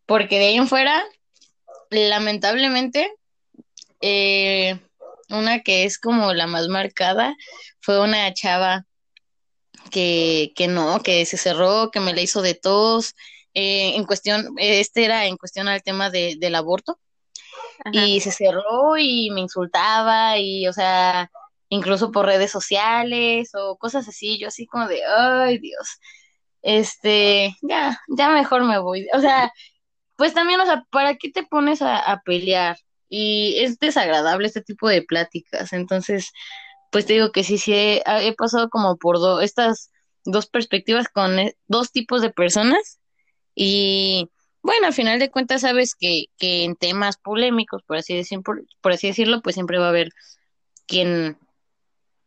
porque 0.06 0.38
de 0.38 0.46
ahí 0.46 0.56
en 0.56 0.68
fuera, 0.68 1.02
lamentablemente, 1.90 3.12
eh, 4.00 4.78
una 5.30 5.60
que 5.60 5.84
es 5.84 5.98
como 5.98 6.32
la 6.34 6.46
más 6.46 6.68
marcada 6.68 7.34
fue 7.80 8.00
una 8.00 8.32
chava 8.34 8.84
que, 9.90 10.52
que 10.56 10.68
no, 10.68 11.00
que 11.02 11.24
se 11.26 11.36
cerró, 11.36 11.90
que 11.90 12.00
me 12.00 12.14
la 12.14 12.20
hizo 12.20 12.42
de 12.42 12.54
tos, 12.54 13.14
eh, 13.54 13.96
en 13.96 14.04
cuestión, 14.04 14.54
este 14.58 15.04
era 15.04 15.26
en 15.26 15.36
cuestión 15.36 15.68
al 15.68 15.82
tema 15.82 16.10
de, 16.10 16.36
del 16.38 16.54
aborto, 16.54 16.98
y 17.92 18.20
se 18.20 18.30
cerró 18.30 18.96
y 18.98 19.30
me 19.30 19.40
insultaba 19.40 20.38
y, 20.38 20.68
o 20.68 20.72
sea, 20.72 21.30
incluso 21.68 22.12
por 22.12 22.26
redes 22.26 22.50
sociales 22.50 23.50
o 23.54 23.76
cosas 23.78 24.06
así, 24.08 24.38
yo 24.38 24.48
así 24.48 24.66
como 24.66 24.86
de, 24.86 25.00
ay 25.04 25.58
Dios, 25.58 25.98
este, 26.62 27.56
ya, 27.62 27.98
ya 28.08 28.30
mejor 28.30 28.64
me 28.64 28.78
voy, 28.78 29.08
o 29.14 29.20
sea, 29.20 29.52
pues 30.16 30.34
también, 30.34 30.60
o 30.60 30.66
sea, 30.66 30.84
¿para 30.90 31.16
qué 31.16 31.30
te 31.30 31.42
pones 31.44 31.82
a, 31.82 31.98
a 31.98 32.20
pelear? 32.22 32.76
Y 33.10 33.56
es 33.58 33.78
desagradable 33.78 34.46
este 34.46 34.62
tipo 34.62 34.88
de 34.88 35.02
pláticas, 35.02 35.72
entonces, 35.72 36.30
pues 36.90 37.06
te 37.06 37.14
digo 37.14 37.32
que 37.32 37.44
sí, 37.44 37.58
sí, 37.58 37.72
he, 37.74 38.34
pasado 38.38 38.70
como 38.70 38.96
por 38.96 39.42
estas 39.42 39.90
dos 40.24 40.46
perspectivas 40.46 41.08
con 41.08 41.38
eh, 41.38 41.56
dos 41.66 41.92
tipos 41.92 42.22
de 42.22 42.30
personas 42.30 43.00
y 43.54 44.30
bueno, 44.62 44.86
al 44.88 44.92
final 44.92 45.18
de 45.18 45.30
cuentas 45.30 45.62
sabes 45.62 45.94
que, 45.94 46.26
que 46.38 46.64
en 46.64 46.76
temas 46.76 47.16
polémicos, 47.18 47.82
por 47.84 47.96
así, 47.96 48.14
decir, 48.14 48.40
por, 48.42 48.64
por 48.80 48.92
así 48.92 49.08
decirlo, 49.08 49.40
pues 49.42 49.54
siempre 49.54 49.78
va 49.78 49.86
a 49.86 49.90
haber 49.90 50.10
quien 50.86 51.38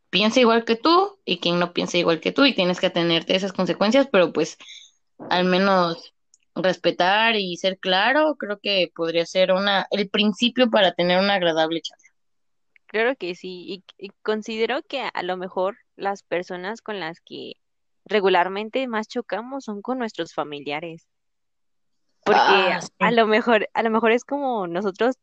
piensa 0.09 0.39
igual 0.39 0.65
que 0.65 0.75
tú 0.75 1.19
y 1.25 1.39
quien 1.39 1.59
no 1.59 1.73
piensa 1.73 1.97
igual 1.97 2.19
que 2.19 2.31
tú 2.31 2.45
y 2.45 2.53
tienes 2.53 2.79
que 2.79 2.87
atenerte 2.87 3.33
a 3.33 3.37
esas 3.37 3.53
consecuencias, 3.53 4.07
pero 4.11 4.33
pues 4.33 4.57
al 5.29 5.45
menos 5.45 6.12
respetar 6.55 7.35
y 7.35 7.57
ser 7.57 7.79
claro, 7.79 8.35
creo 8.37 8.59
que 8.61 8.91
podría 8.95 9.25
ser 9.25 9.51
una 9.53 9.87
el 9.91 10.09
principio 10.09 10.69
para 10.69 10.93
tener 10.93 11.19
una 11.19 11.35
agradable 11.35 11.81
charla. 11.81 12.03
Claro 12.87 13.15
que 13.17 13.35
sí, 13.35 13.65
y, 13.67 13.83
y 13.97 14.09
considero 14.21 14.81
que 14.83 15.01
a 15.01 15.23
lo 15.23 15.35
mejor 15.37 15.77
las 15.97 16.23
personas 16.23 16.81
con 16.81 16.99
las 16.99 17.19
que 17.21 17.53
regularmente 18.05 18.87
más 18.87 19.07
chocamos 19.09 19.65
son 19.65 19.81
con 19.81 19.99
nuestros 19.99 20.33
familiares, 20.33 21.07
porque 22.23 22.71
Ah, 22.71 22.79
a 22.99 23.11
lo 23.11 23.27
mejor, 23.27 23.69
a 23.73 23.83
lo 23.83 23.89
mejor 23.89 24.11
es 24.11 24.23
como 24.25 24.67
nosotros, 24.67 25.15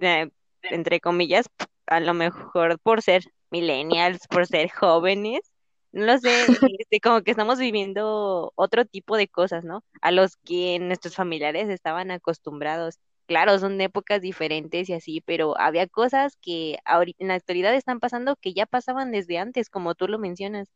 eh, 0.00 0.30
entre 0.62 1.00
comillas, 1.00 1.46
a 1.86 2.00
lo 2.00 2.14
mejor 2.14 2.78
por 2.80 3.02
ser 3.02 3.24
millennials, 3.50 4.26
por 4.28 4.46
ser 4.46 4.70
jóvenes, 4.70 5.49
no 5.92 6.06
lo 6.06 6.18
sé, 6.18 6.50
este, 6.78 7.00
como 7.00 7.22
que 7.22 7.32
estamos 7.32 7.58
viviendo 7.58 8.52
otro 8.56 8.84
tipo 8.84 9.16
de 9.16 9.28
cosas, 9.28 9.64
¿no? 9.64 9.84
A 10.02 10.10
los 10.12 10.36
que 10.38 10.78
nuestros 10.80 11.14
familiares 11.16 11.68
estaban 11.68 12.10
acostumbrados. 12.10 12.98
Claro, 13.26 13.58
son 13.58 13.80
épocas 13.80 14.20
diferentes 14.22 14.88
y 14.88 14.94
así, 14.94 15.20
pero 15.20 15.58
había 15.58 15.86
cosas 15.86 16.36
que 16.42 16.78
ahorita 16.84 17.22
en 17.24 17.28
la 17.28 17.34
actualidad 17.34 17.74
están 17.74 18.00
pasando 18.00 18.36
que 18.36 18.54
ya 18.54 18.66
pasaban 18.66 19.12
desde 19.12 19.38
antes, 19.38 19.70
como 19.70 19.94
tú 19.94 20.08
lo 20.08 20.18
mencionas. 20.18 20.68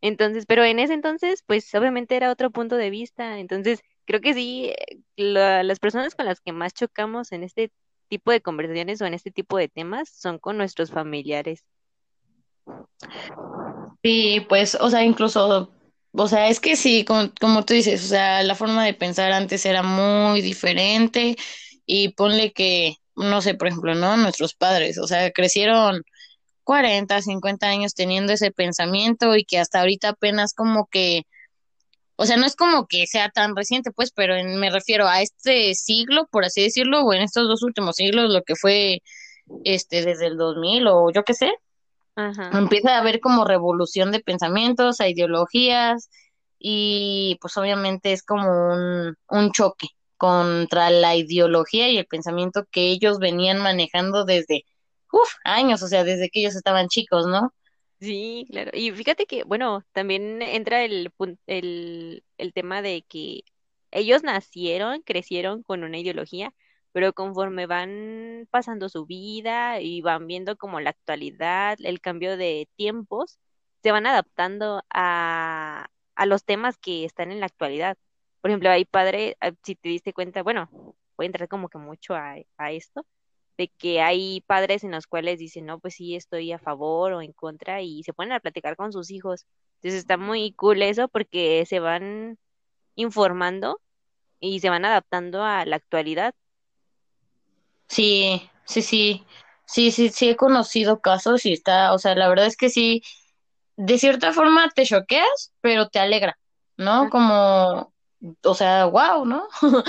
Entonces, 0.00 0.46
pero 0.46 0.64
en 0.64 0.78
ese 0.78 0.92
entonces, 0.94 1.42
pues 1.46 1.74
obviamente 1.74 2.16
era 2.16 2.30
otro 2.30 2.50
punto 2.50 2.76
de 2.76 2.90
vista. 2.90 3.38
Entonces, 3.38 3.80
creo 4.06 4.20
que 4.20 4.34
sí, 4.34 4.72
la- 5.16 5.62
las 5.62 5.78
personas 5.80 6.14
con 6.14 6.26
las 6.26 6.40
que 6.40 6.52
más 6.52 6.74
chocamos 6.74 7.32
en 7.32 7.42
este 7.44 7.72
tipo 8.08 8.30
de 8.30 8.42
conversaciones 8.42 9.00
o 9.02 9.06
en 9.06 9.14
este 9.14 9.30
tipo 9.30 9.56
de 9.58 9.68
temas 9.68 10.10
son 10.10 10.38
con 10.38 10.58
nuestros 10.58 10.90
familiares. 10.90 11.64
Sí, 14.02 14.44
pues, 14.48 14.76
o 14.80 14.90
sea, 14.90 15.02
incluso, 15.04 15.72
o 16.12 16.28
sea, 16.28 16.48
es 16.48 16.60
que 16.60 16.76
sí, 16.76 17.04
como, 17.04 17.30
como 17.40 17.64
tú 17.64 17.74
dices, 17.74 18.04
o 18.04 18.08
sea, 18.08 18.42
la 18.42 18.54
forma 18.54 18.84
de 18.84 18.94
pensar 18.94 19.32
antes 19.32 19.64
era 19.66 19.82
muy 19.82 20.42
diferente 20.42 21.36
y 21.86 22.10
ponle 22.10 22.52
que, 22.52 22.96
no 23.16 23.40
sé, 23.40 23.54
por 23.54 23.68
ejemplo, 23.68 23.94
¿no? 23.94 24.16
Nuestros 24.16 24.54
padres, 24.54 24.98
o 24.98 25.06
sea, 25.06 25.30
crecieron 25.32 26.02
40, 26.64 27.22
50 27.22 27.68
años 27.68 27.94
teniendo 27.94 28.32
ese 28.34 28.52
pensamiento 28.52 29.36
y 29.36 29.44
que 29.44 29.58
hasta 29.60 29.80
ahorita 29.80 30.10
apenas 30.10 30.54
como 30.54 30.86
que, 30.90 31.24
o 32.16 32.26
sea, 32.26 32.36
no 32.36 32.46
es 32.46 32.56
como 32.56 32.86
que 32.86 33.06
sea 33.06 33.28
tan 33.30 33.56
reciente, 33.56 33.90
pues, 33.92 34.12
pero 34.12 34.36
en- 34.36 34.58
me 34.60 34.70
refiero 34.70 35.08
a 35.08 35.22
este 35.22 35.74
siglo, 35.74 36.26
por 36.30 36.44
así 36.44 36.62
decirlo, 36.62 37.02
o 37.04 37.12
en 37.14 37.22
estos 37.22 37.48
dos 37.48 37.62
últimos 37.62 37.96
siglos, 37.96 38.30
lo 38.32 38.42
que 38.44 38.56
fue, 38.56 39.02
este, 39.64 40.04
desde 40.04 40.28
el 40.28 40.36
2000 40.38 40.86
o 40.88 41.10
yo 41.12 41.24
qué 41.24 41.34
sé 41.34 41.52
Ajá. 42.16 42.58
empieza 42.58 42.96
a 42.96 43.00
haber 43.00 43.20
como 43.20 43.44
revolución 43.44 44.12
de 44.12 44.20
pensamientos, 44.20 45.00
a 45.00 45.08
ideologías 45.08 46.10
y 46.58 47.38
pues 47.40 47.56
obviamente 47.56 48.12
es 48.12 48.22
como 48.22 48.48
un, 48.72 49.16
un 49.28 49.52
choque 49.52 49.88
contra 50.16 50.90
la 50.90 51.16
ideología 51.16 51.88
y 51.90 51.98
el 51.98 52.06
pensamiento 52.06 52.64
que 52.70 52.90
ellos 52.92 53.18
venían 53.18 53.58
manejando 53.60 54.24
desde 54.24 54.64
uf, 55.12 55.28
años, 55.44 55.82
o 55.82 55.88
sea, 55.88 56.04
desde 56.04 56.30
que 56.30 56.40
ellos 56.40 56.56
estaban 56.56 56.88
chicos, 56.88 57.26
¿no? 57.26 57.52
Sí, 58.00 58.46
claro. 58.50 58.70
Y 58.74 58.90
fíjate 58.92 59.24
que, 59.26 59.44
bueno, 59.44 59.82
también 59.92 60.42
entra 60.42 60.84
el, 60.84 61.10
el, 61.46 62.24
el 62.36 62.52
tema 62.52 62.82
de 62.82 63.02
que 63.08 63.44
ellos 63.90 64.22
nacieron, 64.22 65.00
crecieron 65.02 65.62
con 65.62 65.84
una 65.84 65.98
ideología, 65.98 66.52
pero 66.94 67.14
conforme 67.14 67.66
van 67.66 68.48
pasando 68.52 68.88
su 68.90 69.06
vida 69.06 69.80
y 69.82 70.02
van 70.02 70.28
viendo 70.28 70.56
como 70.58 70.80
la 70.80 70.90
actualidad, 70.92 71.78
el 71.84 72.00
cambio 72.00 72.38
de 72.38 72.68
tiempos, 72.76 73.40
se 73.82 73.92
van 73.92 74.06
adaptando 74.06 74.82
a, 74.90 75.88
a 76.16 76.26
los 76.26 76.44
temas 76.46 76.78
que 76.78 77.04
están 77.04 77.32
en 77.32 77.40
la 77.40 77.46
actualidad. 77.46 77.98
Por 78.42 78.50
ejemplo, 78.50 78.70
hay 78.70 78.86
padre, 78.86 79.36
ah, 79.40 79.52
si 79.64 79.76
te 79.76 79.90
diste 79.90 80.12
cuenta, 80.14 80.42
bueno, 80.44 80.70
voy 81.16 81.26
a 81.26 81.28
entrar 81.28 81.48
como 81.48 81.68
que 81.68 81.78
mucho 81.78 82.14
a, 82.14 82.36
a 82.58 82.72
esto 82.72 83.06
de 83.56 83.68
que 83.68 84.00
hay 84.02 84.42
padres 84.42 84.84
en 84.84 84.92
los 84.92 85.06
cuales 85.06 85.38
dicen, 85.38 85.66
no, 85.66 85.78
pues 85.80 85.94
sí, 85.94 86.16
estoy 86.16 86.52
a 86.52 86.58
favor 86.58 87.12
o 87.12 87.22
en 87.22 87.32
contra 87.32 87.82
y 87.82 88.02
se 88.02 88.12
ponen 88.12 88.32
a 88.32 88.40
platicar 88.40 88.76
con 88.76 88.92
sus 88.92 89.10
hijos. 89.10 89.46
Entonces 89.76 90.00
está 90.00 90.16
muy 90.16 90.52
cool 90.54 90.82
eso 90.82 91.08
porque 91.08 91.64
se 91.66 91.80
van 91.80 92.38
informando 92.96 93.80
y 94.40 94.60
se 94.60 94.70
van 94.70 94.84
adaptando 94.84 95.44
a 95.44 95.66
la 95.66 95.76
actualidad. 95.76 96.34
Sí, 97.94 98.50
sí, 98.66 98.82
sí, 98.82 99.24
sí, 99.66 99.90
sí, 99.92 100.08
sí 100.10 100.30
he 100.30 100.36
conocido 100.36 101.00
casos 101.00 101.46
y 101.46 101.52
está, 101.52 101.92
o 101.94 101.98
sea, 101.98 102.14
la 102.14 102.28
verdad 102.28 102.46
es 102.46 102.56
que 102.56 102.70
sí, 102.70 103.02
de 103.76 103.98
cierta 103.98 104.32
forma 104.32 104.70
te 104.70 104.84
choqueas, 104.86 105.52
pero 105.62 105.88
te 105.88 106.00
alegra, 106.00 106.38
¿no? 106.78 107.10
Como, 107.10 107.94
o 108.44 108.54
sea, 108.54 108.86
wow, 108.86 109.24
¿no? 109.26 109.48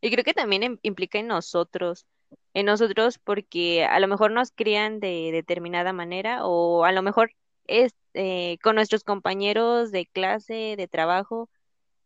Y 0.00 0.10
creo 0.10 0.24
que 0.24 0.34
también 0.34 0.62
im- 0.62 0.78
implica 0.82 1.18
en 1.18 1.26
nosotros, 1.28 2.06
en 2.54 2.66
nosotros 2.66 3.18
porque 3.18 3.84
a 3.84 3.98
lo 4.00 4.08
mejor 4.08 4.30
nos 4.32 4.52
crían 4.52 5.00
de 5.00 5.30
determinada 5.32 5.92
manera 5.92 6.44
o 6.46 6.84
a 6.84 6.92
lo 6.92 7.02
mejor 7.02 7.32
es 7.66 7.94
eh, 8.14 8.58
con 8.62 8.76
nuestros 8.76 9.04
compañeros 9.04 9.90
de 9.92 10.06
clase, 10.06 10.74
de 10.76 10.88
trabajo 10.88 11.50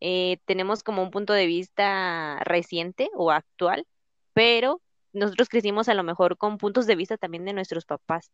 eh, 0.01 0.39
tenemos 0.47 0.83
como 0.85 1.03
un 1.03 1.11
punto 1.13 1.33
de 1.35 1.47
vista 1.47 2.39
reciente 2.45 3.11
o 3.17 3.31
actual, 3.33 3.87
pero 4.35 4.83
nosotros 5.13 5.49
crecimos 5.49 5.89
a 5.89 5.95
lo 5.95 6.03
mejor 6.05 6.37
con 6.39 6.59
puntos 6.59 6.87
de 6.87 6.97
vista 6.97 7.17
también 7.19 7.45
de 7.45 7.53
nuestros 7.55 7.85
papás. 7.87 8.31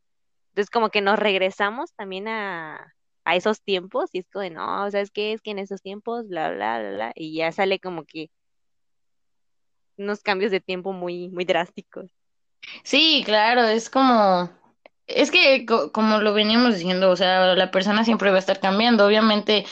Entonces 0.50 0.70
como 0.70 0.90
que 0.90 1.00
nos 1.02 1.18
regresamos 1.18 1.94
también 1.94 2.28
a, 2.28 2.94
a 3.24 3.36
esos 3.36 3.62
tiempos 3.62 4.10
y 4.14 4.20
es 4.20 4.28
como 4.32 4.42
de, 4.44 4.50
no, 4.50 4.90
¿sabes 4.90 5.10
qué? 5.12 5.32
Es 5.34 5.42
que 5.42 5.52
en 5.52 5.58
esos 5.60 5.82
tiempos, 5.82 6.28
bla, 6.28 6.50
bla, 6.52 6.80
bla, 6.80 6.90
bla, 6.92 7.12
y 7.16 7.36
ya 7.36 7.52
sale 7.52 7.80
como 7.80 8.04
que 8.04 8.30
unos 9.98 10.22
cambios 10.22 10.50
de 10.52 10.60
tiempo 10.60 10.92
muy, 10.94 11.28
muy 11.28 11.44
drásticos. 11.44 12.10
Sí, 12.84 13.22
claro, 13.24 13.64
es 13.64 13.90
como, 13.90 14.50
es 15.06 15.30
que 15.30 15.66
co- 15.66 15.92
como 15.92 16.18
lo 16.20 16.32
veníamos 16.34 16.74
diciendo, 16.74 17.10
o 17.10 17.16
sea, 17.16 17.54
la 17.54 17.70
persona 17.70 18.04
siempre 18.04 18.30
va 18.30 18.36
a 18.36 18.38
estar 18.40 18.60
cambiando. 18.60 19.06
Obviamente, 19.06 19.66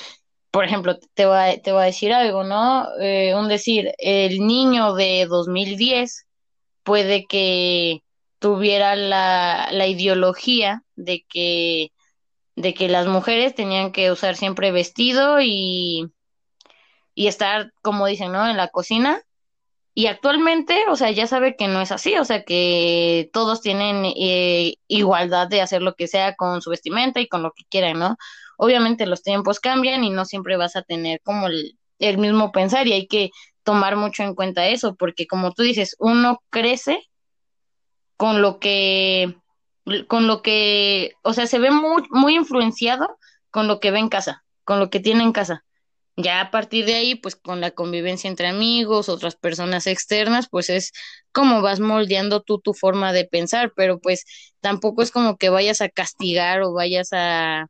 por 0.51 0.65
ejemplo, 0.65 0.99
te 1.15 1.27
voy 1.27 1.39
a, 1.39 1.63
te 1.63 1.73
voy 1.73 1.83
a 1.83 1.87
decir 1.87 2.13
algo, 2.15 2.45
¿no? 2.45 2.87
Eh, 3.01 3.35
un 3.37 3.49
decir, 3.49 3.93
el 3.99 4.47
niño 4.47 4.95
de 4.95 5.27
2010 5.29 6.27
puede 6.85 7.27
que 7.27 8.01
tuviera 8.41 8.97
la, 8.97 9.69
la 9.73 9.87
ideología 9.89 10.85
de 10.97 11.25
que, 11.29 11.93
de 12.57 12.75
que 12.75 12.89
las 12.89 13.07
mujeres 13.09 13.55
tenían 13.57 13.93
que 13.93 14.13
usar 14.13 14.37
siempre 14.37 14.73
vestido 14.73 15.41
y, 15.43 16.13
y 17.15 17.27
estar, 17.29 17.73
como 17.83 18.07
dicen, 18.07 18.33
¿no? 18.33 18.49
En 18.49 18.57
la 18.57 18.69
cocina 18.69 19.23
Y 19.95 20.07
actualmente, 20.09 20.85
o 20.91 20.97
sea, 20.97 21.11
ya 21.13 21.27
sabe 21.29 21.57
que 21.57 21.69
no 21.69 21.81
es 21.83 21.93
así, 21.93 22.17
o 22.19 22.25
sea, 22.25 22.45
que 22.45 23.31
todos 23.33 23.63
tienen 23.63 24.05
eh, 24.17 24.77
igualdad 24.89 25.49
de 25.49 25.63
hacer 25.63 25.83
lo 25.83 25.95
que 25.97 26.09
sea 26.09 26.37
con 26.37 26.63
su 26.63 26.71
vestimenta 26.71 27.21
y 27.21 27.29
con 27.29 27.43
lo 27.43 27.53
que 27.53 27.65
quieran, 27.71 27.99
¿no? 28.01 28.17
Obviamente 28.59 29.07
los 29.07 29.23
tiempos 29.23 29.61
cambian 29.61 30.05
y 30.05 30.11
no 30.11 30.25
siempre 30.27 30.57
vas 30.59 30.77
a 30.77 30.83
tener 30.83 31.21
como 31.23 31.49
el, 31.49 31.79
el 32.01 32.19
mismo 32.19 32.53
pensar 32.53 32.87
y 32.89 32.95
hay 32.95 33.07
que 33.09 33.31
tomar 33.65 33.97
mucho 33.97 34.23
en 34.23 34.35
cuenta 34.35 34.69
eso, 34.69 34.95
porque 34.97 35.27
como 35.27 35.53
tú 35.53 35.63
dices, 35.63 35.97
uno 35.99 36.41
crece 36.51 37.01
con 38.17 38.43
lo 38.43 38.61
que, 38.61 39.37
con 40.09 40.27
lo 40.27 40.43
que, 40.43 41.13
o 41.23 41.33
sea, 41.33 41.47
se 41.47 41.59
ve 41.59 41.71
muy, 41.71 42.03
muy 42.11 42.37
influenciado 42.37 43.19
con 43.51 43.67
lo 43.67 43.81
que 43.81 43.91
ve 43.91 43.99
en 43.99 44.09
casa, 44.09 44.45
con 44.65 44.79
lo 44.79 44.91
que 44.91 45.01
tiene 45.01 45.25
en 45.25 45.33
casa. 45.33 45.65
Ya 46.17 46.41
a 46.41 46.51
partir 46.53 46.87
de 46.87 46.95
ahí, 46.95 47.17
pues 47.17 47.35
con 47.35 47.61
la 47.61 47.73
convivencia 47.73 48.29
entre 48.31 48.47
amigos, 48.47 49.09
otras 49.09 49.35
personas 49.35 49.89
externas, 49.89 50.49
pues 50.49 50.71
es 50.71 50.93
como 51.33 51.61
vas 51.61 51.81
moldeando 51.81 52.43
tú 52.43 52.61
tu 52.61 52.73
forma 52.73 53.13
de 53.13 53.25
pensar, 53.25 53.73
pero 53.75 53.99
pues 53.99 54.25
tampoco 54.61 55.03
es 55.03 55.11
como 55.11 55.37
que 55.37 55.49
vayas 55.49 55.81
a 55.81 55.89
castigar 55.89 56.63
o 56.63 56.73
vayas 56.73 57.09
a, 57.13 57.67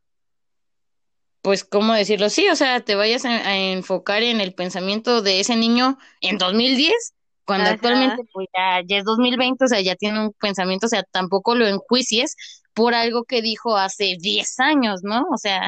pues, 1.45 1.65
¿cómo 1.65 1.95
decirlo? 1.95 2.31
Sí, 2.31 2.49
o 2.51 2.57
sea, 2.57 2.83
te 2.83 2.97
vayas 2.97 3.27
a, 3.27 3.31
a 3.31 3.59
enfocar 3.59 4.25
en 4.25 4.43
el 4.43 4.55
pensamiento 4.55 5.23
de 5.23 5.41
ese 5.41 5.57
niño 5.57 5.99
en 6.23 6.39
2010, 6.39 7.15
cuando 7.47 7.71
Ajá, 7.71 7.71
actualmente 7.71 8.25
pues 8.33 8.49
ya, 8.57 8.83
ya 8.87 8.99
es 8.99 9.05
2020, 9.05 9.67
o 9.67 9.69
sea, 9.69 9.83
ya 9.83 9.97
tiene 9.97 10.21
un 10.27 10.35
pensamiento, 10.35 10.87
o 10.89 10.91
sea, 10.91 11.05
tampoco 11.05 11.57
lo 11.57 11.69
enjuicies 11.69 12.37
por 12.75 12.95
algo 12.95 13.25
que 13.27 13.43
dijo 13.43 13.79
hace 13.79 14.17
10 14.21 14.61
años, 14.61 15.03
¿no? 15.05 15.27
O 15.33 15.39
sea, 15.39 15.63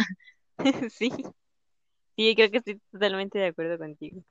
sí, 0.91 1.11
sí, 2.17 2.35
creo 2.37 2.51
que 2.51 2.59
estoy 2.59 2.81
totalmente 2.93 3.39
de 3.39 3.47
acuerdo 3.49 3.79
contigo. 3.79 4.23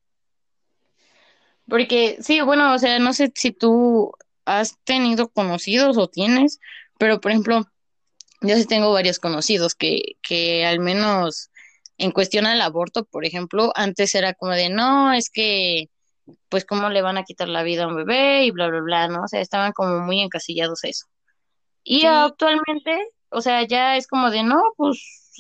Porque 1.68 2.18
sí, 2.22 2.42
bueno, 2.42 2.74
o 2.74 2.80
sea, 2.80 3.00
no 3.00 3.14
sé 3.14 3.32
si 3.36 3.52
tú 3.52 4.12
has 4.46 4.78
tenido 4.84 5.30
conocidos 5.30 5.98
o 5.98 6.08
tienes, 6.08 6.60
pero 7.00 7.20
por 7.22 7.32
ejemplo, 7.32 7.66
yo 8.48 8.56
sí 8.58 8.66
tengo 8.66 8.92
varios 8.94 9.20
conocidos 9.20 9.76
que, 9.76 10.18
que 10.22 10.66
al 10.66 10.80
menos 10.80 11.50
en 11.98 12.12
cuestión 12.12 12.46
al 12.46 12.62
aborto, 12.62 13.06
por 13.06 13.26
ejemplo, 13.26 13.72
antes 13.76 14.16
era 14.16 14.34
como 14.34 14.52
de, 14.54 14.70
no, 14.70 15.14
es 15.14 15.30
que, 15.30 15.90
pues, 16.50 16.66
¿cómo 16.66 16.90
le 16.90 17.02
van 17.02 17.18
a 17.18 17.24
quitar 17.24 17.48
la 17.50 17.64
vida 17.64 17.86
a 17.86 17.88
un 17.88 17.96
bebé? 17.96 18.46
Y 18.46 18.52
bla, 18.52 18.68
bla, 18.70 18.82
bla, 18.82 19.08
¿no? 19.08 19.24
O 19.24 19.28
sea, 19.28 19.42
estaban 19.42 19.72
como 19.74 20.00
muy 20.02 20.22
encasillados 20.22 20.84
a 20.84 20.90
eso. 20.90 21.06
Y 21.84 22.02
Sí, 22.02 22.08
actualmente, 22.08 22.98
o 23.30 23.42
sea, 23.42 23.64
ya 23.64 23.98
es 23.98 24.08
como 24.08 24.32
de, 24.32 24.44
no, 24.44 24.62
pues, 24.78 25.34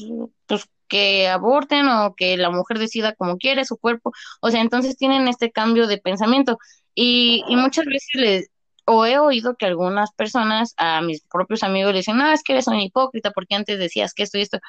pues 0.45 0.65
que 0.87 1.27
aborten 1.27 1.87
o 1.87 2.15
que 2.15 2.37
la 2.37 2.49
mujer 2.51 2.79
decida 2.79 3.13
como 3.15 3.37
quiere 3.37 3.65
su 3.65 3.77
cuerpo. 3.77 4.11
O 4.41 4.51
sea, 4.51 4.61
entonces 4.61 4.97
tienen 4.97 5.27
este 5.27 5.51
cambio 5.51 5.87
de 5.87 5.97
pensamiento. 5.97 6.57
Y, 6.93 7.43
y 7.49 7.55
muchas 7.55 7.85
veces 7.85 8.09
les, 8.13 8.49
o 8.85 9.05
he 9.05 9.19
oído 9.19 9.55
que 9.57 9.65
algunas 9.65 10.11
personas, 10.13 10.73
a 10.77 11.01
mis 11.01 11.21
propios 11.21 11.63
amigos, 11.63 11.93
les 11.93 12.05
dicen, 12.05 12.17
no, 12.17 12.31
es 12.31 12.43
que 12.43 12.53
eres 12.53 12.67
un 12.67 12.79
hipócrita 12.79 13.31
porque 13.31 13.55
antes 13.55 13.79
decías 13.79 14.13
que 14.13 14.23
esto 14.23 14.37
y 14.37 14.41
esto. 14.41 14.59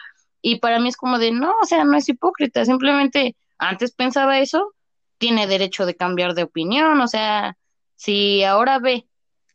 Y 0.42 0.60
para 0.60 0.80
mí 0.80 0.88
es 0.88 0.96
como 0.96 1.18
de, 1.18 1.32
no, 1.32 1.54
o 1.62 1.66
sea, 1.66 1.84
no 1.84 1.96
es 1.96 2.08
hipócrita, 2.08 2.64
simplemente 2.64 3.36
antes 3.58 3.92
pensaba 3.92 4.38
eso, 4.40 4.74
tiene 5.18 5.46
derecho 5.46 5.86
de 5.86 5.96
cambiar 5.96 6.34
de 6.34 6.44
opinión. 6.44 7.00
O 7.00 7.08
sea, 7.08 7.56
si 7.96 8.44
ahora 8.44 8.78
ve 8.78 9.06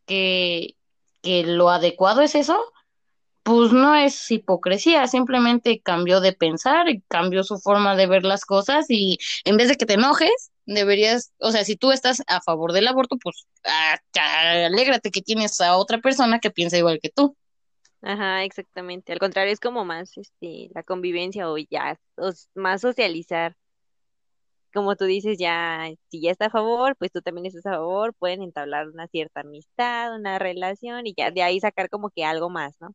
que 0.06 0.76
que 1.22 1.44
lo 1.44 1.70
adecuado 1.70 2.22
es 2.22 2.36
eso, 2.36 2.60
pues 3.44 3.72
no 3.72 3.96
es 3.96 4.30
hipocresía, 4.32 5.08
simplemente 5.08 5.82
cambió 5.82 6.22
de 6.22 6.34
pensar 6.34 6.88
cambió 7.08 7.44
su 7.44 7.60
forma 7.60 7.96
de 7.96 8.08
ver 8.08 8.24
las 8.24 8.46
cosas 8.46 8.86
y 8.90 9.18
en 9.46 9.58
vez 9.58 9.68
de 9.70 9.78
que 9.78 9.86
te 9.86 9.94
enojes, 9.96 10.52
deberías, 10.66 11.34
o 11.40 11.52
sea, 11.52 11.64
si 11.66 11.76
tú 11.76 11.92
estás 11.92 12.22
a 12.28 12.42
favor 12.42 12.72
del 12.74 12.88
aborto, 12.88 13.18
pues 13.18 13.48
ah, 13.66 14.00
alégrate 14.66 15.12
que 15.12 15.22
tienes 15.22 15.60
a 15.62 15.78
otra 15.78 16.00
persona 16.00 16.40
que 16.40 16.52
piensa 16.52 16.78
igual 16.78 17.00
que 17.02 17.10
tú. 17.10 17.36
ajá, 18.02 18.44
exactamente. 18.44 19.12
Al 19.14 19.20
contrario, 19.20 19.54
es 19.54 19.60
como 19.60 19.86
más, 19.86 20.18
este, 20.18 20.70
la 20.74 20.84
convivencia 20.84 21.50
o 21.50 21.58
ya, 21.58 21.98
más 22.56 22.82
socializar. 22.82 23.56
Como 24.74 24.96
tú 24.96 25.06
dices, 25.06 25.38
ya, 25.38 25.90
si 26.10 26.22
ya 26.22 26.32
está 26.32 26.46
a 26.46 26.50
favor, 26.50 26.96
pues 26.98 27.12
tú 27.12 27.22
también 27.22 27.46
estás 27.46 27.66
a 27.66 27.72
favor, 27.72 28.14
pueden 28.14 28.42
entablar 28.42 28.88
una 28.88 29.08
cierta 29.08 29.42
amistad, 29.42 30.16
una 30.16 30.40
relación 30.40 31.08
y 31.08 31.14
ya 31.16 31.30
de 31.32 31.44
ahí 31.44 31.60
sacar 31.60 31.90
como 31.90 32.10
que 32.10 32.24
algo 32.24 32.50
más, 32.50 32.76
¿no? 32.80 32.94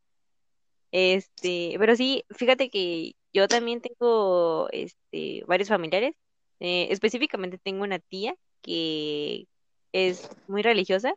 Este, 0.98 1.76
pero 1.78 1.94
sí, 1.94 2.24
fíjate 2.30 2.70
que 2.70 3.16
yo 3.34 3.48
también 3.48 3.82
tengo, 3.82 4.68
este, 4.72 5.44
varios 5.46 5.68
familiares. 5.68 6.14
eh, 6.60 6.88
específicamente 6.90 7.58
tengo 7.58 7.84
una 7.84 7.98
tía 7.98 8.34
que 8.62 9.46
es 9.92 10.32
muy 10.46 10.62
religiosa, 10.62 11.14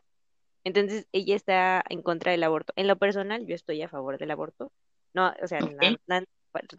entonces 0.64 1.06
ella 1.12 1.36
está 1.36 1.82
en 1.88 2.02
contra 2.02 2.32
del 2.32 2.42
aborto. 2.44 2.72
En 2.76 2.88
lo 2.88 2.98
personal, 2.98 3.46
yo 3.46 3.54
estoy 3.54 3.82
a 3.82 3.88
favor 3.88 4.18
del 4.18 4.30
aborto. 4.32 4.72
No, 5.14 5.32
o 5.42 5.46
sea, 5.48 5.62
¿ok? 5.62 5.82
na- 5.82 5.96
na- 6.06 6.24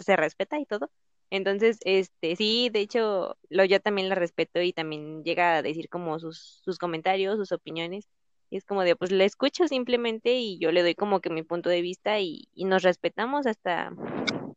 se 0.06 0.16
respeta 0.16 0.60
y 0.60 0.66
todo. 0.68 0.92
Entonces, 1.32 1.80
este, 1.86 2.36
sí, 2.36 2.70
de 2.72 2.82
hecho, 2.82 3.38
lo 3.50 3.66
yo 3.66 3.80
también 3.82 4.10
la 4.10 4.16
respeto 4.16 4.62
y 4.62 4.74
también 4.74 5.24
llega 5.24 5.58
a 5.58 5.62
decir 5.64 5.90
como 5.90 6.20
sus, 6.20 6.62
sus 6.64 6.78
comentarios, 6.78 7.38
sus 7.38 7.52
opiniones. 7.52 8.08
Y 8.52 8.58
es 8.58 8.66
como 8.66 8.84
de, 8.84 8.96
pues 8.98 9.12
le 9.12 9.26
escucho 9.26 9.68
simplemente 9.68 10.34
y 10.34 10.60
yo 10.60 10.72
le 10.72 10.84
doy 10.84 10.94
como 10.94 11.22
que 11.22 11.30
mi 11.32 11.42
punto 11.42 11.70
de 11.70 11.82
vista 11.82 12.20
y, 12.20 12.50
y 12.54 12.66
nos 12.66 12.84
respetamos 12.84 13.48
hasta, 13.48 13.92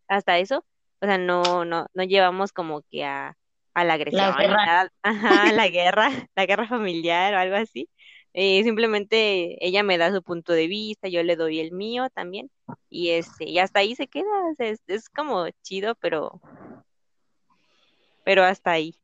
hasta 0.09 0.39
eso. 0.39 0.67
O 1.01 1.07
sea, 1.07 1.17
no, 1.17 1.65
no, 1.65 1.87
no 1.95 2.03
llevamos 2.03 2.53
como 2.53 2.83
que 2.91 3.05
a, 3.05 3.37
a 3.75 3.85
la 3.85 3.87
La 3.87 3.95
agresión 3.95 4.35
ni 4.37 4.47
guerra. 4.47 4.91
ajá, 5.03 5.53
la 5.53 5.69
guerra, 5.69 6.11
la 6.37 6.47
guerra 6.47 6.69
familiar 6.69 7.35
o 7.35 7.39
algo 7.39 7.57
así. 7.57 7.89
Eh, 8.33 8.65
simplemente 8.65 9.65
ella 9.65 9.85
me 9.85 9.97
da 9.97 10.13
su 10.13 10.21
punto 10.23 10.53
de 10.53 10.67
vista, 10.67 11.07
yo 11.07 11.23
le 11.23 11.37
doy 11.37 11.61
el 11.61 11.71
mío 11.71 12.09
también, 12.11 12.51
y 12.91 13.11
este, 13.11 13.49
y 13.49 13.61
hasta 13.61 13.79
ahí 13.79 13.95
se 13.95 14.09
queda, 14.09 14.27
o 14.51 14.55
sea, 14.57 14.67
es, 14.67 14.81
es 14.89 15.09
como 15.09 15.49
chido, 15.63 15.95
pero, 15.95 16.41
pero 18.25 18.43
hasta 18.43 18.73
ahí. 18.73 18.97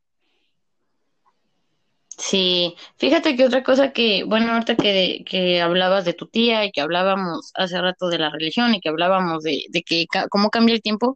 Sí, 2.23 2.75
fíjate 2.97 3.35
que 3.35 3.45
otra 3.45 3.63
cosa 3.63 3.93
que, 3.93 4.23
bueno, 4.25 4.53
ahorita 4.53 4.75
que, 4.75 5.23
que 5.25 5.59
hablabas 5.61 6.05
de 6.05 6.13
tu 6.13 6.27
tía 6.27 6.63
y 6.65 6.71
que 6.71 6.81
hablábamos 6.81 7.51
hace 7.55 7.81
rato 7.81 8.09
de 8.09 8.19
la 8.19 8.29
religión 8.29 8.75
y 8.75 8.79
que 8.79 8.89
hablábamos 8.89 9.41
de, 9.43 9.65
de 9.69 9.81
que 9.81 10.05
cómo 10.29 10.51
cambia 10.51 10.75
el 10.75 10.83
tiempo, 10.83 11.15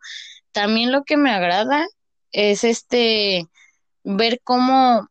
también 0.52 0.92
lo 0.92 1.04
que 1.04 1.18
me 1.18 1.32
agrada 1.32 1.86
es 2.32 2.64
este 2.64 3.46
ver 4.04 4.42
cómo, 4.44 5.10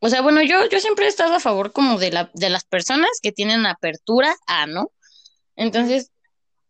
o 0.00 0.08
sea, 0.10 0.22
bueno, 0.22 0.42
yo, 0.42 0.68
yo 0.70 0.80
siempre 0.80 1.06
he 1.06 1.08
estado 1.08 1.34
a 1.36 1.40
favor 1.40 1.72
como 1.72 1.98
de 1.98 2.12
la, 2.12 2.30
de 2.34 2.50
las 2.50 2.64
personas 2.64 3.10
que 3.22 3.32
tienen 3.32 3.66
apertura 3.66 4.34
a, 4.46 4.66
¿no? 4.66 4.92
Entonces, 5.56 6.12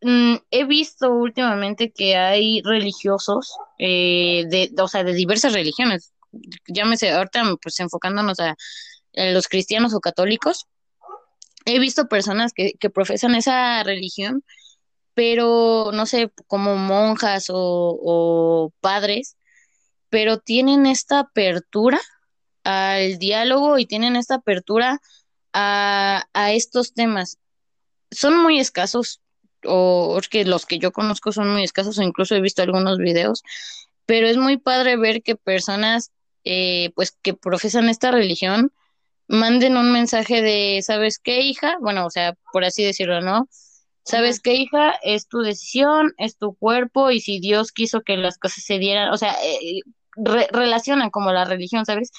mm, 0.03 0.37
he 0.51 0.65
visto 0.65 1.13
últimamente 1.13 1.93
que 1.93 2.17
hay 2.17 2.63
religiosos, 2.65 3.57
eh, 3.79 4.45
de, 4.49 4.71
o 4.83 4.89
sea, 4.89 5.05
de 5.05 5.15
diversas 5.15 5.53
religiones, 5.55 6.13
llámese, 6.67 7.11
ahorita 7.11 7.43
pues 7.63 7.79
enfocándonos 7.81 8.41
a, 8.41 8.57
los 9.15 9.49
cristianos 9.49 9.95
o 9.95 10.01
católicos, 10.01 10.67
he 11.65 11.79
visto 11.81 12.09
personas 12.09 12.53
que, 12.53 12.75
que 12.79 12.91
profesan 12.91 13.35
esa 13.35 13.83
religión, 13.83 14.45
pero 15.15 15.91
no 15.93 16.07
sé, 16.07 16.31
como 16.47 16.77
monjas 16.77 17.51
o, 17.51 17.57
o 17.57 18.73
padres, 18.81 19.37
pero 20.09 20.39
tienen 20.39 20.87
esta 20.87 21.21
apertura 21.21 22.01
al 22.65 23.19
diálogo 23.19 23.79
y 23.79 23.87
tienen 23.87 24.15
esta 24.15 24.37
apertura 24.37 25.01
a, 25.53 26.27
a 26.33 26.53
estos 26.53 26.95
temas. 26.95 27.39
Son 28.11 28.41
muy 28.41 28.61
escasos, 28.61 29.21
o 29.65 30.21
que 30.31 30.45
los 30.45 30.67
que 30.67 30.79
yo 30.79 30.93
conozco 30.93 31.33
son 31.33 31.51
muy 31.51 31.65
escasos, 31.65 31.99
o 31.99 32.03
incluso 32.03 32.35
he 32.35 32.41
visto 32.41 32.63
algunos 32.63 32.99
videos, 32.99 33.43
pero 34.07 34.29
es 34.29 34.37
muy 34.37 34.57
padre 34.57 34.97
ver 34.97 35.23
que 35.23 35.37
personas, 35.37 36.13
eh, 36.45 36.91
pues, 36.95 37.13
que 37.23 37.35
profesan 37.35 37.89
esta 37.89 38.11
religión, 38.11 38.73
manden 39.29 39.77
un 39.77 39.93
mensaje 39.93 40.43
de, 40.43 40.81
¿sabes 40.83 41.19
qué, 41.19 41.43
hija? 41.43 41.77
Bueno, 41.81 42.07
o 42.07 42.11
sea, 42.11 42.35
por 42.53 42.65
así 42.65 42.85
decirlo, 42.85 43.21
¿no? 43.21 43.49
¿Sabes 44.05 44.41
qué, 44.41 44.55
hija? 44.55 44.95
Es 45.03 45.29
tu 45.29 45.41
decisión, 45.41 46.13
es 46.19 46.37
tu 46.39 46.55
cuerpo, 46.57 47.11
y 47.11 47.21
si 47.21 47.41
Dios 47.41 47.73
quiso 47.73 48.01
que 48.03 48.17
las 48.17 48.39
cosas 48.39 48.65
se 48.65 48.79
dieran, 48.79 49.11
o 49.13 49.19
sea, 49.19 49.35
eh, 49.45 49.81
re- 50.17 50.49
relacionan 50.53 51.11
como 51.11 51.33
la 51.33 51.45
religión, 51.45 51.85
¿sabes? 51.87 52.11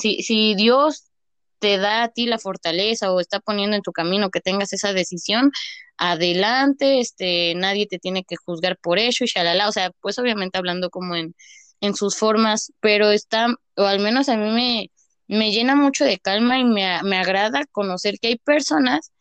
Si, 0.00 0.22
si 0.22 0.54
Dios 0.54 1.10
te 1.58 1.78
da 1.78 2.04
a 2.04 2.08
ti 2.08 2.26
la 2.26 2.38
fortaleza 2.38 3.12
o 3.12 3.20
está 3.20 3.40
poniendo 3.40 3.76
en 3.76 3.82
tu 3.82 3.92
camino 3.92 4.30
que 4.30 4.40
tengas 4.40 4.72
esa 4.72 4.92
decisión, 4.92 5.50
adelante, 5.96 7.00
este, 7.00 7.54
nadie 7.56 7.86
te 7.86 7.98
tiene 7.98 8.24
que 8.24 8.36
juzgar 8.36 8.78
por 8.78 8.98
eso 8.98 9.24
y 9.24 9.28
shalala, 9.28 9.68
o 9.68 9.72
sea, 9.72 9.90
pues 10.00 10.18
obviamente 10.18 10.58
hablando 10.58 10.90
como 10.90 11.14
en, 11.16 11.34
en 11.82 11.94
sus 11.94 12.16
formas, 12.16 12.72
pero 12.80 13.10
está, 13.10 13.48
o 13.76 13.82
al 13.84 13.98
menos 13.98 14.28
a 14.28 14.36
mí 14.36 14.50
me, 14.50 14.90
me 15.26 15.50
llena 15.50 15.74
mucho 15.74 16.04
de 16.04 16.18
calma 16.18 16.58
y 16.58 16.64
me, 16.64 17.02
me 17.02 17.18
agrada 17.18 17.66
conocer 17.72 18.18
que 18.20 18.28
hay 18.28 18.38
personas 18.38 19.12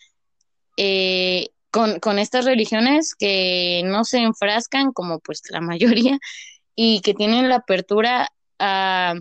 eh, 0.77 1.49
con, 1.71 1.99
con 1.99 2.19
estas 2.19 2.45
religiones 2.45 3.15
que 3.15 3.81
no 3.85 4.03
se 4.05 4.19
enfrascan 4.19 4.93
como 4.93 5.19
pues 5.19 5.41
la 5.49 5.59
mayoría 5.59 6.19
y 6.75 7.01
que 7.01 7.15
tienen 7.15 7.49
la 7.49 7.55
apertura 7.57 8.29
a, 8.59 9.15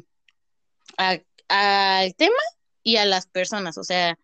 al 0.99 2.14
tema 2.16 2.43
y 2.82 2.97
a 2.97 3.07
las 3.07 3.26
personas, 3.26 3.78
o 3.78 3.84
sea, 3.84 4.18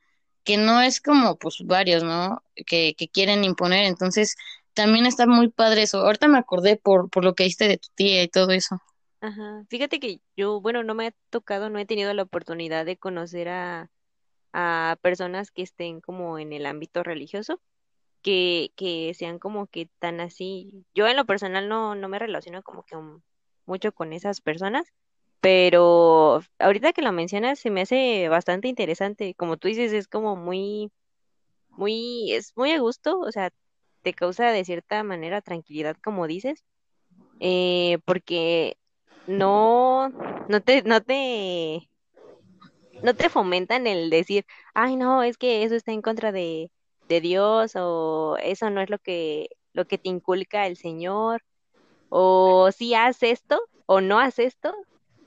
que 0.44 0.58
no 0.58 0.82
es 0.82 1.00
como 1.00 1.36
pues 1.38 1.56
varios, 1.64 2.04
¿no? 2.04 2.42
Que, 2.66 2.94
que 2.96 3.08
quieren 3.08 3.44
imponer, 3.44 3.84
entonces 3.84 4.36
también 4.74 5.06
está 5.06 5.26
muy 5.26 5.48
padre 5.48 5.82
eso. 5.82 6.00
Ahorita 6.00 6.28
me 6.28 6.38
acordé 6.38 6.76
por, 6.76 7.08
por 7.08 7.24
lo 7.24 7.34
que 7.34 7.44
diste 7.44 7.66
de 7.66 7.78
tu 7.78 7.88
tía 7.94 8.22
y 8.22 8.28
todo 8.28 8.50
eso. 8.52 8.80
Ajá. 9.26 9.64
Fíjate 9.68 9.98
que 9.98 10.20
yo, 10.36 10.60
bueno, 10.60 10.84
no 10.84 10.94
me 10.94 11.08
ha 11.08 11.12
tocado, 11.30 11.68
no 11.68 11.80
he 11.80 11.84
tenido 11.86 12.14
la 12.14 12.22
oportunidad 12.22 12.86
de 12.86 12.96
conocer 12.96 13.48
a, 13.48 13.90
a 14.52 14.96
personas 15.02 15.50
que 15.50 15.62
estén 15.62 16.00
como 16.00 16.38
en 16.38 16.52
el 16.52 16.64
ámbito 16.64 17.02
religioso, 17.02 17.60
que, 18.22 18.70
que 18.76 19.14
sean 19.14 19.40
como 19.40 19.66
que 19.66 19.88
tan 19.98 20.20
así. 20.20 20.84
Yo 20.94 21.08
en 21.08 21.16
lo 21.16 21.24
personal 21.26 21.68
no, 21.68 21.96
no 21.96 22.08
me 22.08 22.20
relaciono 22.20 22.62
como 22.62 22.84
que 22.84 22.94
um, 22.94 23.20
mucho 23.66 23.90
con 23.90 24.12
esas 24.12 24.40
personas, 24.40 24.86
pero 25.40 26.40
ahorita 26.60 26.92
que 26.92 27.02
lo 27.02 27.10
mencionas 27.10 27.58
se 27.58 27.70
me 27.70 27.82
hace 27.82 28.28
bastante 28.28 28.68
interesante. 28.68 29.34
Como 29.34 29.56
tú 29.56 29.66
dices, 29.66 29.92
es 29.92 30.06
como 30.06 30.36
muy, 30.36 30.92
muy, 31.70 32.32
es 32.32 32.52
muy 32.56 32.70
a 32.72 32.78
gusto, 32.78 33.18
o 33.18 33.32
sea, 33.32 33.50
te 34.02 34.14
causa 34.14 34.52
de 34.52 34.64
cierta 34.64 35.02
manera 35.02 35.42
tranquilidad, 35.42 35.96
como 36.02 36.28
dices, 36.28 36.64
eh, 37.40 37.98
porque 38.04 38.78
no, 39.26 40.08
no 40.48 40.60
te, 40.60 40.82
no 40.82 41.00
te, 41.00 41.88
no 43.02 43.14
te 43.14 43.28
fomentan 43.28 43.86
el 43.86 44.10
decir, 44.10 44.44
ay 44.74 44.96
no, 44.96 45.22
es 45.22 45.36
que 45.36 45.62
eso 45.62 45.74
está 45.74 45.92
en 45.92 46.02
contra 46.02 46.32
de, 46.32 46.70
de 47.08 47.20
Dios, 47.20 47.72
o 47.76 48.36
eso 48.42 48.70
no 48.70 48.80
es 48.80 48.90
lo 48.90 48.98
que, 48.98 49.48
lo 49.72 49.86
que 49.86 49.98
te 49.98 50.08
inculca 50.08 50.66
el 50.66 50.76
Señor, 50.76 51.42
o 52.08 52.70
si 52.72 52.94
haz 52.94 53.22
esto, 53.22 53.60
o 53.86 54.00
no 54.00 54.18
haz 54.18 54.38
esto, 54.38 54.74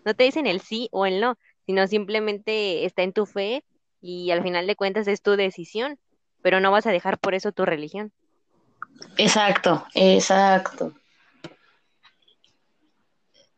no 0.06 0.14
te 0.14 0.24
dicen 0.24 0.48
el 0.48 0.62
sí 0.62 0.90
o 0.92 1.06
el 1.06 1.20
no, 1.20 1.38
sino 1.66 1.86
simplemente 1.88 2.86
está 2.86 3.04
en 3.04 3.14
tu 3.14 3.26
fe 3.26 3.64
y 4.02 4.32
al 4.32 4.42
final 4.42 4.66
de 4.66 4.76
cuentas 4.76 5.08
es 5.08 5.22
tu 5.22 5.36
decisión, 5.36 6.00
pero 6.42 6.60
no 6.60 6.72
vas 6.72 6.88
a 6.88 6.92
dejar 6.92 7.20
por 7.20 7.36
eso 7.36 7.52
tu 7.52 7.66
religión. 7.66 8.12
Exacto, 9.18 9.86
exacto. 9.94 10.94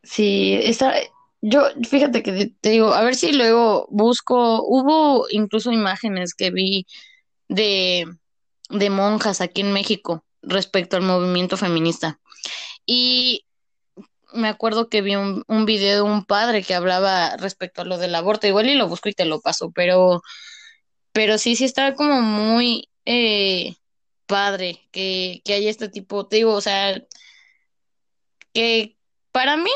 Sí, 0.04 0.60
está, 0.64 0.96
yo, 1.42 1.64
fíjate 1.90 2.24
que 2.24 2.54
te 2.62 2.70
digo, 2.70 2.94
a 2.94 3.04
ver 3.04 3.16
si 3.16 3.32
luego 3.34 3.88
busco, 3.90 4.64
hubo 4.64 5.28
incluso 5.30 5.72
imágenes 5.72 6.34
que 6.36 6.52
vi 6.52 6.86
de, 7.48 8.06
de 8.70 8.90
monjas 8.90 9.42
aquí 9.42 9.62
en 9.62 9.74
México 9.74 10.26
respecto 10.42 10.98
al 10.98 11.04
movimiento 11.04 11.58
feminista. 11.58 12.20
Y 12.86 13.46
me 14.34 14.48
acuerdo 14.48 14.90
que 14.90 15.02
vi 15.02 15.16
un, 15.16 15.44
un 15.48 15.66
video 15.66 15.96
de 15.98 16.12
un 16.12 16.26
padre 16.26 16.64
que 16.64 16.76
hablaba 16.76 17.38
respecto 17.38 17.82
a 17.82 17.86
lo 17.86 17.98
del 17.98 18.16
aborto, 18.16 18.48
igual 18.48 18.70
y 18.70 18.76
lo 18.76 18.88
busco 18.88 19.10
y 19.10 19.14
te 19.14 19.26
lo 19.26 19.42
paso, 19.42 19.72
pero, 19.72 20.22
pero 21.12 21.38
sí, 21.38 21.56
sí 21.56 21.66
estaba 21.66 21.96
como 21.96 22.22
muy 22.22 22.90
eh, 23.06 23.76
padre 24.26 24.88
que, 24.92 25.42
que 25.44 25.54
haya 25.54 25.70
este 25.70 25.90
tipo, 25.90 26.28
te 26.28 26.38
digo, 26.38 26.54
o 26.54 26.62
sea, 26.62 27.02
que 28.54 28.98
para 29.32 29.58
mí 29.58 29.72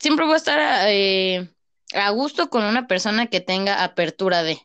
siempre 0.00 0.24
voy 0.26 0.34
a 0.34 0.38
estar 0.38 0.88
eh, 0.88 1.48
a 1.94 2.10
gusto 2.10 2.50
con 2.50 2.64
una 2.64 2.88
persona 2.88 3.28
que 3.28 3.40
tenga 3.40 3.84
apertura 3.84 4.42
de. 4.42 4.60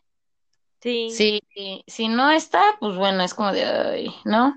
Sí, 0.80 1.10
Si, 1.10 1.42
si 1.86 2.08
no 2.08 2.30
está, 2.30 2.62
pues 2.80 2.96
bueno, 2.96 3.22
es 3.22 3.34
como 3.34 3.52
de, 3.52 3.64
ay, 3.64 4.14
¿no? 4.24 4.54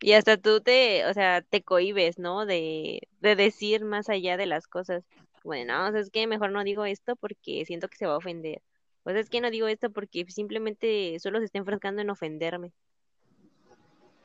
y 0.00 0.12
hasta 0.12 0.36
tú 0.36 0.60
te, 0.60 1.06
o 1.06 1.14
sea, 1.14 1.42
te 1.42 1.62
cohibes, 1.62 2.18
¿no? 2.18 2.46
De, 2.46 3.08
de 3.20 3.36
decir 3.36 3.84
más 3.84 4.08
allá 4.08 4.36
de 4.36 4.46
las 4.46 4.66
cosas. 4.68 5.04
Bueno, 5.44 5.88
o 5.88 5.92
sea, 5.92 6.00
es 6.00 6.10
que 6.10 6.26
mejor 6.26 6.52
no 6.52 6.64
digo 6.64 6.84
esto 6.84 7.16
porque 7.16 7.64
siento 7.66 7.88
que 7.88 7.96
se 7.96 8.06
va 8.06 8.14
a 8.14 8.18
ofender. 8.18 8.62
Pues 9.02 9.16
es 9.16 9.30
que 9.30 9.40
no 9.40 9.50
digo 9.50 9.68
esto 9.68 9.90
porque 9.90 10.24
simplemente 10.28 11.18
solo 11.20 11.38
se 11.40 11.46
está 11.46 11.58
enfrascando 11.58 12.02
en 12.02 12.10
ofenderme. 12.10 12.72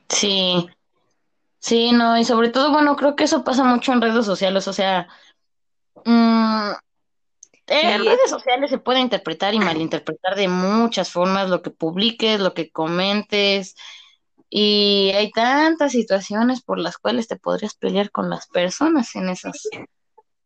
Sí, 0.08 0.66
sí, 1.64 1.92
no, 1.92 2.18
y 2.18 2.24
sobre 2.24 2.50
todo, 2.50 2.72
bueno, 2.72 2.96
creo 2.96 3.16
que 3.16 3.24
eso 3.24 3.44
pasa 3.44 3.64
mucho 3.64 3.92
en 3.92 4.02
redes 4.02 4.26
sociales, 4.26 4.68
o 4.68 4.72
sea, 4.72 5.08
mm, 6.04 6.72
en 7.68 8.04
Sí, 8.04 8.06
redes 8.06 8.30
sociales 8.30 8.70
se 8.70 8.78
puede 8.78 9.00
interpretar 9.00 9.54
y 9.54 9.58
malinterpretar 9.60 10.36
de 10.36 10.48
muchas 10.48 11.10
formas 11.10 11.48
lo 11.50 11.62
que 11.62 11.70
publiques, 11.70 12.40
lo 12.40 12.54
que 12.54 12.70
comentes, 12.70 13.74
y 14.50 15.12
hay 15.16 15.32
tantas 15.32 15.92
situaciones 15.92 16.62
por 16.62 16.78
las 16.78 16.98
cuales 16.98 17.28
te 17.28 17.36
podrías 17.38 17.74
pelear 17.76 18.10
con 18.12 18.30
las 18.30 18.48
personas 18.48 19.14
en 19.16 19.30
esas. 19.30 19.68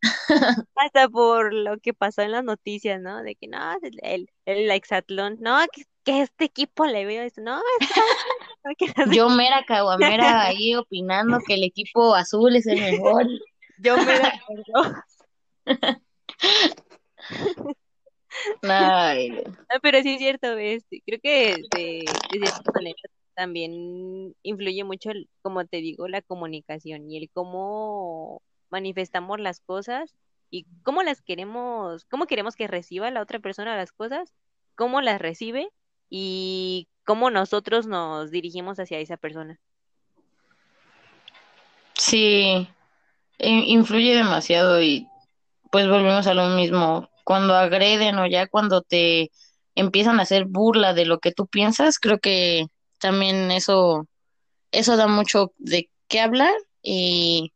hasta 0.77 1.09
por 1.09 1.53
lo 1.53 1.79
que 1.79 1.95
pasó 1.95 2.23
en 2.23 2.33
las 2.33 2.45
noticias, 2.45 3.01
¿no? 3.01 3.23
De 3.23 3.35
que 3.35 3.49
no, 3.49 3.59
el, 4.03 4.29
el, 4.45 4.71
hexatlón, 4.71 5.37
no, 5.41 5.59
que, 5.73 5.85
que 6.05 6.23
este 6.23 6.45
equipo 6.45 6.87
le 6.87 7.05
veo 7.05 7.23
esto, 7.23 7.41
no, 7.41 7.61
Yo, 9.13 9.29
mera 9.31 9.65
caguamera, 9.67 10.43
ahí 10.43 10.75
opinando 10.75 11.39
que 11.47 11.55
el 11.55 11.65
equipo 11.65 12.15
azul 12.15 12.55
es 12.55 12.67
el 12.67 12.81
mejor. 12.81 13.27
Yo 13.79 13.97
me 13.97 14.05
de 14.05 14.25
acuerdo. 14.25 15.05
Ay, 18.63 19.31
No, 19.31 19.81
pero 19.81 20.03
sí 20.03 20.15
es 20.15 20.19
cierto, 20.19 20.57
este, 20.59 21.03
creo 21.07 21.19
que 21.23 21.57
de, 21.75 22.05
de 22.33 22.39
cierta 22.39 22.73
manera 22.75 22.97
también 23.35 24.35
influye 24.43 24.83
mucho, 24.85 25.11
el- 25.11 25.29
como 25.43 25.65
te 25.65 25.79
digo, 25.79 26.09
la 26.09 26.23
comunicación 26.23 27.11
y 27.11 27.19
el 27.19 27.31
cómo 27.31 28.43
manifestamos 28.71 29.41
las 29.41 29.61
cosas 29.61 30.15
y 30.51 30.67
cómo 30.83 31.03
las 31.03 31.23
queremos, 31.23 32.05
cómo 32.07 32.27
queremos 32.27 32.57
que 32.57 32.69
reciba 32.69 33.11
la 33.11 33.23
otra 33.23 33.41
persona 33.41 33.77
las 33.77 33.93
cosas, 33.93 34.35
cómo 34.77 35.01
las 35.03 35.21
recibe 35.21 35.71
y 36.11 36.89
cómo 37.05 37.31
nosotros 37.31 37.87
nos 37.87 38.31
dirigimos 38.31 38.79
hacia 38.81 39.01
esa 39.01 39.17
persona. 39.19 39.61
sí, 41.95 42.69
in- 43.39 43.65
influye 43.67 44.15
demasiado 44.17 44.83
y 44.83 45.09
pues 45.73 45.89
volvemos 45.89 46.27
a 46.29 46.35
lo 46.35 46.49
mismo. 46.51 47.11
Cuando 47.25 47.55
agreden 47.57 48.19
o 48.19 48.27
ya 48.27 48.49
cuando 48.49 48.83
te 48.83 49.31
empiezan 49.77 50.21
a 50.21 50.25
hacer 50.25 50.47
burla 50.47 50.95
de 50.95 51.07
lo 51.07 51.21
que 51.21 51.33
tú 51.33 51.47
piensas, 51.49 51.99
creo 51.99 52.19
que 52.21 52.67
también 53.01 53.51
eso, 53.53 54.07
eso 54.73 54.97
da 54.97 55.09
mucho 55.09 55.53
de 55.59 55.91
qué 56.09 56.21
hablar 56.21 56.55
y, 56.83 57.53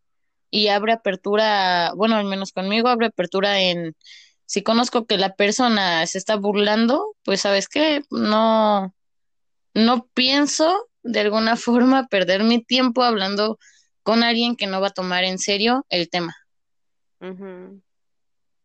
y 0.53 0.69
abre 0.69 0.93
apertura, 0.93 1.93
bueno, 1.97 2.17
al 2.17 2.27
menos 2.27 2.53
conmigo 2.53 2.89
abre 2.89 3.07
apertura 3.07 3.61
en 3.61 3.97
si 4.45 4.63
conozco 4.63 5.07
que 5.07 5.17
la 5.17 5.35
persona 5.35 6.07
se 6.07 6.19
está 6.19 6.37
burlando, 6.37 7.17
pues 7.25 7.41
sabes 7.41 7.69
qué, 7.69 8.03
no, 8.11 8.95
no 9.73 10.07
pienso 10.13 10.91
de 11.03 11.21
alguna 11.21 11.57
forma 11.57 12.07
perder 12.07 12.45
mi 12.45 12.63
tiempo 12.63 13.03
hablando 13.03 13.59
con 14.03 14.23
alguien 14.23 14.55
que 14.55 14.67
no 14.67 14.83
va 14.83 14.89
a 14.89 14.91
tomar 14.91 15.25
en 15.25 15.39
serio 15.39 15.87
el 15.89 16.11
tema. 16.11 16.37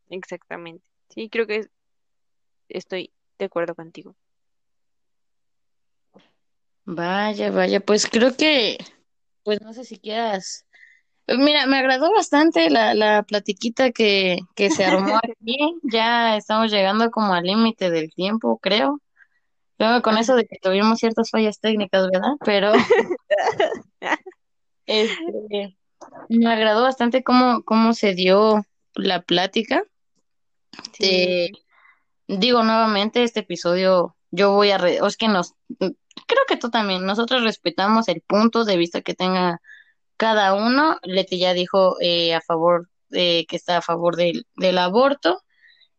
Exactamente. 0.09 0.83
Sí, 1.09 1.29
creo 1.29 1.47
que 1.47 1.69
estoy 2.67 3.13
de 3.39 3.45
acuerdo 3.45 3.75
contigo. 3.75 4.13
Vaya, 6.83 7.49
vaya, 7.49 7.79
pues 7.79 8.07
creo 8.07 8.35
que, 8.35 8.77
pues 9.43 9.61
no 9.61 9.73
sé 9.73 9.85
si 9.85 9.99
quieras. 9.99 10.66
Pues 11.27 11.37
Mira, 11.39 11.65
me 11.67 11.77
agradó 11.77 12.11
bastante 12.13 12.69
la, 12.69 12.93
la 12.93 13.23
platiquita 13.23 13.91
que, 13.91 14.39
que 14.55 14.69
se 14.71 14.85
armó 14.85 15.17
aquí. 15.17 15.57
Ya 15.83 16.37
estamos 16.37 16.71
llegando 16.71 17.11
como 17.11 17.33
al 17.33 17.43
límite 17.43 17.91
del 17.91 18.13
tiempo, 18.13 18.57
creo. 18.59 19.01
Luego 19.77 20.01
con 20.01 20.17
eso 20.17 20.35
de 20.35 20.45
que 20.47 20.57
tuvimos 20.61 20.99
ciertas 20.99 21.29
fallas 21.29 21.59
técnicas, 21.59 22.07
¿verdad? 22.11 22.33
Pero 22.43 22.71
este, 24.85 25.77
me 26.29 26.51
agradó 26.51 26.83
bastante 26.83 27.23
cómo, 27.23 27.63
cómo 27.63 27.93
se 27.93 28.15
dio 28.15 28.63
la 28.95 29.21
plática. 29.21 29.83
Sí, 30.93 31.49
Te 32.27 32.29
digo 32.39 32.63
nuevamente, 32.63 33.23
este 33.23 33.41
episodio 33.41 34.15
yo 34.31 34.53
voy 34.53 34.71
a... 34.71 34.77
Re- 34.77 34.99
es 35.05 35.17
que 35.17 35.27
nos... 35.27 35.53
Creo 35.77 36.43
que 36.47 36.57
tú 36.57 36.69
también, 36.69 37.05
nosotros 37.05 37.43
respetamos 37.43 38.07
el 38.07 38.21
punto 38.21 38.65
de 38.65 38.77
vista 38.77 39.01
que 39.01 39.13
tenga 39.13 39.61
cada 40.17 40.53
uno. 40.55 40.97
Leti 41.03 41.39
ya 41.39 41.53
dijo 41.53 41.97
eh, 42.01 42.33
a 42.33 42.41
favor, 42.41 42.89
de 43.09 43.45
que 43.49 43.55
está 43.55 43.77
a 43.77 43.81
favor 43.81 44.15
del, 44.15 44.45
del 44.55 44.77
aborto 44.77 45.41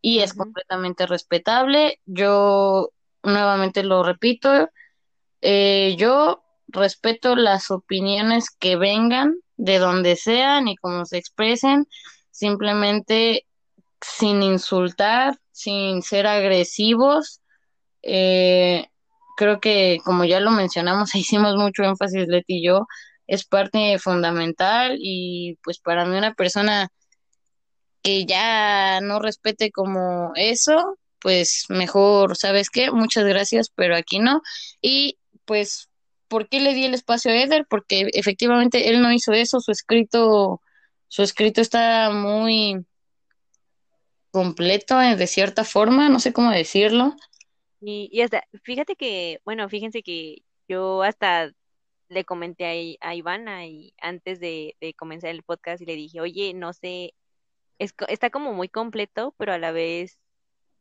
y 0.01 0.19
es 0.19 0.33
completamente 0.33 1.07
respetable. 1.07 1.99
Yo 2.05 2.91
nuevamente 3.23 3.83
lo 3.83 4.03
repito, 4.03 4.69
eh, 5.41 5.95
yo 5.97 6.43
respeto 6.67 7.35
las 7.35 7.71
opiniones 7.71 8.49
que 8.49 8.75
vengan 8.75 9.35
de 9.57 9.79
donde 9.79 10.15
sean 10.15 10.67
y 10.67 10.75
cómo 10.77 11.05
se 11.05 11.17
expresen, 11.17 11.87
simplemente 12.31 13.45
sin 14.01 14.43
insultar, 14.43 15.37
sin 15.51 16.01
ser 16.01 16.27
agresivos. 16.27 17.41
Eh, 18.01 18.87
creo 19.35 19.59
que, 19.59 19.99
como 20.05 20.25
ya 20.25 20.39
lo 20.39 20.51
mencionamos, 20.51 21.13
hicimos 21.15 21.55
mucho 21.55 21.83
énfasis, 21.83 22.27
Leti 22.27 22.59
y 22.59 22.65
yo, 22.65 22.87
es 23.29 23.45
parte 23.45 23.97
fundamental 23.99 24.97
y 24.99 25.57
pues 25.63 25.79
para 25.79 26.05
mí 26.05 26.17
una 26.17 26.33
persona 26.33 26.89
que 28.01 28.25
ya 28.25 29.01
no 29.01 29.19
respete 29.19 29.71
como 29.71 30.31
eso, 30.35 30.97
pues 31.19 31.65
mejor, 31.69 32.37
¿sabes 32.37 32.69
qué? 32.69 32.91
Muchas 32.91 33.25
gracias, 33.25 33.69
pero 33.75 33.95
aquí 33.95 34.19
no. 34.19 34.41
Y 34.81 35.17
pues, 35.45 35.89
¿por 36.27 36.47
qué 36.49 36.59
le 36.59 36.73
di 36.73 36.85
el 36.85 36.93
espacio 36.93 37.31
a 37.31 37.35
Eder? 37.35 37.65
Porque 37.69 38.07
efectivamente 38.13 38.89
él 38.89 39.01
no 39.01 39.11
hizo 39.11 39.33
eso, 39.33 39.59
su 39.59 39.71
escrito, 39.71 40.61
su 41.07 41.23
escrito 41.23 41.61
está 41.61 42.09
muy 42.11 42.85
completo 44.31 45.01
eh, 45.01 45.15
de 45.15 45.27
cierta 45.27 45.63
forma, 45.63 46.09
no 46.09 46.19
sé 46.19 46.33
cómo 46.33 46.51
decirlo. 46.51 47.15
Y, 47.81 48.09
y 48.11 48.21
hasta, 48.21 48.43
fíjate 48.63 48.95
que, 48.95 49.39
bueno, 49.45 49.67
fíjense 49.69 50.03
que 50.03 50.43
yo 50.67 51.03
hasta 51.03 51.51
le 52.09 52.25
comenté 52.25 52.97
a, 53.01 53.09
a 53.09 53.15
Ivana 53.15 53.65
y 53.67 53.93
antes 54.01 54.39
de, 54.39 54.75
comenzar 54.97 55.31
el 55.31 55.43
podcast 55.43 55.81
y 55.81 55.85
le 55.85 55.95
dije, 55.95 56.21
oye, 56.21 56.53
no 56.53 56.73
sé, 56.73 57.13
está 57.79 58.29
como 58.29 58.53
muy 58.53 58.69
completo, 58.69 59.33
pero 59.37 59.53
a 59.53 59.59
la 59.59 59.71
vez 59.71 60.19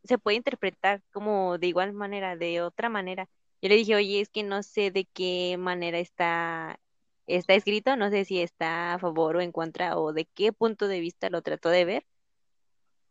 se 0.05 0.19
puede 0.19 0.37
interpretar 0.39 1.03
como 1.13 1.59
de 1.59 1.69
igual 1.69 1.93
manera, 1.93 2.37
de 2.37 2.63
otra 2.63 2.89
manera. 2.89 3.29
Yo 3.63 3.69
le 3.69 3.77
dije, 3.77 3.95
oye, 3.97 4.21
es 4.21 4.31
que 4.31 4.43
no 4.43 4.63
sé 4.63 4.91
de 4.91 5.05
qué 5.07 5.57
manera 5.59 5.99
está, 5.99 6.81
está 7.27 7.55
escrito, 7.55 7.97
no 7.97 8.11
sé 8.11 8.25
si 8.25 8.41
está 8.41 8.95
a 8.95 8.99
favor 8.99 9.37
o 9.37 9.41
en 9.41 9.53
contra 9.53 9.99
o 9.99 10.13
de 10.13 10.27
qué 10.27 10.53
punto 10.53 10.89
de 10.89 11.01
vista 11.01 11.31
lo 11.31 11.43
trató 11.43 11.71
de 11.71 11.85
ver. 11.85 12.07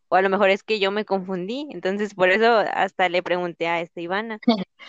O 0.10 0.16
a 0.16 0.22
lo 0.22 0.30
mejor 0.30 0.50
es 0.50 0.64
que 0.64 0.80
yo 0.80 0.90
me 0.92 1.06
confundí, 1.06 1.68
entonces 1.72 2.14
por 2.16 2.30
eso 2.30 2.50
hasta 2.74 3.10
le 3.10 3.22
pregunté 3.24 3.68
a 3.68 3.82
esta 3.82 4.00
Ivana. 4.02 4.40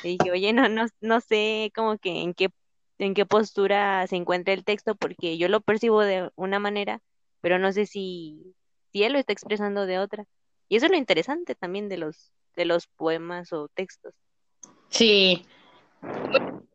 Le 0.04 0.10
dije, 0.10 0.30
oye, 0.30 0.52
no, 0.52 0.68
no, 0.68 0.86
no 1.00 1.20
sé 1.20 1.72
como 1.74 1.98
que 1.98 2.22
en 2.22 2.34
qué, 2.34 2.50
en 2.98 3.14
qué 3.14 3.26
postura 3.26 4.06
se 4.06 4.16
encuentra 4.16 4.54
el 4.54 4.64
texto, 4.64 4.94
porque 4.94 5.38
yo 5.38 5.48
lo 5.48 5.60
percibo 5.60 6.02
de 6.02 6.30
una 6.34 6.58
manera, 6.58 7.00
pero 7.40 7.58
no 7.58 7.72
sé 7.72 7.86
si, 7.86 8.54
si 8.92 9.04
él 9.04 9.12
lo 9.12 9.18
está 9.18 9.32
expresando 9.32 9.86
de 9.86 9.98
otra. 9.98 10.24
Y 10.68 10.76
eso 10.76 10.86
es 10.86 10.92
lo 10.92 10.98
interesante 10.98 11.54
también 11.54 11.88
de 11.88 11.98
los, 11.98 12.32
de 12.56 12.64
los 12.64 12.86
poemas 12.86 13.52
o 13.52 13.68
textos. 13.68 14.14
Sí, 14.90 15.46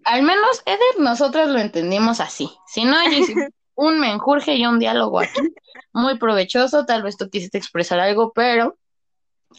al 0.06 0.24
menos 0.24 0.62
Eder, 0.66 1.00
nosotros 1.00 1.50
lo 1.50 1.60
entendimos 1.60 2.20
así. 2.20 2.50
Si 2.68 2.86
no, 2.86 3.02
hice 3.04 3.34
un 3.76 4.00
menjurje 4.00 4.56
y 4.56 4.66
un 4.66 4.80
diálogo 4.80 5.20
aquí, 5.20 5.54
muy 5.92 6.18
provechoso. 6.18 6.86
Tal 6.86 7.04
vez 7.04 7.18
tú 7.18 7.30
quisiste 7.30 7.58
expresar 7.58 8.00
algo, 8.00 8.34
pero 8.34 8.78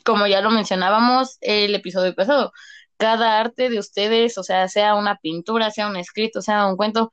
como 0.04 0.26
ya 0.26 0.40
lo 0.40 0.50
mencionábamos 0.50 1.38
el 1.40 1.74
episodio 1.74 2.14
pasado, 2.14 2.52
cada 2.96 3.40
arte 3.40 3.70
de 3.70 3.78
ustedes, 3.78 4.38
o 4.38 4.42
sea, 4.42 4.68
sea 4.68 4.94
una 4.94 5.16
pintura, 5.16 5.70
sea 5.70 5.88
un 5.88 5.96
escrito, 5.96 6.42
sea 6.42 6.66
un 6.66 6.76
cuento, 6.76 7.12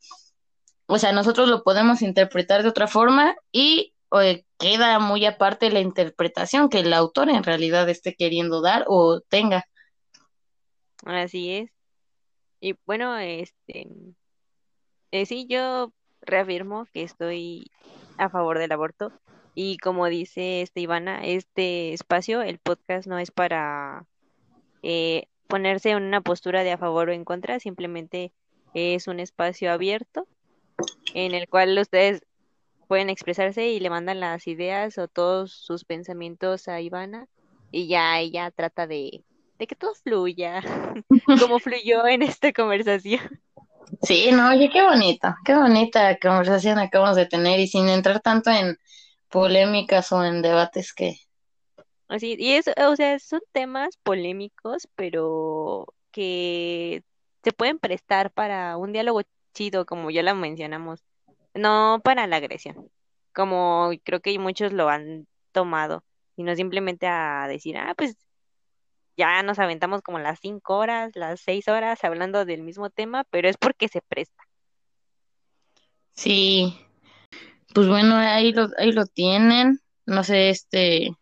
o 0.85 0.97
sea, 0.99 1.11
nosotros 1.11 1.49
lo 1.49 1.63
podemos 1.63 2.01
interpretar 2.01 2.63
de 2.63 2.69
otra 2.69 2.87
forma 2.87 3.35
y 3.51 3.93
eh, 4.21 4.43
queda 4.59 4.99
muy 4.99 5.25
aparte 5.25 5.71
la 5.71 5.79
interpretación 5.79 6.69
que 6.69 6.79
el 6.79 6.93
autor 6.93 7.29
en 7.29 7.43
realidad 7.43 7.87
esté 7.89 8.13
queriendo 8.15 8.61
dar 8.61 8.85
o 8.87 9.21
tenga. 9.21 9.65
Así 11.05 11.51
es. 11.51 11.71
Y 12.59 12.75
bueno, 12.85 13.17
este, 13.17 13.87
eh, 15.11 15.25
sí, 15.25 15.47
yo 15.49 15.93
reafirmo 16.21 16.85
que 16.93 17.03
estoy 17.03 17.71
a 18.17 18.29
favor 18.29 18.59
del 18.59 18.71
aborto. 18.71 19.11
Y 19.55 19.77
como 19.77 20.07
dice 20.07 20.61
este 20.61 20.81
Ivana, 20.81 21.25
este 21.25 21.93
espacio, 21.93 22.41
el 22.41 22.59
podcast 22.59 23.07
no 23.07 23.17
es 23.17 23.31
para 23.31 24.05
eh, 24.83 25.27
ponerse 25.51 25.89
en 25.89 26.01
una 26.01 26.21
postura 26.21 26.63
de 26.63 26.71
a 26.71 26.77
favor 26.77 27.09
o 27.09 27.11
en 27.11 27.25
contra, 27.25 27.59
simplemente 27.59 28.31
es 28.73 29.07
un 29.07 29.19
espacio 29.19 29.69
abierto 29.69 30.25
en 31.13 31.33
el 31.33 31.49
cual 31.49 31.77
ustedes 31.77 32.23
pueden 32.87 33.09
expresarse 33.09 33.67
y 33.67 33.81
le 33.81 33.89
mandan 33.89 34.21
las 34.21 34.47
ideas 34.47 34.97
o 34.97 35.09
todos 35.09 35.51
sus 35.51 35.83
pensamientos 35.83 36.69
a 36.69 36.79
Ivana 36.79 37.27
y 37.69 37.87
ya 37.89 38.17
ella 38.19 38.49
trata 38.51 38.87
de, 38.87 39.25
de 39.59 39.67
que 39.67 39.75
todo 39.75 39.93
fluya, 39.93 40.61
como 41.41 41.59
fluyó 41.59 42.07
en 42.07 42.21
esta 42.21 42.53
conversación. 42.53 43.41
Sí, 44.03 44.29
no, 44.31 44.51
oye, 44.51 44.69
qué 44.69 44.81
bonita, 44.81 45.35
qué 45.43 45.53
bonita 45.53 46.17
conversación 46.17 46.79
acabamos 46.79 47.17
de 47.17 47.25
tener 47.25 47.59
y 47.59 47.67
sin 47.67 47.89
entrar 47.89 48.21
tanto 48.21 48.51
en 48.51 48.77
polémicas 49.27 50.13
o 50.13 50.23
en 50.23 50.41
debates 50.41 50.93
que 50.93 51.17
Así, 52.11 52.35
y 52.39 52.53
es, 52.55 52.65
o 52.67 52.95
sea, 52.97 53.19
son 53.19 53.41
temas 53.53 53.97
polémicos, 54.03 54.87
pero 54.95 55.93
que 56.11 57.03
se 57.43 57.53
pueden 57.53 57.79
prestar 57.79 58.31
para 58.33 58.77
un 58.77 58.91
diálogo 58.93 59.21
chido, 59.53 59.85
como 59.85 60.11
ya 60.11 60.23
lo 60.23 60.35
mencionamos, 60.35 61.01
no 61.53 62.01
para 62.03 62.27
la 62.27 62.37
agresión, 62.37 62.91
como 63.33 63.91
creo 64.03 64.21
que 64.21 64.37
muchos 64.39 64.73
lo 64.73 64.89
han 64.89 65.27
tomado, 65.53 66.03
sino 66.35 66.55
simplemente 66.55 67.07
a 67.07 67.47
decir, 67.47 67.77
ah, 67.77 67.93
pues 67.97 68.17
ya 69.17 69.41
nos 69.43 69.59
aventamos 69.59 70.01
como 70.01 70.19
las 70.19 70.39
cinco 70.41 70.77
horas, 70.77 71.11
las 71.15 71.39
seis 71.41 71.67
horas 71.69 72.03
hablando 72.03 72.45
del 72.45 72.63
mismo 72.63 72.89
tema, 72.89 73.23
pero 73.31 73.47
es 73.49 73.57
porque 73.57 73.87
se 73.87 74.01
presta. 74.01 74.43
sí, 76.15 76.77
pues 77.73 77.87
bueno, 77.87 78.15
ahí 78.17 78.53
lo, 78.53 78.69
ahí 78.77 78.91
lo 78.91 79.05
tienen. 79.05 79.79
No 80.05 80.23
sé, 80.23 80.49
este, 80.49 81.15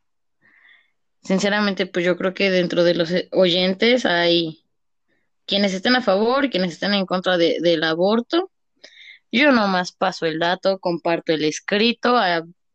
sinceramente, 1.21 1.85
pues 1.85 2.05
yo 2.05 2.17
creo 2.17 2.33
que 2.33 2.49
dentro 2.49 2.83
de 2.83 2.95
los 2.95 3.11
eh, 3.11 3.29
oyentes 3.31 4.05
hay 4.05 4.63
quienes 5.45 5.73
estén 5.73 5.95
a 5.95 6.01
favor 6.01 6.49
quienes 6.49 6.73
estén 6.73 6.93
en 6.93 7.05
contra 7.05 7.37
de, 7.37 7.57
del 7.61 7.83
aborto. 7.83 8.51
Yo 9.31 9.51
nomás 9.51 9.91
paso 9.91 10.25
el 10.25 10.39
dato, 10.39 10.79
comparto 10.79 11.33
el 11.33 11.43
escrito, 11.43 12.19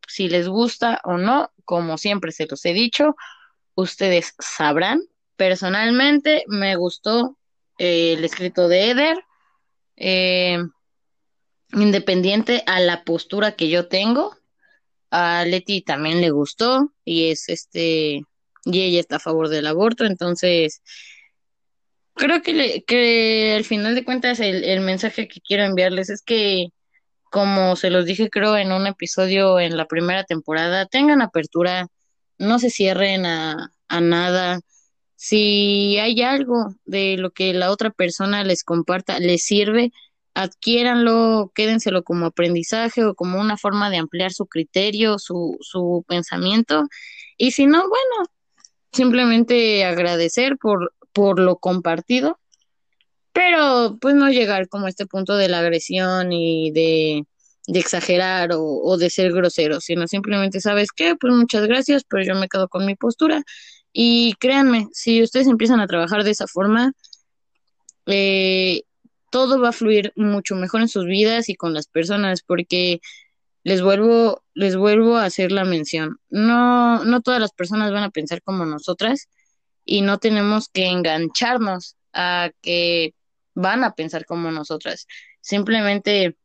si 0.06 0.28
les 0.28 0.48
gusta 0.48 1.00
o 1.04 1.16
no, 1.16 1.52
como 1.64 1.98
siempre 1.98 2.32
se 2.32 2.46
los 2.46 2.64
he 2.64 2.72
dicho, 2.72 3.16
ustedes 3.74 4.34
sabrán. 4.38 5.02
Personalmente 5.36 6.44
me 6.46 6.76
gustó 6.76 7.36
eh, 7.78 8.14
el 8.14 8.24
escrito 8.24 8.68
de 8.68 8.90
Eder, 8.90 9.24
eh, 9.96 10.58
independiente 11.72 12.62
a 12.66 12.80
la 12.80 13.04
postura 13.04 13.56
que 13.56 13.68
yo 13.68 13.88
tengo. 13.88 14.36
A 15.10 15.44
Leti 15.44 15.82
también 15.82 16.20
le 16.20 16.30
gustó 16.30 16.92
y 17.04 17.30
es 17.30 17.48
este, 17.48 18.24
y 18.64 18.82
ella 18.82 19.00
está 19.00 19.16
a 19.16 19.20
favor 19.20 19.48
del 19.48 19.66
aborto, 19.66 20.04
entonces 20.04 20.82
creo 22.14 22.42
que, 22.42 22.52
le- 22.54 22.84
que 22.84 23.54
al 23.56 23.64
final 23.64 23.94
de 23.94 24.04
cuentas 24.04 24.40
el, 24.40 24.64
el 24.64 24.80
mensaje 24.80 25.28
que 25.28 25.40
quiero 25.40 25.64
enviarles 25.64 26.10
es 26.10 26.22
que 26.22 26.68
como 27.30 27.76
se 27.76 27.90
los 27.90 28.06
dije 28.06 28.30
creo 28.30 28.56
en 28.56 28.72
un 28.72 28.86
episodio 28.86 29.60
en 29.60 29.76
la 29.76 29.86
primera 29.86 30.24
temporada, 30.24 30.86
tengan 30.86 31.22
apertura, 31.22 31.88
no 32.38 32.58
se 32.60 32.70
cierren 32.70 33.26
a, 33.26 33.72
a 33.88 34.00
nada. 34.00 34.60
Si 35.16 35.98
hay 35.98 36.22
algo 36.22 36.74
de 36.84 37.16
lo 37.18 37.32
que 37.32 37.54
la 37.54 37.70
otra 37.72 37.90
persona 37.90 38.44
les 38.44 38.64
comparta, 38.64 39.18
les 39.20 39.44
sirve, 39.44 39.92
adquiéranlo, 40.34 41.52
quédenselo 41.54 42.04
como 42.04 42.26
aprendizaje 42.26 43.04
o 43.04 43.14
como 43.14 43.40
una 43.40 43.56
forma 43.56 43.90
de 43.90 43.98
ampliar 43.98 44.32
su 44.32 44.46
criterio, 44.46 45.18
su, 45.18 45.56
su 45.60 46.04
pensamiento. 46.08 46.84
Y 47.36 47.52
si 47.52 47.66
no, 47.66 47.80
bueno, 47.88 48.30
simplemente 48.94 49.84
agradecer 49.84 50.56
por, 50.58 50.94
por 51.12 51.38
lo 51.38 51.56
compartido 51.56 52.38
pero 53.34 53.98
pues 54.00 54.14
no 54.14 54.30
llegar 54.30 54.68
como 54.68 54.86
a 54.86 54.88
este 54.88 55.06
punto 55.06 55.36
de 55.36 55.48
la 55.48 55.58
agresión 55.58 56.32
y 56.32 56.70
de, 56.70 57.26
exagerar 57.66 58.52
o, 58.52 58.62
o 58.62 58.96
de 58.96 59.10
ser 59.10 59.32
grosero, 59.32 59.80
sino 59.80 60.06
simplemente, 60.06 60.60
¿sabes 60.60 60.92
qué? 60.92 61.16
Pues 61.16 61.34
muchas 61.34 61.66
gracias, 61.66 62.04
pero 62.08 62.22
yo 62.22 62.36
me 62.36 62.48
quedo 62.48 62.68
con 62.68 62.86
mi 62.86 62.94
postura. 62.94 63.42
Y 63.92 64.34
créanme, 64.34 64.88
si 64.92 65.22
ustedes 65.22 65.48
empiezan 65.48 65.80
a 65.80 65.88
trabajar 65.88 66.22
de 66.22 66.30
esa 66.30 66.46
forma, 66.46 66.92
eh, 68.06 68.82
todo 69.30 69.60
va 69.60 69.70
a 69.70 69.72
fluir 69.72 70.12
mucho 70.14 70.54
mejor 70.54 70.82
en 70.82 70.88
sus 70.88 71.04
vidas 71.04 71.48
y 71.48 71.56
con 71.56 71.74
las 71.74 71.88
personas, 71.88 72.42
porque 72.42 73.00
les 73.64 73.82
vuelvo, 73.82 74.44
les 74.54 74.76
vuelvo 74.76 75.16
a 75.16 75.24
hacer 75.24 75.50
la 75.50 75.64
mención. 75.64 76.18
No, 76.28 77.02
no 77.04 77.22
todas 77.22 77.40
las 77.40 77.52
personas 77.52 77.92
van 77.92 78.04
a 78.04 78.10
pensar 78.10 78.42
como 78.42 78.66
nosotras 78.66 79.28
y 79.84 80.02
no 80.02 80.18
tenemos 80.18 80.68
que 80.68 80.86
engancharnos 80.86 81.96
a 82.12 82.50
que 82.62 83.14
van 83.54 83.82
a 83.82 83.94
pensar 83.94 84.26
como 84.26 84.50
nosotras. 84.50 85.06
Simplemente 85.40 86.36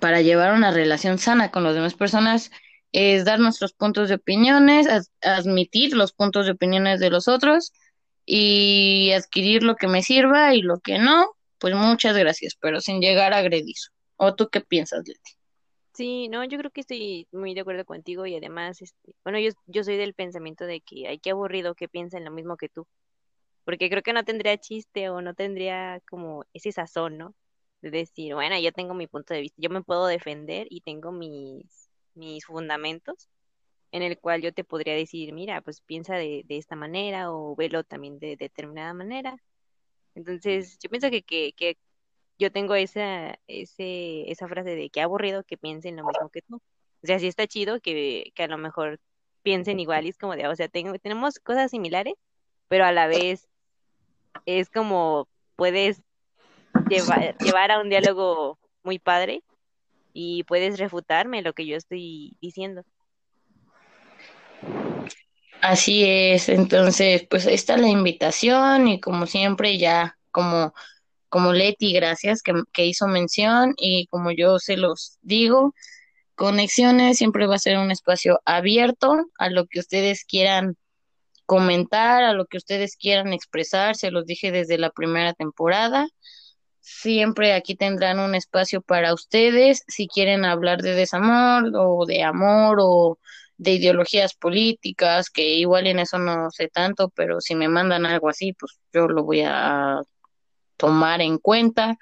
para 0.00 0.20
llevar 0.20 0.54
una 0.54 0.70
relación 0.70 1.18
sana 1.18 1.50
con 1.50 1.64
las 1.64 1.74
demás 1.74 1.94
personas 1.94 2.50
es 2.92 3.24
dar 3.24 3.40
nuestros 3.40 3.72
puntos 3.72 4.08
de 4.08 4.16
opiniones, 4.16 4.86
admitir 5.22 5.94
los 5.96 6.12
puntos 6.12 6.46
de 6.46 6.52
opiniones 6.52 7.00
de 7.00 7.10
los 7.10 7.28
otros 7.28 7.72
y 8.26 9.12
adquirir 9.12 9.62
lo 9.62 9.76
que 9.76 9.88
me 9.88 10.02
sirva 10.02 10.54
y 10.54 10.62
lo 10.62 10.80
que 10.80 10.98
no, 10.98 11.26
pues 11.58 11.74
muchas 11.74 12.16
gracias, 12.16 12.56
pero 12.60 12.80
sin 12.80 13.00
llegar 13.00 13.32
a 13.32 13.38
agredir. 13.38 13.76
¿O 14.16 14.34
tú 14.34 14.48
qué 14.50 14.60
piensas, 14.60 15.02
Leti? 15.06 15.35
Sí, 15.96 16.28
no, 16.28 16.44
yo 16.44 16.58
creo 16.58 16.70
que 16.70 16.82
estoy 16.82 17.26
muy 17.32 17.54
de 17.54 17.62
acuerdo 17.62 17.84
contigo 17.86 18.26
y 18.26 18.36
además, 18.36 18.82
este, 18.82 19.14
bueno, 19.24 19.38
yo, 19.38 19.50
yo 19.66 19.82
soy 19.82 19.96
del 19.96 20.12
pensamiento 20.14 20.66
de 20.66 20.80
que 20.82 21.08
hay 21.08 21.18
que 21.18 21.30
aburrido 21.30 21.74
que 21.74 21.88
piensen 21.88 22.24
lo 22.24 22.30
mismo 22.30 22.56
que 22.58 22.68
tú, 22.68 22.86
porque 23.64 23.90
creo 23.90 24.02
que 24.02 24.12
no 24.14 24.24
tendría 24.24 24.58
chiste 24.58 25.10
o 25.10 25.22
no 25.22 25.34
tendría 25.34 26.00
como 26.10 26.44
ese 26.54 26.72
sazón, 26.72 27.18
¿no? 27.18 27.34
De 27.82 27.90
decir, 27.90 28.34
bueno, 28.34 28.58
yo 28.60 28.72
tengo 28.72 28.94
mi 28.94 29.06
punto 29.08 29.34
de 29.34 29.42
vista, 29.42 29.56
yo 29.62 29.70
me 29.70 29.82
puedo 29.82 30.06
defender 30.06 30.66
y 30.70 30.82
tengo 30.82 31.12
mis, 31.12 31.90
mis 32.14 32.46
fundamentos, 32.46 33.28
en 33.92 34.02
el 34.02 34.18
cual 34.20 34.42
yo 34.42 34.52
te 34.54 34.64
podría 34.64 34.94
decir, 34.94 35.32
mira, 35.34 35.62
pues 35.62 35.80
piensa 35.82 36.16
de, 36.16 36.42
de 36.46 36.58
esta 36.58 36.76
manera 36.76 37.32
o 37.32 37.56
velo 37.56 37.84
también 37.84 38.18
de 38.20 38.36
determinada 38.36 38.94
manera. 38.94 39.36
Entonces, 40.14 40.78
yo 40.82 40.88
pienso 40.90 41.10
que, 41.10 41.22
que, 41.22 41.52
que 41.56 41.78
yo 42.38 42.52
tengo 42.52 42.74
esa, 42.74 43.38
ese, 43.46 44.30
esa 44.30 44.48
frase 44.48 44.74
de 44.74 44.90
que 44.90 45.00
aburrido 45.00 45.44
que 45.44 45.56
piensen 45.56 45.96
lo 45.96 46.04
mismo 46.06 46.28
que 46.30 46.42
tú. 46.42 46.56
O 47.02 47.06
sea, 47.06 47.18
sí 47.18 47.26
está 47.26 47.46
chido 47.46 47.80
que, 47.80 48.32
que 48.34 48.42
a 48.42 48.48
lo 48.48 48.58
mejor 48.58 49.00
piensen 49.42 49.80
igual 49.80 50.06
y 50.06 50.08
es 50.08 50.18
como 50.18 50.34
de, 50.34 50.48
o 50.48 50.56
sea, 50.56 50.68
tengo, 50.68 50.98
tenemos 50.98 51.38
cosas 51.38 51.70
similares, 51.70 52.14
pero 52.68 52.84
a 52.84 52.92
la 52.92 53.06
vez 53.06 53.48
es 54.44 54.68
como 54.70 55.28
puedes 55.54 56.02
llevar, 56.88 57.36
llevar 57.38 57.70
a 57.70 57.80
un 57.80 57.88
diálogo 57.88 58.58
muy 58.82 58.98
padre 58.98 59.42
y 60.12 60.44
puedes 60.44 60.78
refutarme 60.78 61.42
lo 61.42 61.52
que 61.52 61.66
yo 61.66 61.76
estoy 61.76 62.36
diciendo. 62.40 62.82
Así 65.60 66.04
es, 66.04 66.48
entonces, 66.48 67.26
pues 67.28 67.46
ahí 67.46 67.54
está 67.54 67.76
la 67.76 67.88
invitación 67.88 68.88
y 68.88 69.00
como 69.00 69.26
siempre 69.26 69.78
ya 69.78 70.18
como 70.30 70.74
como 71.28 71.52
Leti, 71.52 71.92
gracias, 71.92 72.42
que, 72.42 72.54
que 72.72 72.86
hizo 72.86 73.06
mención 73.06 73.74
y 73.76 74.06
como 74.08 74.30
yo 74.30 74.58
se 74.58 74.76
los 74.76 75.18
digo, 75.22 75.74
Conexiones 76.36 77.16
siempre 77.16 77.46
va 77.46 77.54
a 77.54 77.58
ser 77.58 77.78
un 77.78 77.90
espacio 77.90 78.40
abierto 78.44 79.14
a 79.38 79.48
lo 79.48 79.66
que 79.66 79.80
ustedes 79.80 80.22
quieran 80.24 80.76
comentar, 81.46 82.24
a 82.24 82.34
lo 82.34 82.44
que 82.46 82.58
ustedes 82.58 82.96
quieran 82.96 83.32
expresar, 83.32 83.96
se 83.96 84.10
los 84.10 84.26
dije 84.26 84.52
desde 84.52 84.76
la 84.76 84.90
primera 84.90 85.32
temporada. 85.32 86.08
Siempre 86.80 87.54
aquí 87.54 87.74
tendrán 87.74 88.20
un 88.20 88.34
espacio 88.34 88.82
para 88.82 89.14
ustedes 89.14 89.82
si 89.88 90.08
quieren 90.08 90.44
hablar 90.44 90.82
de 90.82 90.94
desamor 90.94 91.72
o 91.74 92.04
de 92.06 92.22
amor 92.22 92.78
o 92.80 93.18
de 93.56 93.72
ideologías 93.72 94.34
políticas, 94.34 95.30
que 95.30 95.54
igual 95.54 95.86
en 95.86 96.00
eso 96.00 96.18
no 96.18 96.50
sé 96.50 96.68
tanto, 96.68 97.08
pero 97.10 97.40
si 97.40 97.54
me 97.54 97.68
mandan 97.68 98.04
algo 98.04 98.28
así, 98.28 98.52
pues 98.52 98.78
yo 98.92 99.08
lo 99.08 99.24
voy 99.24 99.42
a 99.42 100.02
tomar 100.76 101.20
en 101.20 101.38
cuenta. 101.38 101.98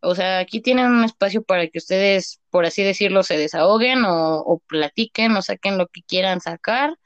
O 0.00 0.14
sea, 0.14 0.40
aquí 0.40 0.60
tienen 0.60 0.86
un 0.86 1.04
espacio 1.04 1.42
para 1.42 1.68
que 1.68 1.78
ustedes, 1.78 2.40
por 2.50 2.64
así 2.66 2.82
decirlo, 2.82 3.22
se 3.22 3.38
desahoguen 3.38 4.04
o, 4.04 4.38
o 4.40 4.58
platiquen 4.60 5.36
o 5.36 5.42
saquen 5.42 5.78
lo 5.78 5.86
que 5.86 6.02
quieran 6.02 6.40
sacar. 6.40 6.98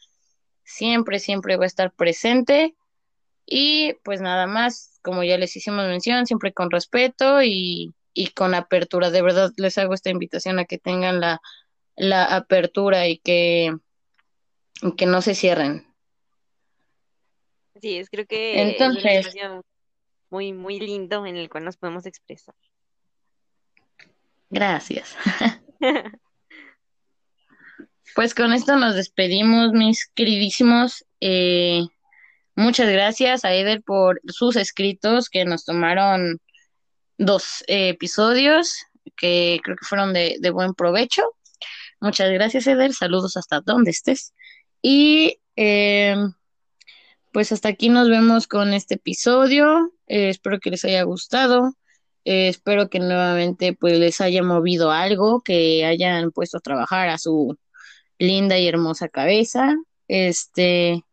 Siempre, 0.64 1.19
siempre 1.19 1.57
va 1.57 1.64
a 1.64 1.67
estar 1.67 1.93
presente. 1.93 2.75
Y 3.45 3.95
pues 4.03 4.21
nada 4.21 4.47
más, 4.47 4.99
como 5.03 5.23
ya 5.23 5.39
les 5.39 5.55
hicimos 5.57 5.87
mención, 5.87 6.27
siempre 6.27 6.53
con 6.53 6.71
respeto 6.71 7.43
y, 7.43 7.95
y 8.14 8.29
con 8.29 8.55
apertura. 8.55 9.11
De 9.11 9.23
verdad 9.23 9.53
les 9.57 9.79
hago 9.79 9.95
esta 9.95 10.11
invitación 10.11 10.59
a 10.59 10.64
que 10.64 10.79
tengan 10.79 11.21
la, 11.21 11.41
la 11.97 12.25
apertura 12.25 13.07
y 13.07 13.19
que, 13.19 13.73
que 14.97 15.07
no 15.07 15.23
se 15.23 15.35
cierren. 15.35 15.87
Sí, 17.81 17.99
es 17.99 18.09
creo 18.09 18.27
que 18.27 18.62
Entonces, 18.62 19.05
es 19.05 19.35
un 19.35 19.41
espacio 19.41 19.64
muy, 20.31 20.53
muy 20.53 20.81
lindo 20.81 21.27
en 21.27 21.37
el 21.37 21.49
cual 21.49 21.64
nos 21.64 21.77
podemos 21.77 22.07
expresar. 22.07 22.55
gracias. 24.51 25.16
Pues 28.16 28.35
con 28.35 28.55
esto 28.55 28.77
nos 28.77 28.95
despedimos, 28.95 29.72
mis 29.72 30.07
queridísimos. 30.14 31.05
Eh, 31.20 31.83
muchas 32.55 32.89
gracias 32.89 33.45
a 33.45 33.53
Eder 33.53 33.83
por 33.83 34.22
sus 34.27 34.57
escritos 34.57 35.29
que 35.29 35.45
nos 35.45 35.66
tomaron 35.66 36.41
dos 37.18 37.62
eh, 37.66 37.91
episodios 37.91 38.87
que 39.18 39.61
creo 39.62 39.77
que 39.77 39.85
fueron 39.85 40.14
de, 40.14 40.37
de 40.41 40.51
buen 40.51 40.72
provecho. 40.72 41.24
Muchas 42.01 42.31
gracias, 42.31 42.66
Eder. 42.66 42.95
Saludos 42.95 43.37
hasta 43.37 43.61
donde 43.61 43.91
estés. 43.91 44.33
Y 44.81 45.39
eh, 45.57 46.16
pues 47.37 47.53
hasta 47.53 47.68
aquí 47.68 47.91
nos 47.91 48.09
vemos 48.09 48.47
con 48.47 48.72
este 48.72 48.95
episodio. 48.95 49.93
Eh, 50.07 50.30
espero 50.30 50.59
que 50.59 50.70
les 50.70 50.87
haya 50.87 51.03
gustado. 51.03 51.74
Eh, 52.24 52.49
espero 52.49 52.89
que 52.89 52.99
nuevamente 52.99 53.74
pues 53.74 53.99
les 53.99 54.22
haya 54.22 54.43
movido 54.43 54.91
algo, 54.91 55.43
que 55.43 55.84
hayan 55.84 56.32
puesto 56.32 56.57
a 56.57 56.62
trabajar 56.62 57.11
a 57.11 57.18
su 57.18 57.59
linda 58.18 58.59
y 58.59 58.66
hermosa 58.66 59.11
cabeza. 59.11 59.76
Este, 60.09 61.05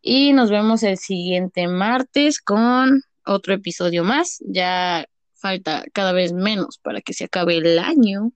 y 0.00 0.32
nos 0.32 0.50
vemos 0.50 0.82
el 0.84 0.96
siguiente 0.96 1.68
martes 1.68 2.40
con 2.40 3.02
otro 3.26 3.52
episodio 3.52 4.04
más. 4.04 4.38
Ya 4.46 5.04
falta 5.34 5.84
cada 5.92 6.12
vez 6.12 6.32
menos 6.32 6.78
para 6.78 7.02
que 7.02 7.12
se 7.12 7.24
acabe 7.24 7.58
el 7.58 7.78
año. 7.78 8.32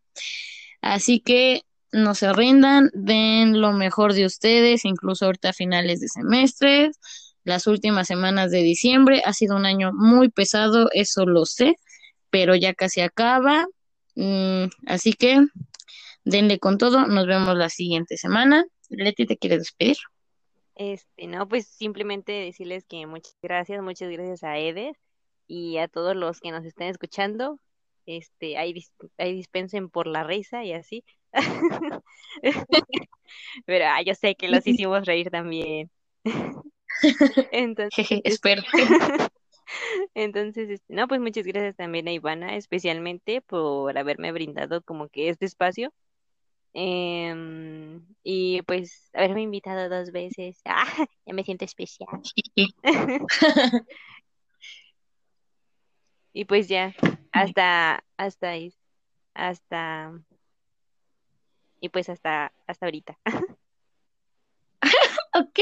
Así 0.83 1.19
que 1.19 1.63
no 1.93 2.15
se 2.15 2.31
rindan, 2.35 2.91
den 2.93 3.59
lo 3.59 3.73
mejor 3.73 4.13
de 4.13 4.27
ustedes, 4.27 4.85
incluso 4.85 5.27
ahorita 5.27 5.51
a 5.51 5.55
finales 5.55 6.01
de 6.01 6.09
semestre, 6.09 6.91
las 7.45 7.67
últimas 7.67 8.07
semanas 8.07 8.51
de 8.51 8.63
diciembre. 8.63 9.23
Ha 9.25 9.33
sido 9.33 9.57
un 9.57 9.67
año 9.67 9.93
muy 9.93 10.29
pesado, 10.29 10.89
eso 10.93 11.27
lo 11.27 11.45
sé, 11.47 11.77
pero 12.31 12.55
ya 12.55 12.75
casi 12.75 13.01
acaba. 13.01 13.67
Mm, 14.15 14.65
así 14.87 15.13
que 15.13 15.41
denle 16.25 16.59
con 16.59 16.79
todo, 16.79 17.07
nos 17.07 17.27
vemos 17.27 17.57
la 17.57 17.69
siguiente 17.69 18.17
semana. 18.17 18.65
Leti, 18.89 19.27
¿te 19.27 19.37
quieres 19.37 19.61
despedir? 19.61 19.97
Este, 20.75 21.27
no, 21.27 21.47
pues 21.49 21.67
simplemente 21.67 22.33
decirles 22.33 22.85
que 22.87 23.07
muchas 23.07 23.37
gracias, 23.43 23.83
muchas 23.83 24.11
gracias 24.11 24.43
a 24.43 24.59
Eder 24.59 24.97
y 25.47 25.79
a 25.79 25.89
todos 25.89 26.17
los 26.17 26.41
que 26.41 26.51
nos 26.51 26.65
estén 26.65 26.89
escuchando. 26.89 27.59
Este, 28.07 28.57
ahí, 28.57 28.73
dis- 28.73 28.91
ahí 29.19 29.35
dispensen 29.35 29.89
por 29.89 30.07
la 30.07 30.25
risa 30.25 30.65
y 30.65 30.73
así. 30.73 31.05
Pero 33.67 33.85
ah, 33.87 34.03
yo 34.03 34.15
sé 34.15 34.35
que 34.35 34.49
los 34.49 34.67
hicimos 34.67 35.05
reír 35.07 35.31
también. 35.31 35.91
Entonces, 37.53 37.95
Jeje, 37.95 38.17
este, 38.25 38.29
espero. 38.29 38.63
entonces, 40.15 40.71
este, 40.71 40.95
no, 40.95 41.09
pues 41.09 41.21
muchas 41.21 41.47
gracias 41.47 41.77
también 41.77 42.09
a 42.09 42.13
Ivana, 42.13 42.57
especialmente 42.57 43.41
por 43.41 43.97
haberme 43.97 44.33
brindado 44.33 44.83
como 44.83 45.09
que 45.09 45.29
este 45.29 45.47
espacio. 45.47 45.93
Em, 46.75 48.03
y 48.23 48.63
pues 48.63 49.11
haberme 49.13 49.43
invitado 49.43 49.89
dos 49.89 50.11
veces. 50.13 50.61
Ah, 50.67 51.07
ya 51.27 51.35
me 51.35 51.45
siento 51.45 51.65
especial. 51.65 52.09
Y 56.33 56.45
pues 56.47 56.69
ya, 56.69 56.95
hasta, 57.33 58.05
hasta 58.17 58.51
ahí, 58.51 58.75
hasta, 59.35 60.13
y 61.81 61.89
pues 61.91 62.09
hasta, 62.09 62.53
hasta 62.67 62.87
ahorita. 62.87 63.19
Ok. 65.35 65.59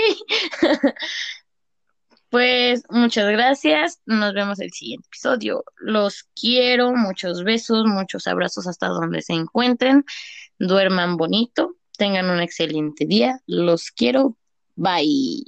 Pues 2.30 2.84
muchas 2.88 3.28
gracias. 3.28 4.00
Nos 4.06 4.32
vemos 4.34 4.60
el 4.60 4.70
siguiente 4.70 5.08
episodio. 5.08 5.64
Los 5.78 6.28
quiero. 6.40 6.94
Muchos 6.94 7.42
besos, 7.42 7.84
muchos 7.86 8.28
abrazos 8.28 8.68
hasta 8.68 8.86
donde 8.86 9.20
se 9.20 9.32
encuentren. 9.32 10.04
Duerman 10.58 11.16
bonito. 11.16 11.74
Tengan 11.98 12.30
un 12.30 12.40
excelente 12.40 13.04
día. 13.04 13.40
Los 13.46 13.90
quiero. 13.90 14.36
Bye. 14.76 15.44